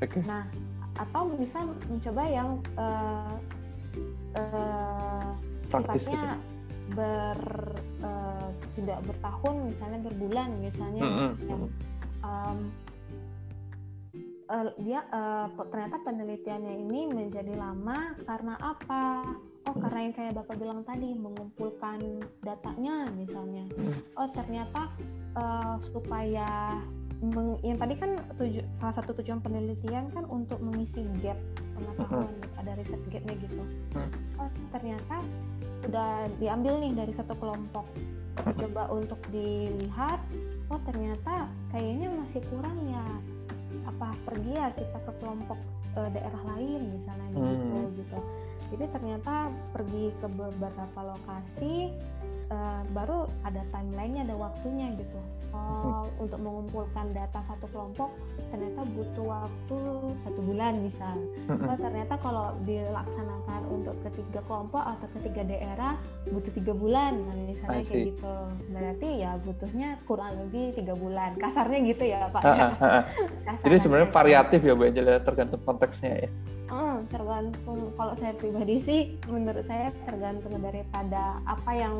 okay. 0.00 0.22
nah 0.24 0.44
atau 0.94 1.22
bisa 1.34 1.58
mencoba 1.90 2.22
yang 2.30 2.50
uh, 2.78 3.34
uh, 4.38 5.28
sifatnya 5.68 6.38
gitu 6.38 6.52
ber 6.94 7.40
uh, 8.04 8.48
tidak 8.76 9.00
bertahun 9.08 9.72
misalnya 9.72 9.98
berbulan 10.04 10.48
misalnya 10.60 11.02
mm 11.02 11.14
-hmm. 11.16 11.32
yang 11.48 11.62
um, 12.20 12.58
uh, 14.48 14.68
dia 14.80 15.04
uh, 15.12 15.48
ternyata 15.70 15.96
penelitiannya 16.04 16.74
ini 16.84 17.00
menjadi 17.08 17.52
lama 17.56 18.16
karena 18.24 18.54
apa? 18.60 19.24
Oh 19.64 19.76
karena 19.80 19.98
yang 20.04 20.14
kayak 20.14 20.32
bapak 20.36 20.56
bilang 20.60 20.80
tadi 20.84 21.16
mengumpulkan 21.16 22.20
datanya 22.44 23.08
misalnya. 23.16 23.64
Oh 24.20 24.28
ternyata 24.28 24.92
uh, 25.36 25.80
supaya 25.88 26.80
meng, 27.24 27.56
yang 27.64 27.80
tadi 27.80 27.96
kan 27.96 28.20
tuju, 28.36 28.60
salah 28.76 28.94
satu 29.00 29.16
tujuan 29.22 29.40
penelitian 29.40 30.12
kan 30.12 30.28
untuk 30.28 30.60
mengisi 30.60 31.08
gap 31.24 31.40
pengetahuan 31.72 32.28
uh-huh. 32.28 32.60
ada 32.60 32.76
riset 32.76 33.00
gapnya 33.08 33.34
gitu. 33.40 33.62
Oh 34.36 34.48
ternyata 34.76 35.16
sudah 35.84 36.28
diambil 36.36 36.80
nih 36.84 36.92
dari 36.92 37.12
satu 37.16 37.32
kelompok. 37.40 37.88
Coba 38.34 38.90
untuk 38.92 39.20
dilihat 39.32 40.20
oh 40.68 40.80
ternyata 40.84 41.48
kayaknya 41.72 42.12
masih 42.12 42.42
kurang 42.52 42.76
ya 42.84 43.04
apa 43.82 44.14
pergi 44.24 44.52
ya 44.54 44.68
kita 44.72 44.98
ke 45.02 45.12
kelompok 45.18 45.58
uh, 45.98 46.08
daerah 46.14 46.42
lain 46.54 46.80
misalnya 47.00 47.28
gitu, 47.34 47.42
hmm. 47.42 47.54
gitu 47.54 47.78
gitu 48.02 48.18
jadi 48.74 48.84
ternyata 48.90 49.34
pergi 49.70 50.04
ke 50.18 50.26
beberapa 50.34 51.00
lokasi 51.14 51.94
uh, 52.50 52.82
baru 52.92 53.28
ada 53.46 53.62
timelinenya 53.72 54.28
ada 54.28 54.36
waktunya 54.36 54.92
gitu. 54.98 55.20
Oh 55.54 56.10
untuk 56.18 56.40
mengumpulkan 56.42 57.14
data 57.14 57.38
satu 57.46 57.70
kelompok 57.70 58.10
ternyata 58.50 58.82
butuh 58.90 59.24
waktu 59.38 59.80
satu 60.26 60.40
bulan 60.42 60.72
misal. 60.82 61.16
Oh 61.48 61.76
ternyata 61.78 62.14
kalau 62.18 62.58
dilaksanakan 62.66 63.60
untuk 63.70 63.94
ketiga 64.02 64.42
kelompok 64.50 64.82
atau 64.82 65.06
ketiga 65.20 65.46
daerah 65.46 65.94
butuh 66.26 66.52
tiga 66.58 66.74
bulan 66.74 67.22
nah, 67.22 67.34
misalnya 67.46 67.82
kayak 67.86 68.06
gitu. 68.14 68.36
Berarti 68.74 69.08
ya 69.22 69.30
butuhnya 69.46 69.88
kurang 70.10 70.32
lebih 70.42 70.74
tiga 70.74 70.94
bulan. 70.98 71.38
Kasarnya 71.38 71.78
gitu 71.86 72.04
ya 72.08 72.26
pak. 72.34 72.42
Jadi 73.64 73.76
sebenarnya 73.78 74.10
variatif 74.10 74.60
ya 74.60 74.74
bu 74.74 74.82
Angela 74.90 75.22
tergantung 75.22 75.62
konteksnya 75.62 76.26
ya 76.26 76.30
Hmm, 76.64 77.04
tergantung 77.12 77.92
kalau 77.92 78.16
saya 78.16 78.32
pribadi 78.40 78.80
sih 78.88 79.00
menurut 79.28 79.68
saya 79.68 79.92
tergantung 80.08 80.56
daripada 80.64 81.36
apa 81.44 81.70
yang 81.76 81.96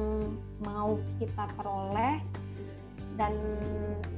mau 0.64 0.96
kita 1.20 1.44
peroleh 1.52 2.16
dan 3.20 3.34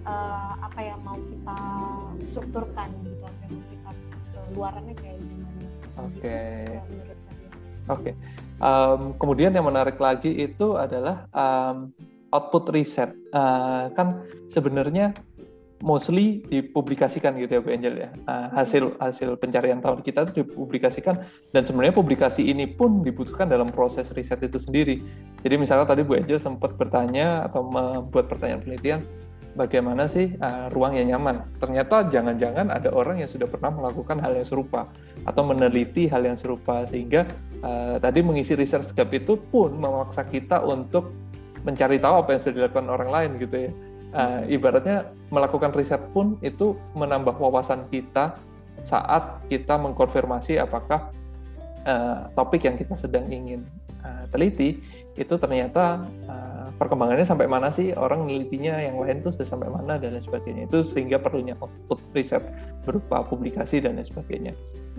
uh, 0.07 0.55
apa 0.63 0.81
yang 0.81 1.01
mau 1.03 1.19
kita 1.19 1.61
strukturkan 2.33 2.89
gitu 3.05 3.25
apa 3.27 3.43
yang 3.43 3.53
mau 3.59 3.65
kita 3.67 3.91
luarannya 4.55 4.95
kayak 4.97 5.19
gimana 5.19 5.61
oke 5.99 6.15
okay. 6.15 6.65
Gitu, 6.95 7.13
oke 7.13 7.15
okay. 7.91 8.15
um, 8.63 9.01
kemudian 9.19 9.53
yang 9.53 9.67
menarik 9.67 9.99
lagi 9.99 10.31
itu 10.31 10.79
adalah 10.79 11.27
um, 11.35 11.91
output 12.31 12.71
riset 12.71 13.13
uh, 13.35 13.91
kan 13.93 14.25
sebenarnya 14.49 15.11
mostly 15.87 16.43
dipublikasikan 16.51 17.39
gitu 17.39 17.57
ya 17.57 17.61
Bu 17.63 17.71
Angel 17.71 17.95
ya. 17.95 18.11
Uh, 18.27 18.51
hasil 18.59 18.99
hasil 18.99 19.39
pencarian 19.39 19.79
tahun 19.79 20.03
kita 20.03 20.27
itu 20.27 20.43
dipublikasikan 20.43 21.23
dan 21.55 21.63
sebenarnya 21.63 21.95
publikasi 21.95 22.43
ini 22.43 22.67
pun 22.67 23.07
dibutuhkan 23.07 23.47
dalam 23.47 23.71
proses 23.71 24.11
riset 24.11 24.43
itu 24.43 24.59
sendiri. 24.59 24.99
Jadi 25.47 25.55
misalnya 25.55 25.87
tadi 25.87 26.03
Bu 26.03 26.19
Angel 26.19 26.43
sempat 26.43 26.75
bertanya 26.75 27.47
atau 27.47 27.63
membuat 27.63 28.27
pertanyaan 28.27 28.67
penelitian 28.67 29.01
bagaimana 29.55 30.11
sih 30.11 30.35
uh, 30.43 30.67
ruang 30.75 30.99
yang 30.99 31.15
nyaman? 31.15 31.47
Ternyata 31.63 32.11
jangan-jangan 32.11 32.67
ada 32.67 32.91
orang 32.91 33.23
yang 33.23 33.31
sudah 33.31 33.47
pernah 33.47 33.71
melakukan 33.71 34.19
hal 34.19 34.35
yang 34.35 34.45
serupa 34.45 34.91
atau 35.23 35.43
meneliti 35.47 36.11
hal 36.11 36.27
yang 36.27 36.35
serupa 36.35 36.83
sehingga 36.91 37.31
uh, 37.63 38.03
tadi 38.03 38.27
mengisi 38.27 38.59
research 38.59 38.91
gap 38.91 39.15
itu 39.15 39.39
pun 39.39 39.71
memaksa 39.79 40.27
kita 40.27 40.67
untuk 40.67 41.15
mencari 41.63 41.99
tahu 41.99 42.15
apa 42.27 42.29
yang 42.35 42.41
sudah 42.43 42.55
dilakukan 42.63 42.87
orang 42.91 43.11
lain 43.11 43.31
gitu 43.39 43.57
ya 43.67 43.71
uh, 44.15 44.43
ibaratnya 44.47 45.11
melakukan 45.33 45.75
riset 45.75 46.03
pun 46.15 46.39
itu 46.45 46.79
menambah 46.95 47.35
wawasan 47.39 47.89
kita 47.91 48.39
saat 48.87 49.43
kita 49.51 49.75
mengkonfirmasi 49.81 50.61
apakah 50.63 51.11
uh, 51.89 52.31
topik 52.39 52.67
yang 52.67 52.79
kita 52.79 52.95
sedang 52.95 53.27
ingin 53.33 53.67
uh, 54.07 54.29
teliti 54.31 54.79
itu 55.19 55.35
ternyata 55.35 56.07
uh, 56.31 56.69
perkembangannya 56.77 57.25
sampai 57.25 57.49
mana 57.49 57.73
sih 57.73 57.97
orang 57.97 58.29
menelitinya 58.29 58.79
yang 58.79 59.01
lain 59.01 59.25
tuh 59.25 59.33
sudah 59.33 59.49
sampai 59.49 59.73
mana 59.73 59.97
dan 59.97 60.15
lain 60.15 60.23
sebagainya 60.23 60.69
itu 60.69 60.85
sehingga 60.85 61.17
perlunya 61.17 61.57
output 61.59 61.99
riset 62.13 62.45
berupa 62.85 63.25
publikasi 63.25 63.81
dan 63.81 63.97
lain 63.97 64.07
sebagainya. 64.07 64.53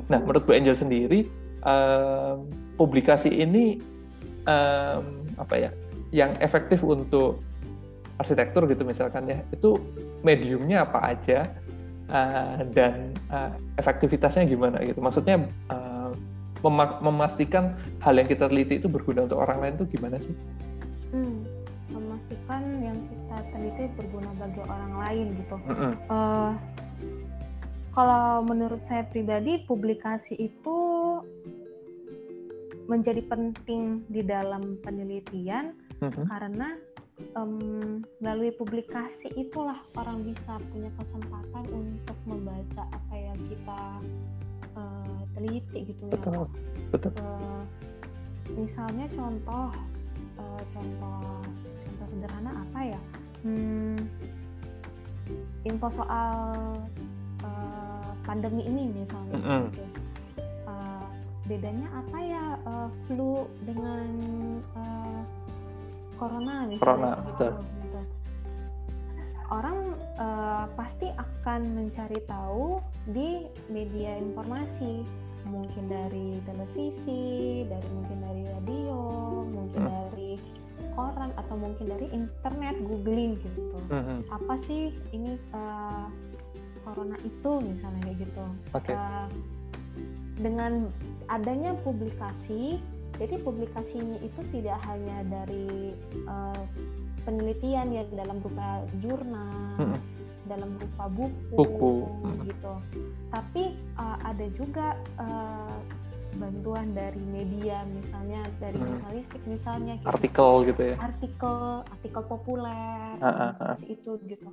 Nah 0.09 0.19
menurut 0.19 0.43
Bu 0.43 0.57
Angel 0.57 0.73
sendiri 0.73 1.29
uh, 1.63 2.41
publikasi 2.75 3.29
ini 3.29 3.77
um, 4.49 5.21
apa 5.37 5.55
ya 5.55 5.69
yang 6.09 6.33
efektif 6.41 6.81
untuk 6.81 7.43
arsitektur 8.17 8.65
gitu 8.69 8.83
misalkan 8.83 9.29
ya 9.29 9.39
itu 9.53 9.77
mediumnya 10.25 10.83
apa 10.85 11.13
aja 11.13 11.45
uh, 12.09 12.65
dan 12.73 13.13
uh, 13.29 13.53
efektivitasnya 13.77 14.49
gimana 14.49 14.81
gitu 14.81 14.97
maksudnya 14.99 15.45
uh, 15.69 16.11
memastikan 17.03 17.77
hal 18.01 18.17
yang 18.17 18.25
kita 18.25 18.49
teliti 18.49 18.81
itu 18.81 18.89
berguna 18.89 19.29
untuk 19.29 19.37
orang 19.37 19.61
lain 19.61 19.73
itu 19.77 19.85
gimana 19.97 20.17
sih? 20.17 20.33
Hmm, 21.13 21.45
memastikan 21.93 22.63
yang 22.81 22.97
kita 23.07 23.37
teliti 23.53 23.83
berguna 23.93 24.29
bagi 24.41 24.61
orang 24.65 24.93
lain 24.97 25.27
gitu. 25.37 25.55
Mm 25.55 25.75
-hmm. 25.75 25.91
uh, 26.09 26.51
kalau 27.93 28.45
menurut 28.45 28.81
saya 28.89 29.05
pribadi 29.09 29.65
publikasi 29.65 30.33
itu 30.37 30.77
menjadi 32.87 33.19
penting 33.27 34.07
di 34.07 34.23
dalam 34.23 34.79
penelitian 34.81 35.75
mm 35.99 36.09
-hmm. 36.09 36.25
karena 36.25 36.67
um, 37.33 38.01
melalui 38.21 38.53
publikasi 38.53 39.33
itulah 39.33 39.77
orang 39.97 40.21
bisa 40.25 40.61
punya 40.69 40.89
kesempatan 40.97 41.65
untuk 41.73 42.17
membaca 42.29 42.83
apa 42.93 43.15
yang 43.15 43.39
kita 43.49 43.81
uh, 44.77 45.19
teliti 45.33 45.79
gitu 45.93 46.03
betul, 46.09 46.45
ya. 46.45 46.89
Betul 46.93 47.11
uh, 47.17 47.61
misalnya 48.53 49.05
contoh 49.13 49.69
uh, 50.39 50.61
contoh 50.73 51.41
contoh 51.85 52.07
sederhana 52.13 52.51
apa 52.63 52.79
ya? 52.95 53.01
Hmm, 53.45 53.97
info 55.65 55.87
soal 55.93 56.57
uh, 57.45 58.09
pandemi 58.25 58.65
ini 58.65 58.89
misalnya 58.93 59.37
mm 59.37 59.43
-hmm. 59.43 59.61
gitu. 59.73 59.83
Uh, 60.67 61.05
bedanya 61.47 61.87
apa 61.95 62.17
ya 62.21 62.45
uh, 62.65 62.89
flu 63.07 63.45
dengan 63.63 64.07
uh, 64.75 65.21
corona 66.17 66.65
misalnya 66.65 66.83
corona 66.83 67.11
gitu, 67.13 67.25
betul 67.31 67.51
gitu. 67.81 68.01
orang 69.47 69.77
uh, 70.19 70.65
pasti 70.75 71.07
akan 71.15 71.61
mencari 71.77 72.19
tahu 72.27 72.83
di 73.07 73.47
media 73.71 74.19
informasi 74.19 75.07
mungkin 75.47 75.83
dari 75.87 76.43
televisi 76.43 77.63
dari 77.71 77.87
mungkin 77.95 78.17
dari 78.19 78.43
radio 78.51 78.99
mungkin 79.47 79.81
hmm. 79.87 79.89
dari 79.89 80.31
koran 80.97 81.31
atau 81.39 81.55
mungkin 81.55 81.85
dari 81.87 82.07
internet 82.11 82.75
googling 82.83 83.39
gitu 83.39 83.79
hmm. 83.93 84.27
apa 84.27 84.53
sih 84.67 84.91
ini 85.15 85.39
uh, 85.55 86.11
corona 86.83 87.15
itu 87.23 87.51
misalnya 87.63 88.01
kayak 88.03 88.17
gitu 88.27 88.45
okay. 88.75 88.95
uh, 88.95 89.27
dengan 90.37 90.91
adanya 91.27 91.73
publikasi 91.81 92.79
jadi 93.17 93.35
publikasinya 93.41 94.17
itu 94.21 94.41
tidak 94.53 94.77
hanya 94.85 95.17
dari 95.25 95.93
uh, 96.29 96.63
penelitian 97.25 97.91
ya 97.91 98.03
dalam 98.13 98.39
berupa 98.39 98.85
jurnal, 99.03 99.75
hmm. 99.83 99.99
dalam 100.47 100.69
berupa 100.77 101.05
buku, 101.11 101.53
buku. 101.57 101.93
gitu. 102.45 102.73
Tapi 103.33 103.75
uh, 103.97 104.17
ada 104.21 104.45
juga 104.55 104.95
uh, 105.17 105.77
bantuan 106.37 106.93
dari 106.93 107.19
media 107.19 107.81
misalnya 107.89 108.45
dari 108.61 108.77
Hmm. 108.77 108.87
jurnalistik 108.95 109.41
misalnya 109.49 109.93
kayak 110.01 110.13
artikel 110.13 110.51
gitu 110.69 110.81
ya? 110.81 110.95
Artikel 111.01 111.57
artikel 111.89 112.21
populer 112.29 113.09
ah, 113.19 113.27
ah. 113.27 113.51
seperti 113.75 113.85
itu 113.97 114.11
gitu. 114.29 114.47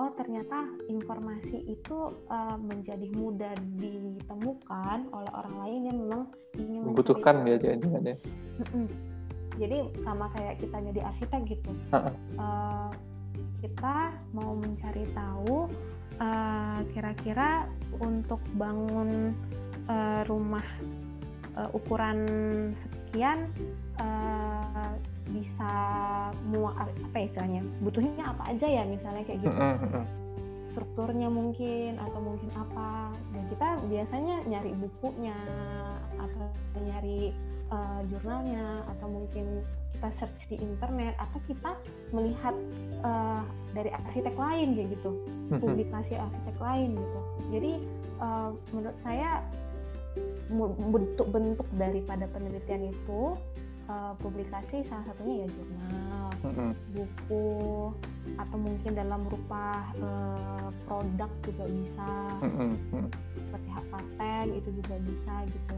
Oh 0.00 0.10
ternyata 0.16 0.58
informasi 0.88 1.58
itu 1.68 1.98
uh, 2.32 2.56
menjadi 2.56 3.06
mudah 3.12 3.54
ditemukan 3.76 4.98
oleh 5.12 5.30
orang 5.36 5.54
lain 5.60 5.80
yang 5.92 5.96
memang 6.00 6.22
ingin 6.56 6.80
membutuhkan 6.88 7.44
ya 7.44 7.56
jangan-jangan 7.60 8.02
ya? 8.08 8.16
Jadi 9.58 9.78
sama 10.06 10.30
kayak 10.38 10.62
kita 10.62 10.76
jadi 10.80 11.00
arsitek 11.02 11.40
gitu. 11.50 11.70
Ah. 11.90 12.14
Uh, 12.38 12.90
kita 13.58 14.14
mau 14.30 14.54
mencari 14.54 15.02
tahu 15.10 15.66
uh, 16.22 16.78
kira-kira 16.94 17.66
untuk 17.98 18.38
bangun 18.54 19.34
uh, 19.90 20.22
rumah 20.30 20.62
uh, 21.56 21.70
ukuran 21.72 22.18
sekian 23.08 23.48
uh, 24.02 24.92
bisa 25.28 25.72
mua 26.48 26.72
apa 26.76 27.16
ya 27.20 27.24
istilahnya 27.28 27.62
butuhnya 27.84 28.24
apa 28.24 28.42
aja 28.52 28.66
ya 28.68 28.82
misalnya 28.88 29.22
kayak 29.24 29.40
gitu. 29.44 29.56
Strukturnya 30.72 31.28
mungkin 31.32 31.96
atau 31.98 32.20
mungkin 32.20 32.50
apa. 32.54 33.12
Dan 33.32 33.42
kita 33.52 33.68
biasanya 33.88 34.36
nyari 34.46 34.72
bukunya 34.76 35.36
atau 36.16 36.44
nyari 36.80 37.32
uh, 37.72 38.00
jurnalnya 38.08 38.84
atau 38.96 39.06
mungkin 39.08 39.64
kita 39.98 40.08
search 40.22 40.42
di 40.46 40.56
internet 40.62 41.18
atau 41.18 41.38
kita 41.50 41.74
melihat 42.14 42.54
uh, 43.02 43.42
dari 43.74 43.90
arsitek 43.90 44.36
lain 44.38 44.78
kayak 44.78 44.88
gitu 44.94 45.10
publikasi 45.58 46.14
arsitek 46.14 46.56
lain 46.62 46.94
gitu. 46.94 47.20
Jadi 47.50 47.72
uh, 48.22 48.54
menurut 48.70 48.96
saya 49.02 49.42
bentuk-bentuk 50.48 51.68
daripada 51.76 52.24
penelitian 52.32 52.88
itu 52.88 53.36
uh, 53.88 54.12
publikasi 54.20 54.84
salah 54.86 55.04
satunya 55.08 55.44
ya 55.44 55.48
jurnal 55.52 56.28
Mm-mm. 56.44 56.70
buku 56.94 57.46
atau 58.36 58.56
mungkin 58.60 58.92
dalam 58.92 59.24
rupa 59.26 59.88
eh, 59.96 60.68
produk 60.84 61.30
juga 61.48 61.64
bisa. 61.64 62.10
Mm-mm. 62.44 63.08
seperti 63.48 63.68
hak 63.72 63.86
paten 63.88 64.46
itu 64.52 64.68
juga 64.84 64.94
bisa 65.00 65.34
gitu 65.48 65.76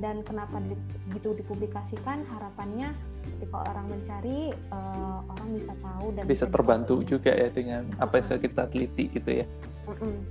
dan 0.00 0.24
kenapa 0.24 0.56
di- 0.64 0.80
gitu 1.12 1.36
dipublikasikan 1.36 2.24
harapannya 2.24 2.88
ketika 3.36 3.56
orang 3.68 3.86
mencari 3.92 4.50
eh, 4.56 5.18
orang 5.28 5.48
bisa 5.60 5.72
tahu 5.84 6.06
dan 6.16 6.24
bisa 6.24 6.44
terbantu 6.48 7.04
juga 7.04 7.32
ya 7.36 7.52
dengan 7.52 7.84
apa 8.00 8.24
yang 8.24 8.40
kita 8.40 8.62
teliti 8.72 9.04
gitu 9.12 9.30
ya 9.44 9.46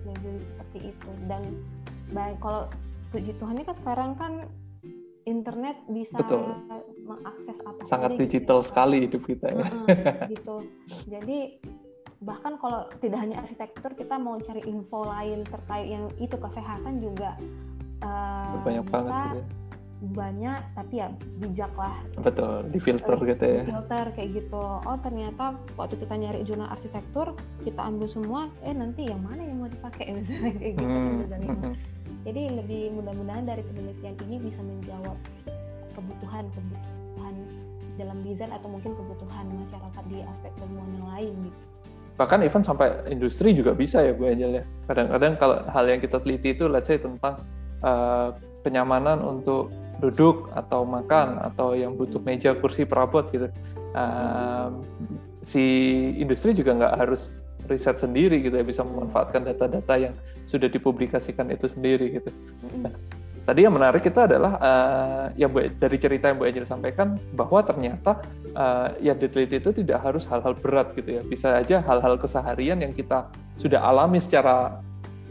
jadi 0.10 0.32
seperti 0.42 0.80
itu 0.90 1.10
dan 1.30 1.44
baik 2.10 2.42
kalau 2.42 2.66
puji 3.10 3.32
Tuhan 3.38 3.54
ini 3.58 3.66
kan 3.66 3.76
sekarang 3.82 4.12
kan 4.16 4.34
internet 5.26 5.78
bisa 5.90 6.18
Betul. 6.18 6.42
mengakses 7.06 7.58
apa 7.66 7.82
sangat 7.86 8.10
saja 8.14 8.18
gitu 8.18 8.24
digital 8.26 8.60
ya. 8.62 8.66
sekali 8.66 8.98
hidup 9.06 9.22
kita 9.26 9.48
ya 9.54 9.66
Heeh, 9.66 10.34
gitu. 10.34 10.56
Jadi 11.06 11.38
bahkan 12.20 12.60
kalau 12.60 12.90
tidak 13.00 13.20
hanya 13.24 13.40
arsitektur 13.44 13.92
kita 13.96 14.20
mau 14.20 14.36
cari 14.44 14.60
info 14.68 15.08
lain 15.08 15.48
terkait 15.48 15.88
yang 15.88 16.06
itu 16.20 16.36
kesehatan 16.36 17.00
juga 17.00 17.32
eh, 18.04 18.60
banyak 18.60 18.84
bisa 18.84 18.92
banget 18.92 19.16
gitu 19.16 19.40
ya. 19.40 19.46
banyak 20.00 20.62
tapi 20.76 20.94
ya 21.00 21.08
bijak 21.40 21.74
lah 21.80 21.96
betul 22.20 22.68
di 22.72 22.80
filter 22.80 23.16
gitu 23.24 23.44
ya 23.44 23.64
filter 23.68 24.06
kayak 24.16 24.30
gitu 24.36 24.64
oh 24.84 24.98
ternyata 25.00 25.56
waktu 25.80 25.96
kita 25.96 26.14
nyari 26.20 26.40
jurnal 26.44 26.68
arsitektur 26.72 27.32
kita 27.64 27.82
ambil 27.88 28.08
semua 28.12 28.42
eh 28.68 28.76
nanti 28.76 29.08
yang 29.08 29.24
mana 29.24 29.40
yang 29.40 29.64
mau 29.64 29.72
dipakai 29.72 30.12
misalnya 30.20 30.52
kayak 30.60 30.74
gitu 30.76 30.92
Hmm. 31.40 31.76
Jadi 32.28 32.42
lebih 32.52 33.00
mudah-mudahan 33.00 33.48
dari 33.48 33.64
penelitian 33.64 34.16
ini 34.28 34.36
bisa 34.52 34.60
menjawab 34.60 35.18
kebutuhan 35.96 36.46
kebutuhan 36.52 37.36
dalam 38.00 38.18
desain 38.24 38.52
atau 38.52 38.68
mungkin 38.72 38.96
kebutuhan 38.96 39.46
masyarakat 39.52 40.04
di 40.08 40.18
aspek 40.24 40.52
ilmuwan 40.64 40.90
yang 40.96 41.08
lain 41.12 41.34
gitu. 41.52 41.60
Bahkan 42.20 42.40
even 42.44 42.64
sampai 42.64 43.00
industri 43.08 43.56
juga 43.56 43.72
bisa 43.72 44.04
ya 44.04 44.12
Bu 44.12 44.28
Angel 44.28 44.60
ya. 44.60 44.64
Kadang-kadang 44.92 45.34
kalau 45.40 45.58
hal 45.72 45.86
yang 45.88 46.00
kita 46.04 46.20
teliti 46.20 46.52
itu 46.52 46.68
let's 46.68 46.92
say 46.92 47.00
tentang 47.00 47.40
uh, 47.84 48.36
kenyamanan 48.64 49.24
untuk 49.24 49.72
duduk 50.04 50.52
atau 50.56 50.84
makan 50.84 51.40
atau 51.44 51.76
yang 51.76 51.96
butuh 51.96 52.20
meja 52.24 52.56
kursi 52.56 52.84
perabot 52.84 53.28
gitu. 53.32 53.48
Um, 53.96 54.84
si 55.44 55.64
industri 56.20 56.52
juga 56.56 56.76
nggak 56.76 56.94
harus 57.00 57.32
riset 57.70 58.02
sendiri 58.02 58.42
gitu 58.42 58.58
ya 58.58 58.66
bisa 58.66 58.82
memanfaatkan 58.82 59.46
data-data 59.46 59.94
yang 59.96 60.14
sudah 60.50 60.66
dipublikasikan 60.66 61.48
itu 61.54 61.70
sendiri 61.70 62.20
gitu. 62.20 62.30
Mm-mm. 62.66 62.92
tadi 63.50 63.66
yang 63.66 63.74
menarik 63.74 64.06
itu 64.06 64.20
adalah 64.22 64.62
uh, 64.62 65.26
ya 65.34 65.50
Bu, 65.50 65.66
dari 65.82 65.98
cerita 65.98 66.30
yang 66.30 66.38
Bu 66.38 66.46
Angel 66.46 66.70
sampaikan 66.70 67.18
bahwa 67.34 67.66
ternyata 67.66 68.22
uh, 68.54 68.94
yang 69.02 69.18
diteliti 69.18 69.58
itu 69.58 69.74
tidak 69.74 70.06
harus 70.06 70.30
hal-hal 70.30 70.54
berat 70.54 70.94
gitu 70.94 71.18
ya. 71.18 71.22
Bisa 71.26 71.58
aja 71.58 71.82
hal-hal 71.82 72.22
keseharian 72.22 72.78
yang 72.86 72.94
kita 72.94 73.26
sudah 73.58 73.82
alami 73.82 74.22
secara 74.22 74.78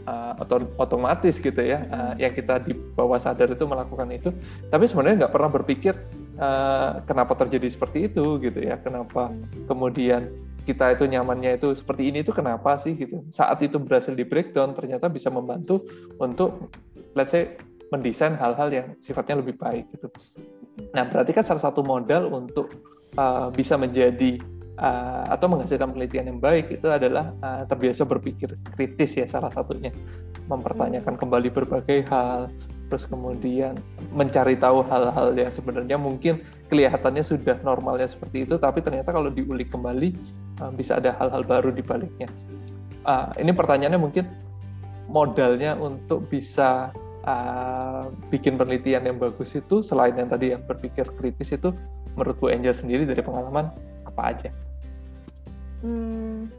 uh, 0.03 0.35
oto- 0.35 0.67
otomatis 0.75 1.39
gitu 1.39 1.63
ya 1.63 1.87
uh, 1.87 2.13
yang 2.19 2.35
kita 2.35 2.59
di 2.59 2.75
bawah 2.75 3.23
sadar 3.23 3.55
itu 3.55 3.63
melakukan 3.63 4.11
itu. 4.11 4.35
Tapi 4.67 4.83
sebenarnya 4.83 5.23
nggak 5.23 5.33
pernah 5.39 5.49
berpikir 5.55 5.95
uh, 6.35 6.99
kenapa 7.07 7.39
terjadi 7.39 7.71
seperti 7.71 8.11
itu 8.11 8.35
gitu 8.43 8.59
ya. 8.59 8.75
Kenapa 8.83 9.31
kemudian 9.63 10.27
kita 10.69 10.93
itu 10.93 11.09
nyamannya 11.09 11.57
itu 11.57 11.73
seperti 11.73 12.13
ini 12.13 12.21
itu 12.21 12.29
kenapa 12.29 12.77
sih 12.77 12.93
gitu. 12.93 13.25
Saat 13.33 13.65
itu 13.65 13.81
berhasil 13.81 14.13
di 14.13 14.21
breakdown 14.21 14.77
ternyata 14.77 15.09
bisa 15.09 15.33
membantu 15.33 15.81
untuk 16.21 16.69
let's 17.17 17.33
say 17.33 17.57
mendesain 17.89 18.37
hal-hal 18.37 18.69
yang 18.69 18.87
sifatnya 19.01 19.41
lebih 19.41 19.57
baik 19.57 19.89
gitu. 19.97 20.13
Nah 20.93 21.09
berarti 21.09 21.33
kan 21.33 21.41
salah 21.41 21.65
satu 21.65 21.81
modal 21.81 22.29
untuk 22.29 22.69
uh, 23.17 23.49
bisa 23.49 23.81
menjadi 23.81 24.37
uh, 24.77 25.25
atau 25.33 25.49
menghasilkan 25.49 25.89
penelitian 25.89 26.29
yang 26.29 26.39
baik 26.39 26.69
itu 26.69 26.85
adalah 26.85 27.33
uh, 27.41 27.65
terbiasa 27.65 28.05
berpikir 28.05 28.53
kritis 28.77 29.17
ya 29.17 29.25
salah 29.25 29.49
satunya. 29.49 29.89
Mempertanyakan 30.45 31.17
kembali 31.17 31.49
berbagai 31.49 32.05
hal 32.13 32.53
terus 32.89 33.05
kemudian 33.05 33.77
mencari 34.09 34.57
tahu 34.57 34.81
hal-hal 34.89 35.29
yang 35.37 35.53
sebenarnya 35.53 35.97
mungkin 36.01 36.41
kelihatannya 36.73 37.21
sudah 37.21 37.61
normalnya 37.61 38.09
seperti 38.09 38.49
itu 38.49 38.57
tapi 38.57 38.81
ternyata 38.81 39.13
kalau 39.13 39.29
diulik 39.29 39.69
kembali 39.69 40.17
uh, 40.61 40.71
bisa 40.71 40.99
ada 40.99 41.15
hal-hal 41.15 41.43
baru 41.43 41.69
di 41.71 41.83
baliknya. 41.83 42.27
Uh, 43.07 43.31
ini 43.39 43.55
pertanyaannya 43.55 43.99
mungkin 43.99 44.27
modalnya 45.09 45.73
untuk 45.79 46.29
bisa 46.29 46.93
uh, 47.25 48.11
bikin 48.29 48.59
penelitian 48.59 49.09
yang 49.09 49.17
bagus 49.17 49.55
itu 49.57 49.81
selain 49.81 50.13
yang 50.13 50.29
tadi 50.29 50.53
yang 50.53 50.61
berpikir 50.63 51.09
kritis 51.17 51.55
itu 51.55 51.73
menurut 52.13 52.35
Bu 52.37 52.51
Angel 52.51 52.75
sendiri 52.75 53.07
dari 53.07 53.23
pengalaman 53.23 53.71
apa 54.05 54.21
aja? 54.35 54.49
Hmm, 55.79 56.51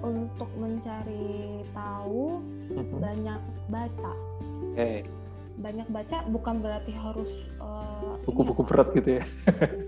untuk 0.00 0.48
mencari 0.56 1.62
tahu 1.76 2.40
Mhm. 2.72 2.98
banyak 2.98 3.40
baca 3.68 4.12
Oke, 4.72 5.04
banyak 5.62 5.86
baca 5.88 6.18
bukan 6.28 6.54
berarti 6.58 6.92
harus 6.92 7.30
eh, 7.62 8.12
buku-buku 8.26 8.62
apa, 8.66 8.68
berat 8.68 8.88
gitu 8.98 9.10
ya? 9.22 9.24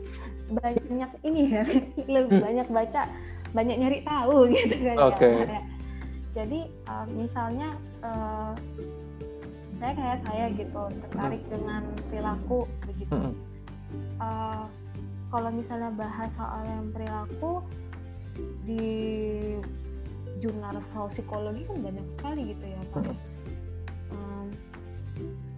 banyak 0.62 1.10
ini 1.26 1.42
ya 1.50 1.64
lebih 2.14 2.38
banyak 2.40 2.68
baca 2.70 3.02
banyak 3.54 3.76
nyari 3.78 3.98
tahu 4.06 4.46
gitu 4.54 4.74
kan 4.86 4.96
Oke. 5.10 5.30
ya 5.44 5.60
jadi 6.34 6.60
eh, 6.70 7.06
misalnya 7.10 7.68
eh, 8.06 8.52
saya 9.82 9.92
kayak 9.98 10.18
saya 10.24 10.44
gitu 10.54 10.82
tertarik 11.02 11.42
dengan 11.50 11.82
perilaku 12.08 12.70
begitu 12.86 13.12
Mhm. 13.14 13.32
Eh, 14.14 14.64
kalau 15.34 15.50
misalnya 15.50 15.90
bahas 15.98 16.30
soal 16.38 16.62
yang 16.62 16.86
perilaku 16.94 17.62
di 18.62 18.86
jurnal 20.38 20.78
psikologi 21.10 21.66
kan 21.66 21.78
banyak 21.82 22.06
sekali 22.14 22.42
gitu 22.54 22.64
ya 22.64 22.80
Pak. 22.94 23.02
Mhm. 23.02 23.33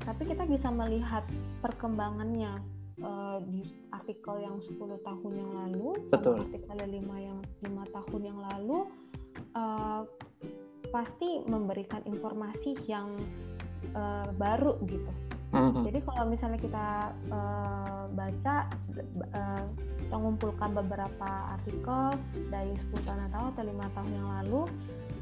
Tapi 0.06 0.22
kita 0.22 0.46
bisa 0.46 0.68
melihat 0.70 1.26
perkembangannya 1.60 2.62
eh, 3.02 3.38
di 3.50 3.60
artikel 3.90 4.38
yang 4.40 4.56
10 4.62 4.78
tahun 4.78 5.32
yang 5.34 5.50
lalu 5.52 5.88
Betul. 6.08 6.46
artikel 6.46 6.76
5 6.78 7.26
yang 7.26 7.38
lima 7.66 7.84
tahun 7.90 8.22
yang 8.22 8.38
lalu 8.38 8.78
eh, 9.34 10.02
pasti 10.94 11.42
memberikan 11.50 12.00
informasi 12.06 12.78
yang 12.86 13.10
eh, 13.92 14.28
baru 14.38 14.78
gitu 14.86 15.12
Mhm. 15.56 15.86
jadi 15.86 15.98
kalau 16.02 16.24
misalnya 16.26 16.58
kita 16.58 16.86
eh, 17.30 18.02
baca 18.12 18.56
kita 20.06 20.14
mengumpulkan 20.22 20.70
beberapa 20.74 21.30
artikel 21.58 22.14
dari 22.50 22.74
10 22.94 23.06
tahun 23.06 23.50
atau 23.54 23.62
lima 23.66 23.86
tahun 23.90 24.10
yang 24.14 24.28
lalu, 24.42 24.60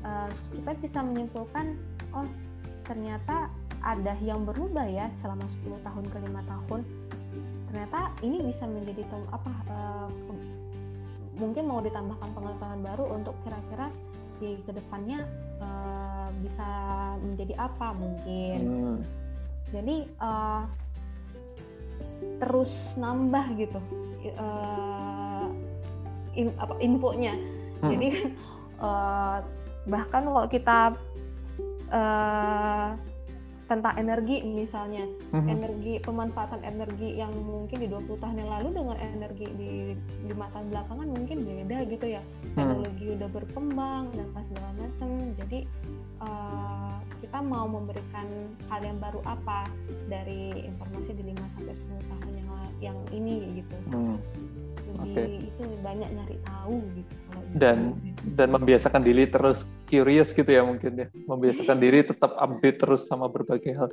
eh, 0.05 0.28
kita 0.61 0.70
bisa 0.80 0.99
menyimpulkan, 1.01 1.66
oh 2.12 2.28
ternyata 2.85 3.49
ada 3.82 4.14
yang 4.22 4.44
berubah 4.46 4.86
ya 4.86 5.10
selama 5.24 5.44
10 5.66 5.86
tahun 5.86 6.04
ke 6.10 6.16
lima 6.28 6.42
tahun. 6.46 6.80
Ternyata 7.70 8.00
ini 8.22 8.38
bisa 8.52 8.64
menjadi 8.68 9.02
apa? 9.32 9.50
ke- 9.66 10.54
mungkin 11.34 11.66
mau 11.66 11.82
ditambahkan 11.82 12.30
pengetahuan 12.30 12.80
baru 12.86 13.04
untuk 13.10 13.34
kira-kira 13.42 13.90
di 14.38 14.58
ke 14.62 14.70
depannya 14.70 15.26
eh, 15.58 16.28
bisa 16.42 16.68
menjadi 17.22 17.54
apa 17.58 17.88
mungkin 17.94 18.58
Hmm. 18.64 18.98
jadi 19.72 19.96
uh, 20.22 20.62
terus 22.38 22.70
nambah 22.94 23.44
gitu 23.58 23.80
uh, 24.38 25.46
in, 26.38 26.52
apa 26.58 26.74
infonya 26.78 27.34
hmm. 27.82 27.90
jadi 27.90 28.08
uh, 28.78 29.38
bahkan 29.92 30.22
kalau 30.26 30.46
kita 30.46 30.78
uh, 31.90 32.94
tentang 33.64 33.94
energi 33.96 34.44
misalnya 34.44 35.08
mm-hmm. 35.32 35.48
energi 35.48 35.94
pemanfaatan 36.04 36.60
energi 36.64 37.16
yang 37.16 37.32
mungkin 37.32 37.78
di 37.80 37.88
20 37.88 38.20
tahun 38.20 38.36
yang 38.44 38.50
lalu 38.52 38.68
dengan 38.76 38.96
energi 39.00 39.46
di 39.56 39.72
lima 40.28 40.46
tahun 40.52 40.66
belakangan 40.68 41.08
mungkin 41.08 41.36
beda 41.44 41.78
gitu 41.88 42.06
ya 42.12 42.22
mhm. 42.22 42.56
teknologi 42.56 43.06
mm. 43.08 43.16
udah 43.16 43.28
berkembang 43.32 44.04
dan 44.12 44.26
pas 44.36 44.44
segala 44.52 44.70
macam 44.76 45.08
jadi 45.40 45.58
uh, 46.20 46.96
kita 47.24 47.38
mau 47.40 47.66
memberikan 47.66 48.26
hal 48.68 48.80
yang 48.84 48.98
baru 49.00 49.20
apa 49.24 49.66
dari 50.12 50.68
informasi 50.68 51.10
di 51.16 51.22
5 51.32 51.54
sampai 51.56 51.74
10 51.74 52.10
tahun 52.12 52.32
yang 52.36 52.48
yang 52.84 52.98
ini 53.16 53.64
gitu 53.64 53.76
mm. 53.88 54.16
Jadi 55.03 55.26
okay. 55.26 55.51
itu 55.51 55.64
banyak 55.82 56.09
nyari 56.14 56.36
tahu 56.47 56.76
gitu 56.95 57.14
dan 57.55 57.95
dan 58.34 58.51
membiasakan 58.51 59.07
diri 59.07 59.30
terus 59.30 59.62
curious 59.86 60.34
gitu 60.34 60.51
ya 60.51 60.66
mungkin 60.66 61.07
ya. 61.07 61.07
Membiasakan 61.30 61.78
diri 61.78 62.03
tetap 62.03 62.34
update 62.34 62.82
terus 62.82 63.07
sama 63.07 63.30
berbagai 63.30 63.72
hal. 63.78 63.88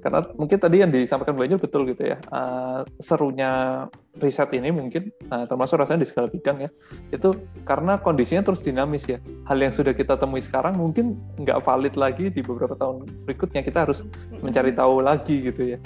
Karena 0.00 0.22
mungkin 0.38 0.56
tadi 0.56 0.80
yang 0.80 0.88
disampaikan 0.94 1.36
banyak 1.36 1.60
betul 1.60 1.84
gitu 1.84 2.08
ya 2.08 2.16
uh, 2.32 2.88
serunya 2.96 3.84
riset 4.16 4.48
ini 4.56 4.72
mungkin 4.72 5.12
uh, 5.28 5.44
termasuk 5.44 5.76
rasanya 5.76 6.00
di 6.00 6.08
segala 6.08 6.32
bidang 6.32 6.64
ya 6.64 6.70
itu 7.12 7.36
karena 7.68 8.00
kondisinya 8.00 8.46
terus 8.46 8.64
dinamis 8.64 9.04
ya. 9.10 9.18
Hal 9.44 9.58
yang 9.58 9.74
sudah 9.74 9.92
kita 9.92 10.14
temui 10.16 10.40
sekarang 10.40 10.78
mungkin 10.78 11.18
nggak 11.42 11.66
valid 11.66 11.94
lagi 11.98 12.30
di 12.30 12.40
beberapa 12.40 12.78
tahun 12.78 13.04
berikutnya. 13.26 13.66
Kita 13.66 13.90
harus 13.90 14.06
mencari 14.38 14.70
tahu 14.70 15.02
lagi 15.02 15.50
gitu 15.50 15.76
ya. 15.76 15.78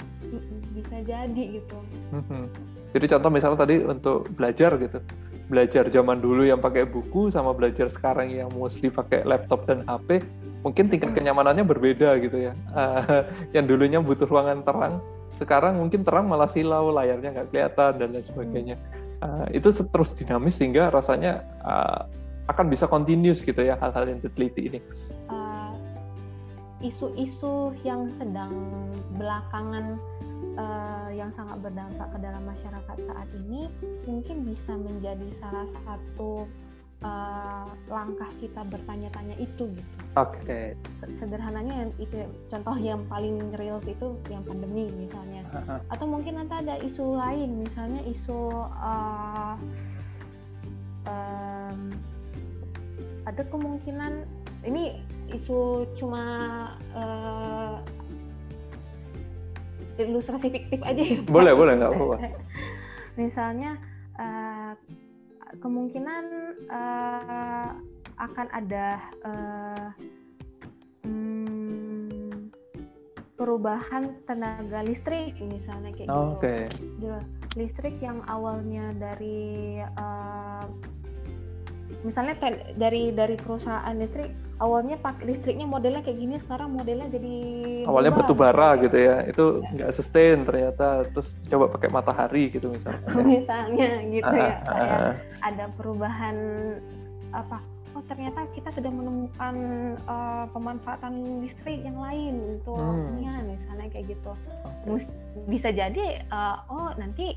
Bisa 0.75 1.01
jadi 1.01 1.43
gitu 1.59 1.77
jadi 2.95 3.11
contoh 3.11 3.27
misalnya 3.27 3.59
tadi 3.59 3.83
untuk 3.83 4.31
belajar 4.39 4.79
gitu. 4.79 5.03
Belajar 5.51 5.83
zaman 5.91 6.23
dulu 6.23 6.47
yang 6.47 6.63
pakai 6.63 6.87
buku 6.87 7.27
sama 7.27 7.51
belajar 7.51 7.91
sekarang 7.91 8.31
yang 8.31 8.47
mostly 8.55 8.87
pakai 8.87 9.27
laptop 9.27 9.67
dan 9.67 9.83
HP 9.83 10.23
mungkin 10.63 10.87
tingkat 10.87 11.11
hmm. 11.11 11.17
kenyamanannya 11.19 11.67
berbeda 11.67 12.15
gitu 12.23 12.47
ya. 12.47 12.55
Uh, 12.71 13.27
yang 13.55 13.67
dulunya 13.67 13.99
butuh 13.99 14.23
ruangan 14.23 14.63
terang 14.63 15.03
sekarang 15.35 15.75
mungkin 15.75 16.07
terang 16.07 16.31
malah 16.31 16.47
silau 16.47 16.95
layarnya 16.95 17.35
nggak 17.35 17.47
kelihatan 17.51 17.91
dan 17.99 18.07
lain 18.15 18.23
sebagainya. 18.23 18.75
Uh, 19.19 19.47
itu 19.51 19.67
terus 19.71 20.15
dinamis 20.15 20.55
sehingga 20.55 20.87
rasanya 20.87 21.43
uh, 21.63 22.07
akan 22.47 22.71
bisa 22.71 22.87
continuous 22.87 23.43
gitu 23.43 23.59
ya 23.59 23.75
hal-hal 23.79 24.07
yang 24.07 24.19
diteliti 24.23 24.71
ini. 24.71 24.79
Isu-isu 26.79 27.71
uh, 27.71 27.75
yang 27.83 28.07
sedang 28.15 28.55
belakangan 29.19 29.99
uh, 30.57 31.09
yang 31.11 31.31
sangat 31.35 31.59
berdampak 31.61 32.07
ke 32.11 32.17
dalam 32.19 32.43
masyarakat 32.43 32.97
saat 33.07 33.29
ini 33.45 33.67
mungkin 34.07 34.47
bisa 34.47 34.73
menjadi 34.75 35.27
salah 35.39 35.67
satu 35.83 36.47
uh, 37.03 37.67
langkah 37.91 38.29
kita 38.39 38.61
bertanya-tanya 38.67 39.35
itu 39.39 39.69
gitu. 39.75 39.93
Oke. 40.15 40.39
Okay. 40.43 40.65
Sederhananya 41.19 41.85
yang 41.85 41.91
itu 41.99 42.15
contoh 42.47 42.75
yang 42.79 43.01
paling 43.11 43.37
real 43.59 43.79
itu 43.83 44.15
yang 44.31 44.43
pandemi 44.47 44.87
misalnya. 44.95 45.43
Uh-huh. 45.51 45.79
Atau 45.91 46.05
mungkin 46.07 46.39
nanti 46.39 46.55
ada 46.55 46.75
isu 46.79 47.05
lain 47.19 47.49
misalnya 47.67 48.01
isu 48.07 48.39
uh, 48.71 49.55
um, 51.09 51.79
ada 53.25 53.41
kemungkinan 53.49 54.23
ini 54.65 55.01
isu 55.33 55.89
cuma 55.97 56.23
uh, 56.93 57.81
ilustrasi 59.99 60.47
fiktif 60.51 60.79
aja 60.83 61.01
ya 61.01 61.19
boleh 61.23 61.53
boleh 61.55 61.73
nggak 61.79 61.91
apa-apa. 61.95 62.17
Misalnya 63.21 63.79
uh, 64.19 64.73
kemungkinan 65.63 66.25
uh, 66.67 67.69
akan 68.15 68.47
ada 68.51 68.87
uh, 69.23 69.87
hmm, 71.03 72.51
perubahan 73.35 74.15
tenaga 74.23 74.83
listrik 74.87 75.35
misalnya 75.43 75.91
kayak 75.91 76.07
oh, 76.07 76.39
gitu 76.39 76.39
okay. 76.39 76.61
listrik 77.59 77.95
yang 77.99 78.23
awalnya 78.31 78.95
dari 78.95 79.83
uh, 79.99 80.63
misalnya 82.05 82.37
dari 82.77 83.09
dari 83.09 83.33
perusahaan 83.33 83.97
listrik 83.97 84.29
awalnya 84.61 84.95
pakai 85.01 85.35
listriknya 85.35 85.65
modelnya 85.65 86.05
kayak 86.05 86.19
gini 86.21 86.35
sekarang 86.45 86.77
modelnya 86.77 87.09
jadi 87.09 87.35
awalnya 87.89 88.13
batu 88.13 88.33
bara 88.37 88.77
gitu 88.77 88.93
ya 88.93 89.25
itu 89.25 89.65
nggak 89.73 89.89
ya. 89.89 89.95
sustain 89.95 90.45
ternyata 90.45 91.09
terus 91.09 91.33
coba 91.49 91.65
pakai 91.73 91.89
matahari 91.89 92.53
gitu 92.53 92.69
misalnya 92.69 93.03
misalnya 93.35 93.89
gitu 94.13 94.31
ya 94.37 94.53
ah, 94.69 94.71
ah, 94.71 94.93
ah. 95.09 95.13
ada 95.43 95.65
perubahan 95.73 96.37
apa 97.33 97.57
oh 97.95 98.03
ternyata 98.05 98.43
kita 98.53 98.69
sudah 98.75 98.91
menemukan 98.91 99.55
uh, 100.05 100.45
pemanfaatan 100.51 101.41
listrik 101.41 101.81
yang 101.81 101.97
lain 101.97 102.59
untuk 102.59 102.79
hmm. 102.79 103.17
misalnya 103.49 103.87
kayak 103.91 104.13
gitu 104.13 104.31
bisa 105.49 105.73
jadi 105.73 106.21
uh, 106.29 106.63
oh 106.69 106.91
nanti 106.95 107.35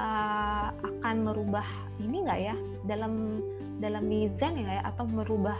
uh, 0.00 0.72
akan 0.72 1.16
merubah 1.22 1.64
ini 2.00 2.24
nggak 2.24 2.40
ya 2.40 2.56
dalam 2.88 3.44
dalam 3.78 4.04
mizan 4.06 4.58
ya 4.58 4.82
atau 4.86 5.06
merubah 5.06 5.56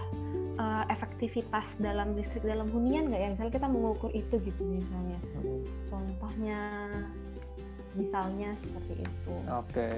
uh, 0.59 0.85
efektivitas 0.91 1.66
dalam 1.79 2.14
listrik 2.19 2.43
dalam 2.43 2.66
hunian 2.71 3.09
nggak 3.11 3.21
ya 3.21 3.29
misalnya 3.35 3.53
kita 3.55 3.69
mengukur 3.71 4.11
itu 4.14 4.35
gitu 4.43 4.62
misalnya 4.66 5.19
hmm. 5.39 5.62
contohnya 5.91 6.61
misalnya 7.97 8.51
seperti 8.62 9.07
itu 9.07 9.33
oke 9.33 9.66
okay. 9.71 9.93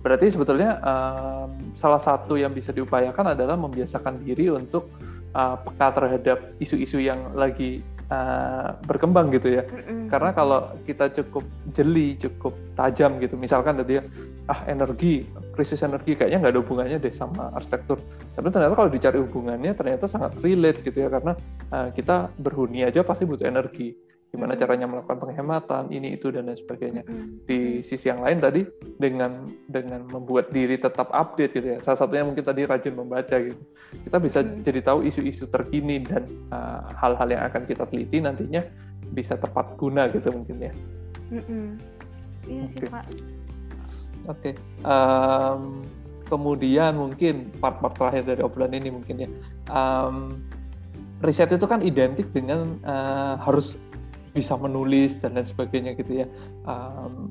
berarti 0.00 0.26
sebetulnya 0.30 0.78
um, 0.82 1.50
salah 1.74 2.00
satu 2.02 2.38
yang 2.38 2.54
bisa 2.54 2.70
diupayakan 2.70 3.34
adalah 3.34 3.54
membiasakan 3.58 4.22
diri 4.22 4.50
untuk 4.50 4.90
uh, 5.34 5.58
peka 5.60 5.88
terhadap 5.94 6.38
isu-isu 6.62 7.02
yang 7.02 7.34
lagi 7.34 7.82
uh, 8.08 8.78
berkembang 8.86 9.32
gitu 9.34 9.60
ya. 9.60 9.62
Mm-hmm. 9.66 10.08
Karena 10.08 10.30
kalau 10.32 10.60
kita 10.86 11.10
cukup 11.22 11.44
jeli, 11.74 12.16
cukup 12.18 12.54
tajam 12.78 13.18
gitu, 13.20 13.34
misalkan 13.38 13.78
tadi 13.80 14.00
ya, 14.00 14.02
ah 14.48 14.60
energi, 14.68 15.26
krisis 15.54 15.80
energi 15.86 16.18
kayaknya 16.18 16.42
nggak 16.42 16.52
ada 16.52 16.60
hubungannya 16.60 16.98
deh 16.98 17.14
sama 17.14 17.54
arsitektur. 17.54 18.02
Tapi 18.34 18.46
ternyata 18.50 18.74
kalau 18.74 18.90
dicari 18.90 19.18
hubungannya 19.22 19.72
ternyata 19.72 20.10
sangat 20.10 20.34
relate 20.42 20.82
gitu 20.82 21.06
ya, 21.06 21.08
karena 21.08 21.32
uh, 21.70 21.88
kita 21.94 22.34
berhuni 22.36 22.82
aja 22.82 23.06
pasti 23.06 23.24
butuh 23.24 23.46
energi. 23.46 23.94
Gimana 24.34 24.58
caranya 24.58 24.90
melakukan 24.90 25.22
penghematan 25.22 25.94
ini 25.94 26.18
itu 26.18 26.34
dan 26.34 26.50
lain 26.50 26.58
sebagainya. 26.58 27.06
Di 27.46 27.86
sisi 27.86 28.10
yang 28.10 28.18
lain 28.18 28.42
tadi 28.42 28.66
dengan 28.98 29.46
dengan 29.70 30.02
membuat 30.10 30.50
diri 30.50 30.74
tetap 30.74 31.06
update 31.14 31.54
gitu 31.54 31.66
ya. 31.70 31.78
Salah 31.78 32.02
satunya 32.02 32.26
mungkin 32.26 32.42
tadi 32.42 32.66
rajin 32.66 32.98
membaca 32.98 33.38
gitu. 33.38 33.62
Kita 33.94 34.18
bisa 34.18 34.42
jadi 34.42 34.82
tahu 34.82 35.06
isu-isu 35.06 35.46
terkini 35.46 36.02
dan 36.02 36.26
uh, 36.50 36.82
hal-hal 36.98 37.30
uh, 37.30 37.32
yang 37.38 37.42
akan 37.46 37.62
kita 37.62 37.86
teliti 37.86 38.18
nantinya 38.18 38.66
bisa 39.14 39.38
tepat 39.38 39.78
guna 39.78 40.10
gitu 40.10 40.34
mungkin 40.34 40.66
ya. 40.66 40.72
Iya 42.44 42.64
sih 42.74 42.90
pak 42.90 43.06
oke 44.26 44.40
okay. 44.40 44.54
um, 44.86 45.84
kemudian 46.28 46.96
mungkin 46.96 47.52
part-part 47.60 47.94
terakhir 47.94 48.22
dari 48.24 48.40
obrolan 48.42 48.74
ini 48.74 48.90
mungkin 48.90 49.14
ya. 49.22 49.28
Um, 49.70 50.40
riset 51.20 51.52
itu 51.52 51.64
kan 51.68 51.80
identik 51.84 52.32
dengan 52.32 52.80
uh, 52.84 53.38
harus 53.40 53.76
bisa 54.34 54.58
menulis 54.58 55.22
dan 55.22 55.38
lain 55.38 55.46
sebagainya 55.46 55.94
gitu 55.94 56.24
ya. 56.24 56.26
Um, 56.66 57.30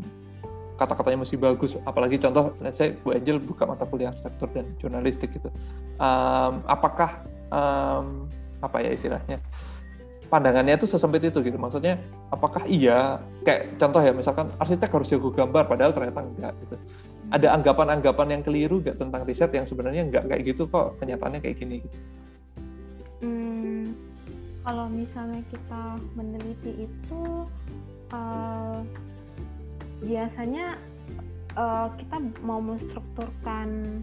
kata-katanya 0.79 1.27
mesti 1.27 1.35
bagus. 1.35 1.75
Apalagi 1.83 2.17
contoh 2.21 2.55
saya 2.71 2.95
Bu 3.03 3.13
Angel 3.13 3.37
buka 3.43 3.67
mata 3.67 3.83
kuliah 3.83 4.13
arsitektur 4.13 4.49
dan 4.55 4.65
jurnalistik 4.79 5.35
gitu. 5.35 5.49
Um, 5.99 6.63
apakah 6.65 7.27
um, 7.51 8.29
apa 8.63 8.79
ya 8.79 8.95
istilahnya 8.95 9.37
pandangannya 10.31 10.79
itu 10.79 10.87
sesempit 10.87 11.23
itu 11.27 11.39
gitu 11.43 11.57
maksudnya 11.59 11.99
apakah 12.31 12.63
iya 12.67 13.19
kayak 13.43 13.75
contoh 13.77 14.01
ya 14.01 14.11
misalkan 14.15 14.47
arsitek 14.57 14.89
harus 14.91 15.07
jago 15.11 15.29
gambar 15.29 15.63
padahal 15.67 15.91
ternyata 15.91 16.23
enggak 16.23 16.53
gitu 16.65 16.75
ada 17.33 17.47
anggapan-anggapan 17.55 18.27
yang 18.39 18.41
keliru 18.45 18.81
nggak 18.83 18.97
tentang 18.99 19.21
riset 19.25 19.51
yang 19.53 19.65
sebenarnya 19.65 20.05
enggak 20.05 20.25
kayak 20.29 20.43
gitu 20.47 20.69
kok 20.69 20.97
kenyataannya 21.01 21.39
kayak 21.41 21.57
gini 21.59 21.83
gitu 21.83 21.97
kalau 24.63 24.87
misalnya 24.87 25.43
kita 25.51 25.83
meneliti 26.15 26.87
itu 26.87 27.23
uh, 28.15 28.79
biasanya 29.99 30.79
uh, 31.59 31.91
kita 31.99 32.15
mau 32.47 32.63
menstrukturkan 32.63 33.99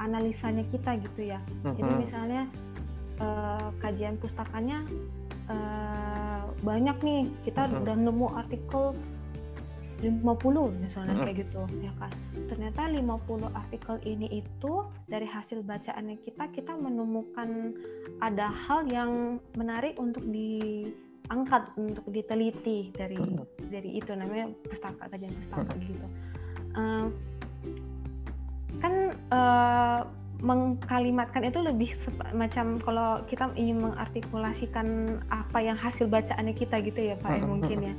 analisanya 0.00 0.64
kita 0.72 0.96
gitu 1.04 1.36
ya. 1.36 1.40
Uh-huh. 1.62 1.76
Jadi 1.76 1.92
misalnya 2.08 2.42
uh, 3.20 3.68
kajian 3.84 4.16
pustakanya 4.16 4.80
uh, 5.50 6.46
banyak 6.62 6.96
nih, 7.02 7.22
kita 7.46 7.66
uh-huh. 7.66 7.80
udah 7.82 7.94
nemu 7.96 8.26
artikel 8.38 8.94
50 10.02 10.82
misalnya 10.82 11.14
hmm. 11.14 11.22
kayak 11.22 11.36
gitu 11.46 11.62
ya 11.78 11.92
kan? 11.94 12.10
Ternyata 12.50 12.90
50 12.90 13.46
artikel 13.54 13.96
ini 14.02 14.42
itu 14.42 14.72
dari 15.06 15.26
hasil 15.30 15.62
bacaannya 15.62 16.18
kita 16.26 16.50
kita 16.50 16.74
menemukan 16.74 17.70
ada 18.18 18.50
hal 18.50 18.82
yang 18.90 19.38
menarik 19.54 19.94
untuk 20.02 20.26
di 20.26 20.90
angkat 21.30 21.70
untuk 21.78 22.02
diteliti 22.10 22.90
dari 22.98 23.16
dari 23.70 23.90
itu 23.94 24.10
namanya 24.10 24.50
pustaka 24.66 25.06
kajian 25.06 25.30
pustaka 25.38 25.72
gitu. 25.78 26.06
Uh, 26.74 27.06
kan 28.82 28.94
uh, 29.30 30.02
mengkalimatkan 30.42 31.46
itu 31.46 31.62
lebih 31.62 31.94
macam 32.34 32.82
kalau 32.82 33.22
kita 33.30 33.54
ingin 33.54 33.86
mengartikulasikan 33.86 35.18
apa 35.30 35.58
yang 35.62 35.78
hasil 35.78 36.10
bacaannya 36.10 36.50
kita 36.58 36.82
gitu 36.82 37.14
ya 37.14 37.16
Pak 37.22 37.30
ya 37.38 37.42
mungkin 37.46 37.78
ya. 37.78 37.94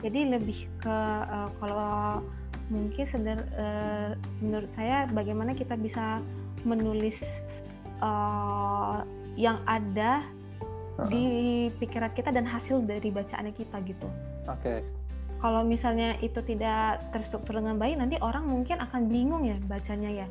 Jadi 0.00 0.20
lebih 0.32 0.58
ke 0.80 0.96
uh, 1.28 1.52
kalau 1.60 2.24
mungkin 2.72 3.04
sedar 3.12 3.44
uh, 3.60 4.16
menurut 4.40 4.72
saya 4.72 5.04
bagaimana 5.12 5.52
kita 5.52 5.76
bisa 5.76 6.24
menulis 6.64 7.20
uh, 8.00 9.04
yang 9.36 9.60
ada 9.68 10.24
di 11.12 11.68
pikiran 11.76 12.12
kita 12.16 12.32
dan 12.32 12.48
hasil 12.48 12.84
dari 12.88 13.12
bacaannya 13.12 13.52
kita 13.52 13.76
gitu. 13.84 14.08
Oke. 14.48 14.60
Okay. 14.64 14.78
Kalau 15.42 15.66
misalnya 15.66 16.16
itu 16.22 16.38
tidak 16.46 17.02
terstruktur 17.10 17.58
dengan 17.58 17.74
baik, 17.74 17.98
nanti 17.98 18.16
orang 18.22 18.46
mungkin 18.46 18.78
akan 18.78 19.10
bingung 19.10 19.42
ya 19.42 19.58
bacanya 19.66 20.24
ya. 20.24 20.28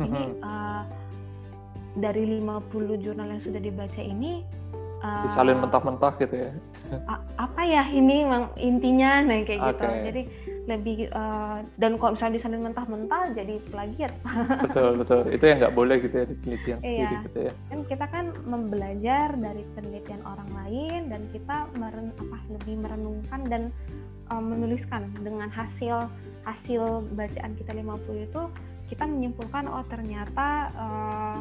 Ini 0.00 0.40
uh, 0.40 0.82
dari 1.94 2.42
50 2.42 3.02
jurnal 3.02 3.28
yang 3.30 3.42
sudah 3.42 3.60
dibaca 3.62 4.02
ini 4.02 4.42
uh, 5.04 5.24
disalin 5.28 5.60
mentah-mentah 5.60 6.12
gitu 6.18 6.34
ya? 6.34 6.50
Apa 7.36 7.60
ya 7.62 7.84
ini 7.92 8.24
intinya? 8.58 9.22
Nah 9.22 9.44
kayak 9.44 9.60
okay. 9.60 9.70
gitu 9.70 9.86
jadi 10.10 10.22
lebih 10.64 11.12
uh, 11.12 11.60
dan 11.76 12.00
kalau 12.00 12.16
misalnya 12.16 12.40
disalin 12.40 12.62
mentah-mentah 12.64 13.22
jadi 13.36 13.54
plagiat. 13.68 14.12
Betul 14.64 14.90
betul. 15.04 15.20
Itu 15.28 15.44
yang 15.44 15.58
nggak 15.60 15.76
boleh 15.76 15.96
gitu 16.00 16.14
ya 16.16 16.24
di 16.24 16.36
penelitian 16.40 16.78
iya. 16.80 16.80
sendiri 16.80 17.14
gitu 17.28 17.38
ya. 17.44 17.52
Kan 17.68 17.80
kita 17.84 18.06
kan 18.08 18.26
membelajar 18.48 19.28
dari 19.36 19.62
penelitian 19.76 20.22
orang 20.24 20.50
lain 20.64 21.00
dan 21.12 21.22
kita 21.36 21.56
meren 21.76 22.08
apa 22.16 22.38
lebih 22.48 22.74
merenungkan 22.80 23.40
dan 23.46 23.62
uh, 24.32 24.40
menuliskan. 24.40 25.12
Dengan 25.20 25.52
hasil 25.52 26.08
hasil 26.48 26.82
bacaan 27.12 27.52
kita 27.60 27.72
50 27.76 28.28
itu 28.28 28.42
kita 28.88 29.04
menyimpulkan 29.08 29.64
oh 29.68 29.84
ternyata 29.88 30.68
uh, 30.76 31.38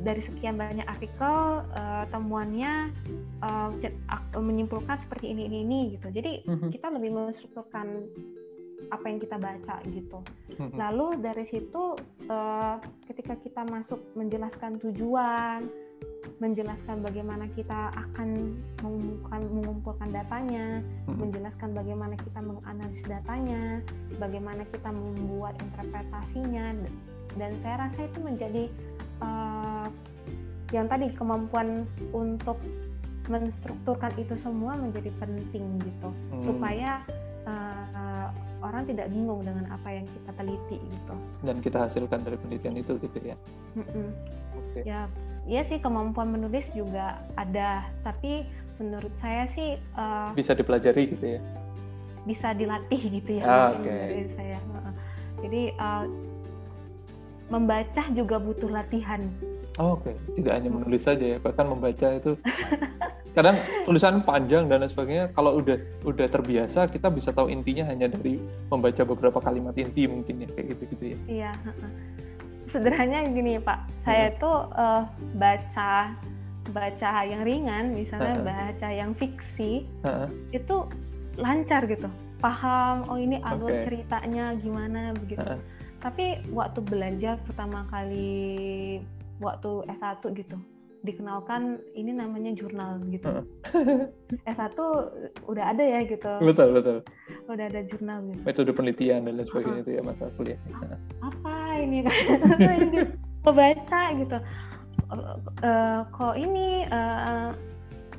dari 0.00 0.22
sekian 0.24 0.56
banyak 0.56 0.86
artikel 0.88 1.64
uh, 1.74 2.04
temuannya 2.08 2.94
uh, 3.44 3.70
menyimpulkan 4.38 4.96
seperti 5.04 5.32
ini 5.34 5.50
ini 5.50 5.58
ini 5.66 5.80
gitu. 5.98 6.08
Jadi 6.08 6.46
mm-hmm. 6.46 6.70
kita 6.72 6.88
lebih 6.88 7.10
menstrukturkan 7.12 7.86
apa 8.90 9.04
yang 9.06 9.18
kita 9.20 9.36
baca 9.36 9.76
gitu. 9.92 10.18
Mm-hmm. 10.56 10.78
Lalu 10.80 11.06
dari 11.20 11.44
situ 11.52 11.98
uh, 12.32 12.76
ketika 13.10 13.36
kita 13.44 13.62
masuk 13.68 14.00
menjelaskan 14.16 14.80
tujuan, 14.80 15.68
menjelaskan 16.40 17.04
bagaimana 17.04 17.44
kita 17.52 17.92
akan 17.92 18.56
mengumpulkan, 18.80 19.40
mengumpulkan 19.52 20.08
datanya, 20.08 20.80
mm-hmm. 20.80 21.20
menjelaskan 21.20 21.70
bagaimana 21.76 22.14
kita 22.16 22.40
menganalisis 22.40 23.06
datanya, 23.06 23.62
bagaimana 24.16 24.62
kita 24.72 24.88
membuat 24.88 25.54
interpretasinya, 25.60 26.72
dan 27.38 27.50
saya 27.62 27.76
rasa 27.86 28.00
itu 28.08 28.18
menjadi 28.24 28.64
uh, 29.20 29.86
yang 30.70 30.86
tadi 30.86 31.10
kemampuan 31.14 31.86
untuk 32.12 32.58
menstrukturkan 33.30 34.10
itu 34.18 34.34
semua 34.42 34.74
menjadi 34.74 35.10
penting 35.22 35.78
gitu. 35.82 36.10
Hmm. 36.10 36.42
supaya 36.46 37.04
uh, 37.46 38.28
orang 38.60 38.84
tidak 38.84 39.08
bingung 39.08 39.40
dengan 39.40 39.64
apa 39.72 39.88
yang 39.88 40.06
kita 40.06 40.30
teliti 40.36 40.78
gitu. 40.78 41.14
Dan 41.44 41.56
kita 41.64 41.88
hasilkan 41.88 42.20
dari 42.24 42.36
penelitian 42.36 42.76
itu 42.76 42.92
gitu 43.00 43.18
ya? 43.24 43.36
Mm 43.76 44.12
okay. 44.50 44.82
ya 44.86 45.00
ya 45.48 45.62
sih 45.66 45.80
kemampuan 45.80 46.30
menulis 46.30 46.68
juga 46.76 47.24
ada. 47.40 47.88
Tapi 48.04 48.44
menurut 48.78 49.12
saya 49.24 49.48
sih 49.56 49.80
uh, 49.96 50.30
bisa 50.36 50.52
dipelajari 50.52 51.08
gitu 51.10 51.26
ya? 51.38 51.40
bisa 52.28 52.52
dilatih 52.52 53.00
gitu 53.00 53.40
ya 53.40 53.44
ah, 53.48 53.72
okay. 53.72 54.28
saya. 54.36 54.60
Jadi 55.40 55.72
uh, 55.80 56.04
membaca 57.50 58.02
juga 58.14 58.38
butuh 58.38 58.70
latihan. 58.70 59.20
Oh, 59.78 59.98
Oke, 59.98 60.14
okay. 60.14 60.14
tidak 60.38 60.52
hanya 60.60 60.70
menulis 60.70 61.02
saja 61.02 61.24
ya, 61.36 61.38
bahkan 61.42 61.66
membaca 61.66 62.06
itu 62.14 62.32
kadang 63.36 63.62
tulisan 63.86 64.22
panjang 64.22 64.66
dan 64.66 64.82
lain 64.82 64.90
sebagainya. 64.90 65.26
Kalau 65.34 65.58
udah 65.58 65.78
udah 66.06 66.26
terbiasa, 66.26 66.90
kita 66.90 67.10
bisa 67.10 67.30
tahu 67.30 67.50
intinya 67.50 67.86
hanya 67.86 68.10
dari 68.10 68.38
membaca 68.70 69.02
beberapa 69.06 69.38
kalimat 69.38 69.74
inti 69.78 70.06
mungkin 70.06 70.46
ya 70.46 70.48
kayak 70.54 70.66
gitu 70.74 70.82
gitu 70.94 71.04
ya. 71.14 71.18
Iya. 71.26 71.52
Sederhananya 72.70 73.30
gini 73.34 73.58
Pak, 73.58 73.78
saya 74.06 74.30
hmm. 74.30 74.38
tuh 74.38 74.58
uh, 74.78 75.02
baca 75.38 76.14
baca 76.70 77.10
yang 77.26 77.42
ringan, 77.42 77.84
misalnya 77.94 78.36
uh 78.36 78.46
baca 78.46 78.88
yang 78.90 79.10
fiksi, 79.18 79.86
uh 80.06 80.30
itu 80.54 80.86
lancar 81.38 81.86
gitu, 81.86 82.06
paham. 82.38 83.06
Oh 83.10 83.18
ini 83.18 83.42
alur 83.42 83.70
okay. 83.70 83.86
ceritanya 83.86 84.54
gimana 84.58 85.14
begitu. 85.14 85.42
Uh 85.42 85.79
tapi 86.00 86.40
waktu 86.50 86.80
belajar 86.80 87.36
pertama 87.44 87.84
kali 87.92 89.00
waktu 89.40 89.84
S1 90.00 90.20
gitu 90.36 90.56
dikenalkan 91.00 91.80
ini 91.96 92.12
namanya 92.12 92.52
jurnal 92.52 93.00
gitu. 93.08 93.44
S1 94.44 94.76
udah 95.50 95.64
ada 95.72 95.80
ya 95.80 96.00
gitu. 96.04 96.32
Betul, 96.44 96.76
betul. 96.76 96.96
Udah 97.48 97.64
ada 97.72 97.80
jurnal 97.88 98.20
gitu. 98.28 98.40
Metode 98.44 98.72
penelitian 98.76 99.24
dan 99.24 99.40
lain 99.40 99.46
sebagainya 99.48 99.80
uh 99.80 99.84
itu 99.84 99.90
ya 99.96 100.02
mata 100.04 100.26
kuliah. 100.36 100.60
Apa 101.24 101.56
ini 101.80 101.98
kan? 102.04 102.16
Pembaca 103.40 104.02
gitu. 104.20 104.38
Uh, 105.10 106.00
kok 106.12 106.34
ini 106.36 106.84
uh, 106.92 107.56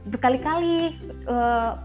berkali-kali 0.10 0.98
uh, 1.30 1.78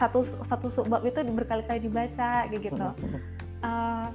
satu 0.00 0.24
satu 0.48 0.66
subbab 0.72 1.04
itu 1.04 1.20
berkali-kali 1.28 1.84
dibaca 1.84 2.48
gitu. 2.48 2.88
Uh, 3.60 4.08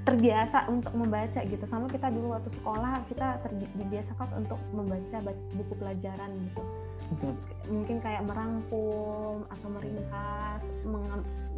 terbiasa 0.00 0.64
untuk 0.72 0.92
membaca 0.96 1.40
gitu 1.44 1.64
sama 1.68 1.84
kita 1.92 2.08
dulu 2.08 2.32
waktu 2.32 2.50
sekolah 2.60 3.04
kita 3.12 3.28
terbiasakan 3.44 4.28
untuk 4.40 4.60
membaca 4.72 5.16
buku 5.28 5.74
pelajaran 5.76 6.30
gitu 6.48 6.62
hmm. 7.20 7.36
mungkin 7.68 7.96
kayak 8.00 8.22
merangkum 8.24 9.44
atau 9.52 9.68
meringkas 9.68 10.62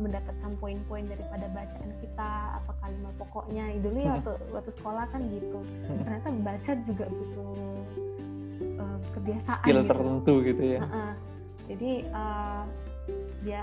mendapatkan 0.01 0.53
poin-poin 0.59 1.07
daripada 1.07 1.47
bacaan 1.55 1.91
kita 2.03 2.31
apa 2.59 2.73
kalimat 2.83 3.15
pokoknya 3.21 3.65
dulu 3.79 3.99
ya 4.03 4.13
waktu 4.19 4.33
waktu 4.51 4.71
sekolah 4.81 5.05
kan 5.13 5.21
gitu 5.31 5.59
hmm. 5.63 5.99
ternyata 6.03 6.29
baca 6.43 6.73
juga 6.89 7.07
butuh 7.07 7.55
uh, 8.81 8.99
kebiasaan 9.15 9.61
skill 9.63 9.81
gitu. 9.85 9.91
tertentu 9.91 10.35
gitu 10.43 10.63
ya 10.67 10.81
uh 10.83 10.87
-uh. 10.91 11.13
jadi 11.71 11.93
uh, 12.11 12.65
ya 13.43 13.63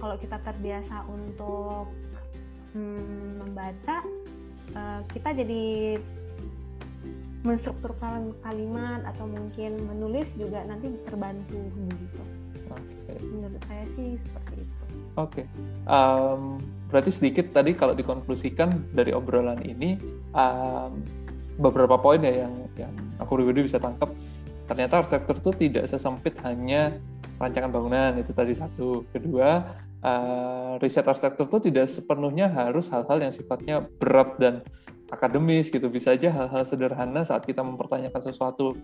kalau 0.00 0.16
kita 0.16 0.36
terbiasa 0.40 1.04
untuk 1.08 1.88
hmm, 2.78 3.42
membaca 3.42 3.96
uh, 4.78 5.00
kita 5.10 5.34
jadi 5.34 5.98
menstrukturkan 7.42 8.34
kalimat 8.42 9.02
atau 9.06 9.26
mungkin 9.26 9.78
menulis 9.86 10.26
juga 10.34 10.62
nanti 10.66 10.90
terbantu 11.06 11.58
begitu. 11.74 12.22
Okay. 12.68 13.18
Menurut 13.24 13.62
saya 13.64 13.84
sih 13.96 14.20
seperti 14.20 14.54
itu. 14.62 14.84
Oke, 15.18 15.42
okay. 15.42 15.44
um, 15.88 16.62
berarti 16.92 17.10
sedikit 17.10 17.50
tadi 17.50 17.74
kalau 17.74 17.96
dikonklusikan 17.96 18.92
dari 18.94 19.10
obrolan 19.10 19.58
ini 19.64 19.98
um, 20.36 21.02
beberapa 21.58 21.98
poin 21.98 22.22
ya 22.22 22.46
yang 22.46 22.54
yang 22.78 22.94
aku 23.18 23.42
pribadi 23.42 23.66
bisa 23.66 23.82
tangkap. 23.82 24.12
Ternyata 24.68 25.00
arsitektur 25.00 25.40
itu 25.40 25.50
tidak 25.66 25.84
sesempit 25.88 26.36
hanya 26.44 26.92
rancangan 27.40 27.72
bangunan 27.72 28.12
itu 28.20 28.30
tadi 28.36 28.52
satu. 28.52 29.08
Kedua, 29.10 29.64
uh, 30.02 30.78
riset 30.82 31.06
arsitektur 31.06 31.46
itu 31.48 31.70
tidak 31.70 31.86
sepenuhnya 31.90 32.50
harus 32.50 32.86
hal-hal 32.92 33.18
yang 33.18 33.32
sifatnya 33.34 33.82
berat 33.98 34.36
dan 34.38 34.54
akademis 35.08 35.72
gitu. 35.72 35.88
Bisa 35.88 36.12
aja 36.14 36.28
hal-hal 36.28 36.62
sederhana 36.68 37.24
saat 37.24 37.48
kita 37.48 37.64
mempertanyakan 37.64 38.20
sesuatu 38.20 38.76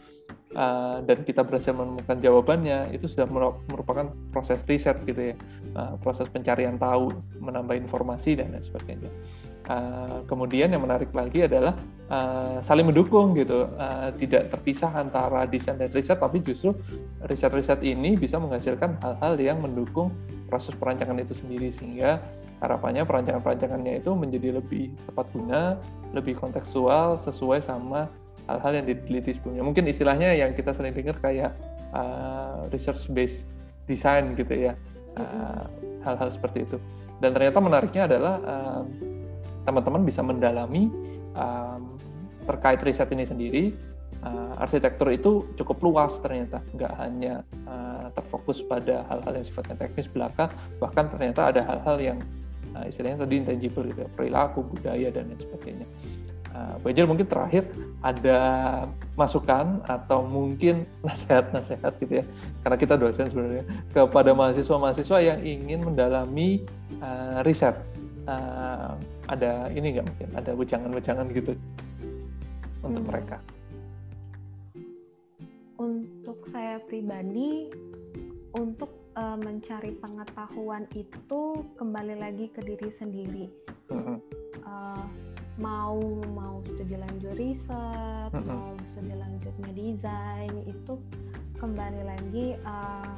uh, 0.57 0.99
dan 1.05 1.23
kita 1.23 1.45
berhasil 1.45 1.77
menemukan 1.77 2.17
jawabannya 2.17 2.97
itu 2.97 3.05
sudah 3.05 3.29
merupakan 3.69 4.09
proses 4.33 4.65
riset 4.65 4.97
gitu 5.05 5.33
ya. 5.33 5.37
Uh, 5.77 5.95
proses 6.01 6.27
pencarian 6.33 6.81
tahu 6.81 7.13
menambah 7.39 7.77
informasi 7.77 8.41
dan 8.41 8.57
lain 8.57 8.65
sebagainya 8.65 9.11
uh, 9.69 10.21
kemudian 10.29 10.73
yang 10.73 10.83
menarik 10.85 11.11
lagi 11.13 11.45
adalah 11.45 11.77
uh, 12.09 12.59
saling 12.61 12.89
mendukung 12.89 13.33
gitu 13.37 13.69
uh, 13.77 14.13
tidak 14.17 14.53
terpisah 14.53 14.93
antara 14.93 15.49
desain 15.49 15.77
dan 15.81 15.91
riset 15.93 16.21
tapi 16.21 16.41
justru 16.45 16.77
riset-riset 17.25 17.81
ini 17.85 18.17
bisa 18.17 18.37
menghasilkan 18.37 19.01
hal-hal 19.01 19.35
yang 19.41 19.59
mendukung 19.61 20.13
proses 20.49 20.77
perancangan 20.77 21.17
itu 21.21 21.33
sendiri 21.33 21.73
sehingga 21.73 22.21
harapannya 22.63 23.05
perancangan-perancangannya 23.05 24.01
itu 24.01 24.11
menjadi 24.17 24.57
lebih 24.57 24.95
tepat 25.11 25.27
guna, 25.37 25.77
lebih 26.17 26.39
kontekstual, 26.39 27.21
sesuai 27.21 27.61
sama 27.61 28.09
hal-hal 28.49 28.81
yang 28.81 28.87
diteliti 28.89 29.37
sebelumnya. 29.37 29.65
Mungkin 29.65 29.85
istilahnya 29.85 30.33
yang 30.33 30.57
kita 30.57 30.73
sering 30.73 30.97
dengar 30.97 31.21
kayak 31.21 31.53
uh, 31.93 32.65
research 32.73 33.13
based 33.13 33.53
design 33.85 34.33
gitu 34.33 34.71
ya, 34.71 34.73
uh, 35.21 35.69
hal-hal 36.09 36.29
seperti 36.33 36.65
itu. 36.65 36.81
Dan 37.21 37.37
ternyata 37.37 37.61
menariknya 37.61 38.09
adalah 38.09 38.35
teman 38.41 39.14
teman-teman 39.65 40.05
bisa 40.05 40.21
mendalami 40.21 40.93
um, 41.35 41.97
terkait 42.45 42.81
riset 42.85 43.09
ini 43.13 43.25
sendiri. 43.25 43.65
Uh, 44.25 44.57
arsitektur 44.57 45.13
itu 45.13 45.45
cukup 45.53 45.85
luas 45.85 46.17
ternyata, 46.17 46.65
nggak 46.73 46.93
hanya 46.97 47.45
uh, 47.69 48.09
terfokus 48.17 48.65
pada 48.65 49.05
hal-hal 49.13 49.37
yang 49.37 49.45
sifatnya 49.45 49.77
teknis 49.77 50.09
belaka, 50.09 50.49
bahkan 50.81 51.13
ternyata 51.13 51.53
ada 51.53 51.61
hal-hal 51.61 51.97
yang 52.01 52.19
uh, 52.73 52.89
istilahnya 52.89 53.29
tadi 53.29 53.45
intangible 53.45 53.85
gitu, 53.85 54.01
ya, 54.01 54.09
perilaku, 54.17 54.65
budaya 54.65 55.13
dan 55.13 55.29
lain 55.29 55.37
sebagainya. 55.37 55.87
Uh, 56.57 57.05
mungkin 57.05 57.27
terakhir 57.29 57.69
ada 58.01 58.39
masukan 59.13 59.85
atau 59.85 60.25
mungkin 60.25 60.89
nasihat-nasihat 61.05 61.93
gitu 62.01 62.23
ya, 62.23 62.25
karena 62.65 62.77
kita 62.81 62.95
dosen 62.97 63.29
sebenarnya 63.29 63.69
kepada 63.93 64.33
mahasiswa-mahasiswa 64.33 65.19
yang 65.21 65.39
ingin 65.45 65.85
mendalami 65.85 66.65
uh, 67.05 67.45
riset. 67.45 67.77
Uh, 68.25 68.97
ada 69.29 69.69
ini 69.73 69.97
nggak 69.97 70.07
mungkin? 70.09 70.29
Ada 70.33 70.51
wejangan-wejangan 70.57 71.27
gitu 71.37 71.53
untuk 72.81 73.03
hmm. 73.05 73.11
mereka. 73.13 73.37
Untuk 75.77 76.39
saya 76.49 76.81
pribadi 76.89 77.69
untuk 78.55 79.13
uh, 79.19 79.37
mencari 79.37 79.93
pengetahuan 80.01 80.89
itu 80.97 81.43
kembali 81.77 82.15
lagi 82.17 82.49
ke 82.55 82.65
diri 82.65 82.89
sendiri. 82.97 83.47
Uh, 83.93 85.05
mau 85.55 86.03
mau 86.35 86.59
studi 86.67 86.99
lanjut 86.99 87.35
riset 87.39 88.31
mau 88.35 88.75
studi 88.91 89.15
lanjutnya 89.15 89.71
desain 89.71 90.55
itu 90.67 90.95
kembali 91.63 92.03
lagi 92.03 92.59
uh, 92.67 93.15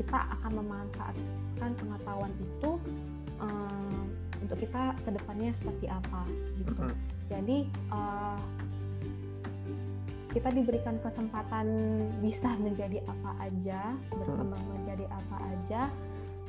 kita 0.00 0.18
akan 0.40 0.64
memanfaatkan 0.64 1.70
pengetahuan 1.76 2.32
itu 2.40 2.80
uh, 3.42 4.02
untuk 4.38 4.58
kita 4.60 4.94
ke 5.02 5.10
depannya 5.10 5.50
seperti 5.60 5.86
apa 5.90 6.22
gitu 6.62 6.82
jadi 7.28 7.58
uh, 7.92 8.40
kita 10.28 10.48
diberikan 10.52 11.00
kesempatan 11.00 11.66
bisa 12.20 12.52
menjadi 12.60 13.00
apa 13.08 13.30
aja, 13.48 13.96
berkembang 14.12 14.60
hmm. 14.60 14.72
menjadi 14.76 15.04
apa 15.08 15.36
aja. 15.40 15.82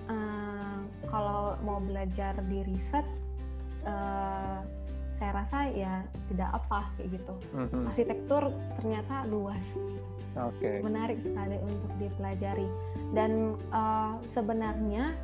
Uh, 0.10 0.78
kalau 1.07 1.56
mau 1.64 1.80
belajar 1.80 2.36
di 2.49 2.66
riset, 2.66 3.07
uh, 3.88 4.60
saya 5.20 5.32
rasa 5.36 5.57
ya 5.72 6.03
tidak 6.32 6.49
apa 6.60 6.91
kayak 6.99 7.20
gitu. 7.20 7.34
Hmm. 7.56 7.88
Arsitektur 7.88 8.44
ternyata 8.80 9.16
luas, 9.32 9.64
okay. 10.36 10.84
menarik 10.84 11.20
sekali 11.24 11.56
untuk 11.64 11.91
dipelajari. 12.03 12.68
Dan 13.16 13.56
uh, 13.72 14.20
sebenarnya 14.36 15.16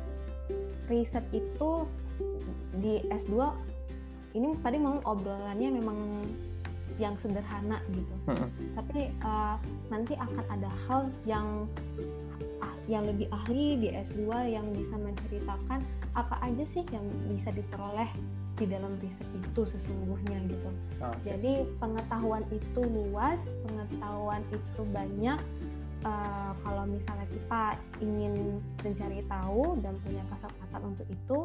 riset 0.88 1.24
itu 1.34 1.70
di 2.78 3.02
S2 3.08 3.34
ini 4.36 4.52
tadi 4.60 4.76
memang 4.76 5.00
obrolannya 5.08 5.80
memang 5.80 5.98
yang 6.96 7.16
sederhana 7.20 7.80
gitu. 7.92 8.14
Hmm. 8.28 8.48
Tapi 8.76 9.12
uh, 9.20 9.56
nanti 9.92 10.16
akan 10.16 10.44
ada 10.48 10.70
hal 10.88 11.02
yang 11.28 11.68
ah, 12.64 12.72
yang 12.88 13.04
lebih 13.04 13.28
ahli 13.32 13.76
di 13.80 13.88
S2 13.92 14.28
yang 14.48 14.64
bisa 14.72 14.96
menceritakan 14.96 15.80
apa 16.16 16.36
aja 16.40 16.64
sih 16.72 16.84
yang 16.92 17.04
bisa 17.28 17.52
diperoleh 17.52 18.08
di 18.56 18.64
dalam 18.64 18.96
riset 19.04 19.28
itu 19.36 19.62
sesungguhnya 19.68 20.40
gitu. 20.48 20.68
Okay. 20.96 21.36
Jadi 21.36 21.52
pengetahuan 21.76 22.44
itu 22.48 22.80
luas, 22.80 23.36
pengetahuan 23.68 24.40
itu 24.48 24.82
banyak. 24.96 25.40
Uh, 26.06 26.54
kalau 26.62 26.86
misalnya 26.86 27.26
kita 27.26 27.62
ingin 27.98 28.62
mencari 28.78 29.26
tahu 29.26 29.74
dan 29.82 29.98
punya 30.06 30.22
kesempatan 30.30 30.80
untuk 30.86 31.06
itu, 31.10 31.38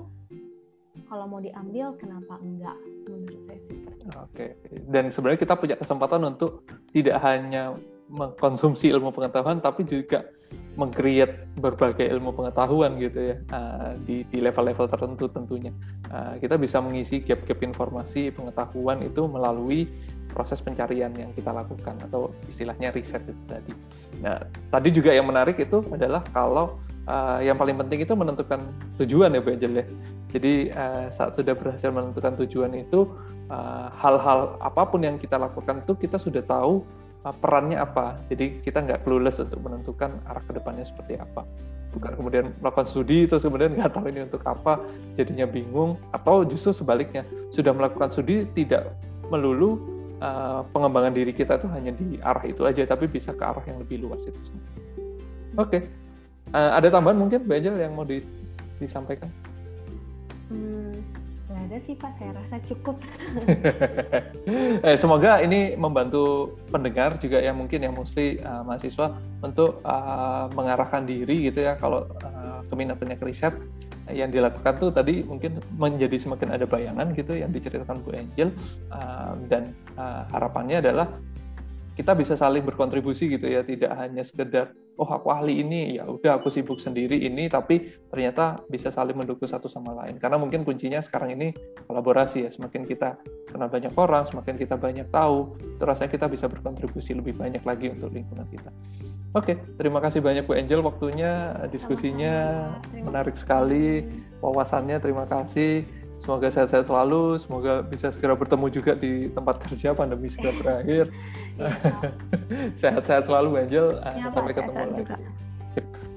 kalau 1.10 1.26
mau 1.26 1.42
diambil 1.42 1.98
kenapa 1.98 2.38
enggak? 2.38 2.78
Menurut 3.10 3.42
saya 3.50 4.22
Oke, 4.22 4.54
dan 4.86 5.10
sebenarnya 5.10 5.42
kita 5.42 5.56
punya 5.58 5.76
kesempatan 5.82 6.22
untuk 6.30 6.62
tidak 6.94 7.18
hanya 7.26 7.74
mengkonsumsi 8.12 8.92
ilmu 8.92 9.16
pengetahuan, 9.16 9.64
tapi 9.64 9.88
juga 9.88 10.28
mengcreate 10.76 11.48
berbagai 11.60 12.08
ilmu 12.12 12.36
pengetahuan 12.36 13.00
gitu 13.00 13.34
ya 13.34 13.36
uh, 13.56 13.96
di 14.04 14.24
di 14.28 14.40
level-level 14.44 14.88
tertentu 14.88 15.26
tentunya. 15.32 15.72
Uh, 16.12 16.36
kita 16.40 16.60
bisa 16.60 16.84
mengisi 16.84 17.24
gap-gap 17.24 17.60
informasi 17.64 18.32
pengetahuan 18.36 19.00
itu 19.04 19.24
melalui 19.28 19.88
proses 20.32 20.64
pencarian 20.64 21.12
yang 21.14 21.36
kita 21.36 21.52
lakukan 21.52 22.00
atau 22.08 22.32
istilahnya 22.48 22.96
riset 22.96 23.22
itu 23.28 23.44
tadi. 23.46 23.72
Nah, 24.24 24.40
tadi 24.72 24.90
juga 24.90 25.12
yang 25.12 25.28
menarik 25.28 25.60
itu 25.60 25.84
adalah 25.92 26.24
kalau 26.32 26.80
uh, 27.06 27.40
yang 27.44 27.60
paling 27.60 27.78
penting 27.78 28.04
itu 28.04 28.14
menentukan 28.16 28.64
tujuan 28.98 29.36
ya 29.36 29.42
Bu 29.44 29.54
Angel 29.54 29.84
ya. 29.84 29.86
Jadi 30.32 30.72
uh, 30.72 31.12
saat 31.12 31.36
sudah 31.36 31.52
berhasil 31.52 31.92
menentukan 31.92 32.40
tujuan 32.40 32.72
itu 32.80 33.04
eh, 33.52 33.88
hal-hal 34.00 34.56
uh, 34.56 34.64
apa 34.64 34.88
pun 34.88 35.04
yang 35.04 35.20
kita 35.20 35.36
lakukan 35.36 35.84
itu 35.84 35.92
kita 36.00 36.16
sudah 36.16 36.40
tahu 36.40 36.88
uh, 37.28 37.36
perannya 37.36 37.76
apa. 37.76 38.16
Jadi 38.32 38.64
kita 38.64 38.80
nggak 38.80 39.04
clueless 39.04 39.44
untuk 39.44 39.60
menentukan 39.60 40.24
arah 40.24 40.40
ke 40.40 40.56
depannya 40.56 40.88
seperti 40.88 41.20
apa. 41.20 41.44
Bukan 41.92 42.16
kemudian 42.16 42.56
melakukan 42.64 42.88
studi 42.88 43.28
terus 43.28 43.44
kemudian 43.44 43.76
nggak 43.76 43.92
tahu 43.92 44.08
ini 44.08 44.24
untuk 44.24 44.40
apa, 44.48 44.80
jadinya 45.20 45.44
bingung. 45.44 46.00
Atau 46.16 46.48
justru 46.48 46.72
sebaliknya 46.72 47.28
sudah 47.52 47.76
melakukan 47.76 48.16
studi 48.16 48.48
tidak 48.56 48.96
melulu 49.28 50.01
uh, 50.22 50.62
pengembangan 50.70 51.12
diri 51.12 51.34
kita 51.34 51.58
itu 51.58 51.68
hanya 51.74 51.92
di 51.92 52.22
arah 52.22 52.46
itu 52.46 52.62
aja, 52.64 52.86
tapi 52.86 53.10
bisa 53.10 53.34
ke 53.34 53.44
arah 53.44 53.66
yang 53.66 53.82
lebih 53.82 54.06
luas 54.06 54.24
itu. 54.24 54.38
Oke, 55.58 55.82
okay. 55.82 55.82
uh, 56.56 56.78
ada 56.78 56.88
tambahan 56.88 57.18
mungkin 57.20 57.44
Mbak 57.44 57.58
Angel 57.60 57.76
yang 57.82 57.94
mau 57.98 58.06
di, 58.08 58.24
disampaikan? 58.80 59.28
Hmm, 60.48 60.96
nggak 61.52 61.62
ada 61.68 61.78
sih 61.84 61.96
Pak, 61.98 62.12
saya 62.16 62.32
rasa 62.38 62.56
cukup. 62.70 62.96
eh, 64.88 64.96
semoga 64.96 65.44
ini 65.44 65.76
membantu 65.76 66.56
pendengar 66.72 67.20
juga 67.20 67.44
yang 67.44 67.60
mungkin 67.60 67.84
yang 67.84 67.92
mostly 67.98 68.40
uh, 68.40 68.64
mahasiswa 68.64 69.18
untuk 69.44 69.84
uh, 69.84 70.48
mengarahkan 70.56 71.04
diri 71.04 71.52
gitu 71.52 71.66
ya 71.66 71.76
kalau 71.76 72.08
uh, 72.24 72.64
keminatannya 72.72 73.18
ke 73.20 73.26
riset 73.28 73.58
yang 74.12 74.30
dilakukan 74.30 74.78
tuh 74.78 74.92
tadi 74.94 75.24
mungkin 75.24 75.58
menjadi 75.76 76.16
semakin 76.20 76.56
ada 76.56 76.66
bayangan 76.68 77.16
gitu 77.16 77.34
yang 77.36 77.50
diceritakan 77.50 78.04
Bu 78.04 78.14
Angel. 78.14 78.52
Uh, 78.92 79.34
dan 79.48 79.72
uh, 79.96 80.28
harapannya 80.30 80.84
adalah 80.84 81.08
kita 82.02 82.18
bisa 82.18 82.34
saling 82.34 82.66
berkontribusi 82.66 83.30
gitu 83.30 83.46
ya 83.46 83.62
tidak 83.62 83.94
hanya 83.94 84.26
sekedar 84.26 84.74
oh 84.98 85.06
aku 85.06 85.30
ahli 85.30 85.62
ini 85.62 86.02
ya 86.02 86.10
udah 86.10 86.42
aku 86.42 86.50
sibuk 86.50 86.82
sendiri 86.82 87.14
ini 87.22 87.46
tapi 87.46 87.94
ternyata 88.10 88.58
bisa 88.66 88.90
saling 88.90 89.14
mendukung 89.14 89.46
satu 89.46 89.70
sama 89.70 89.94
lain. 89.94 90.18
Karena 90.18 90.42
mungkin 90.42 90.66
kuncinya 90.66 90.98
sekarang 90.98 91.38
ini 91.38 91.54
kolaborasi 91.86 92.46
ya 92.46 92.50
semakin 92.50 92.90
kita 92.90 93.22
kenal 93.54 93.70
banyak 93.70 93.94
orang 93.94 94.26
semakin 94.26 94.58
kita 94.58 94.76
banyak 94.82 95.08
tahu 95.14 95.54
itu 95.78 95.84
rasanya 95.86 96.10
kita 96.10 96.26
bisa 96.26 96.46
berkontribusi 96.50 97.14
lebih 97.14 97.38
banyak 97.38 97.62
lagi 97.62 97.94
untuk 97.94 98.10
lingkungan 98.10 98.50
kita. 98.50 98.74
Oke 99.38 99.62
terima 99.78 100.02
kasih 100.02 100.26
banyak 100.26 100.50
Bu 100.50 100.58
Angel 100.58 100.82
waktunya 100.82 101.54
diskusinya 101.70 102.68
menarik 102.92 103.38
sekali 103.38 104.04
wawasannya 104.42 104.98
terima 104.98 105.30
kasih 105.30 105.86
Semoga 106.22 106.54
sehat-sehat 106.54 106.86
selalu, 106.86 107.42
semoga 107.42 107.82
bisa 107.82 108.14
segera 108.14 108.38
bertemu 108.38 108.70
juga 108.70 108.94
di 108.94 109.34
tempat 109.34 109.58
kerja 109.66 109.98
pandemi 109.98 110.30
segera 110.30 110.54
berakhir. 110.54 111.10
Iya. 111.58 111.70
Sehat-sehat 112.82 113.26
selalu, 113.26 113.58
Angel. 113.58 113.98
Ya, 113.98 114.30
Sampai 114.30 114.54
Pak, 114.54 114.70
ketemu 114.70 114.82
lagi. 114.86 115.02
Juga. 115.02 115.18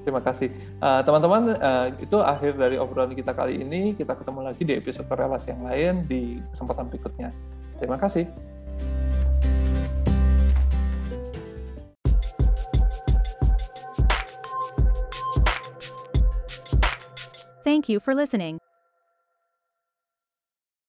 Terima 0.04 0.20
kasih. 0.20 0.52
Uh, 0.84 1.00
teman-teman, 1.08 1.56
uh, 1.56 1.88
itu 1.96 2.20
akhir 2.20 2.52
dari 2.60 2.76
obrolan 2.76 3.16
kita 3.16 3.32
kali 3.32 3.64
ini. 3.64 3.96
Kita 3.96 4.12
ketemu 4.12 4.44
lagi 4.44 4.60
di 4.60 4.76
episode 4.76 5.08
relasi 5.08 5.56
yang 5.56 5.64
lain 5.64 6.04
di 6.04 6.36
kesempatan 6.52 6.92
berikutnya. 6.92 7.32
Terima 7.80 7.96
kasih. 7.96 8.28
Thank 17.64 17.88
you 17.88 17.96
for 17.96 18.12
listening. 18.12 18.60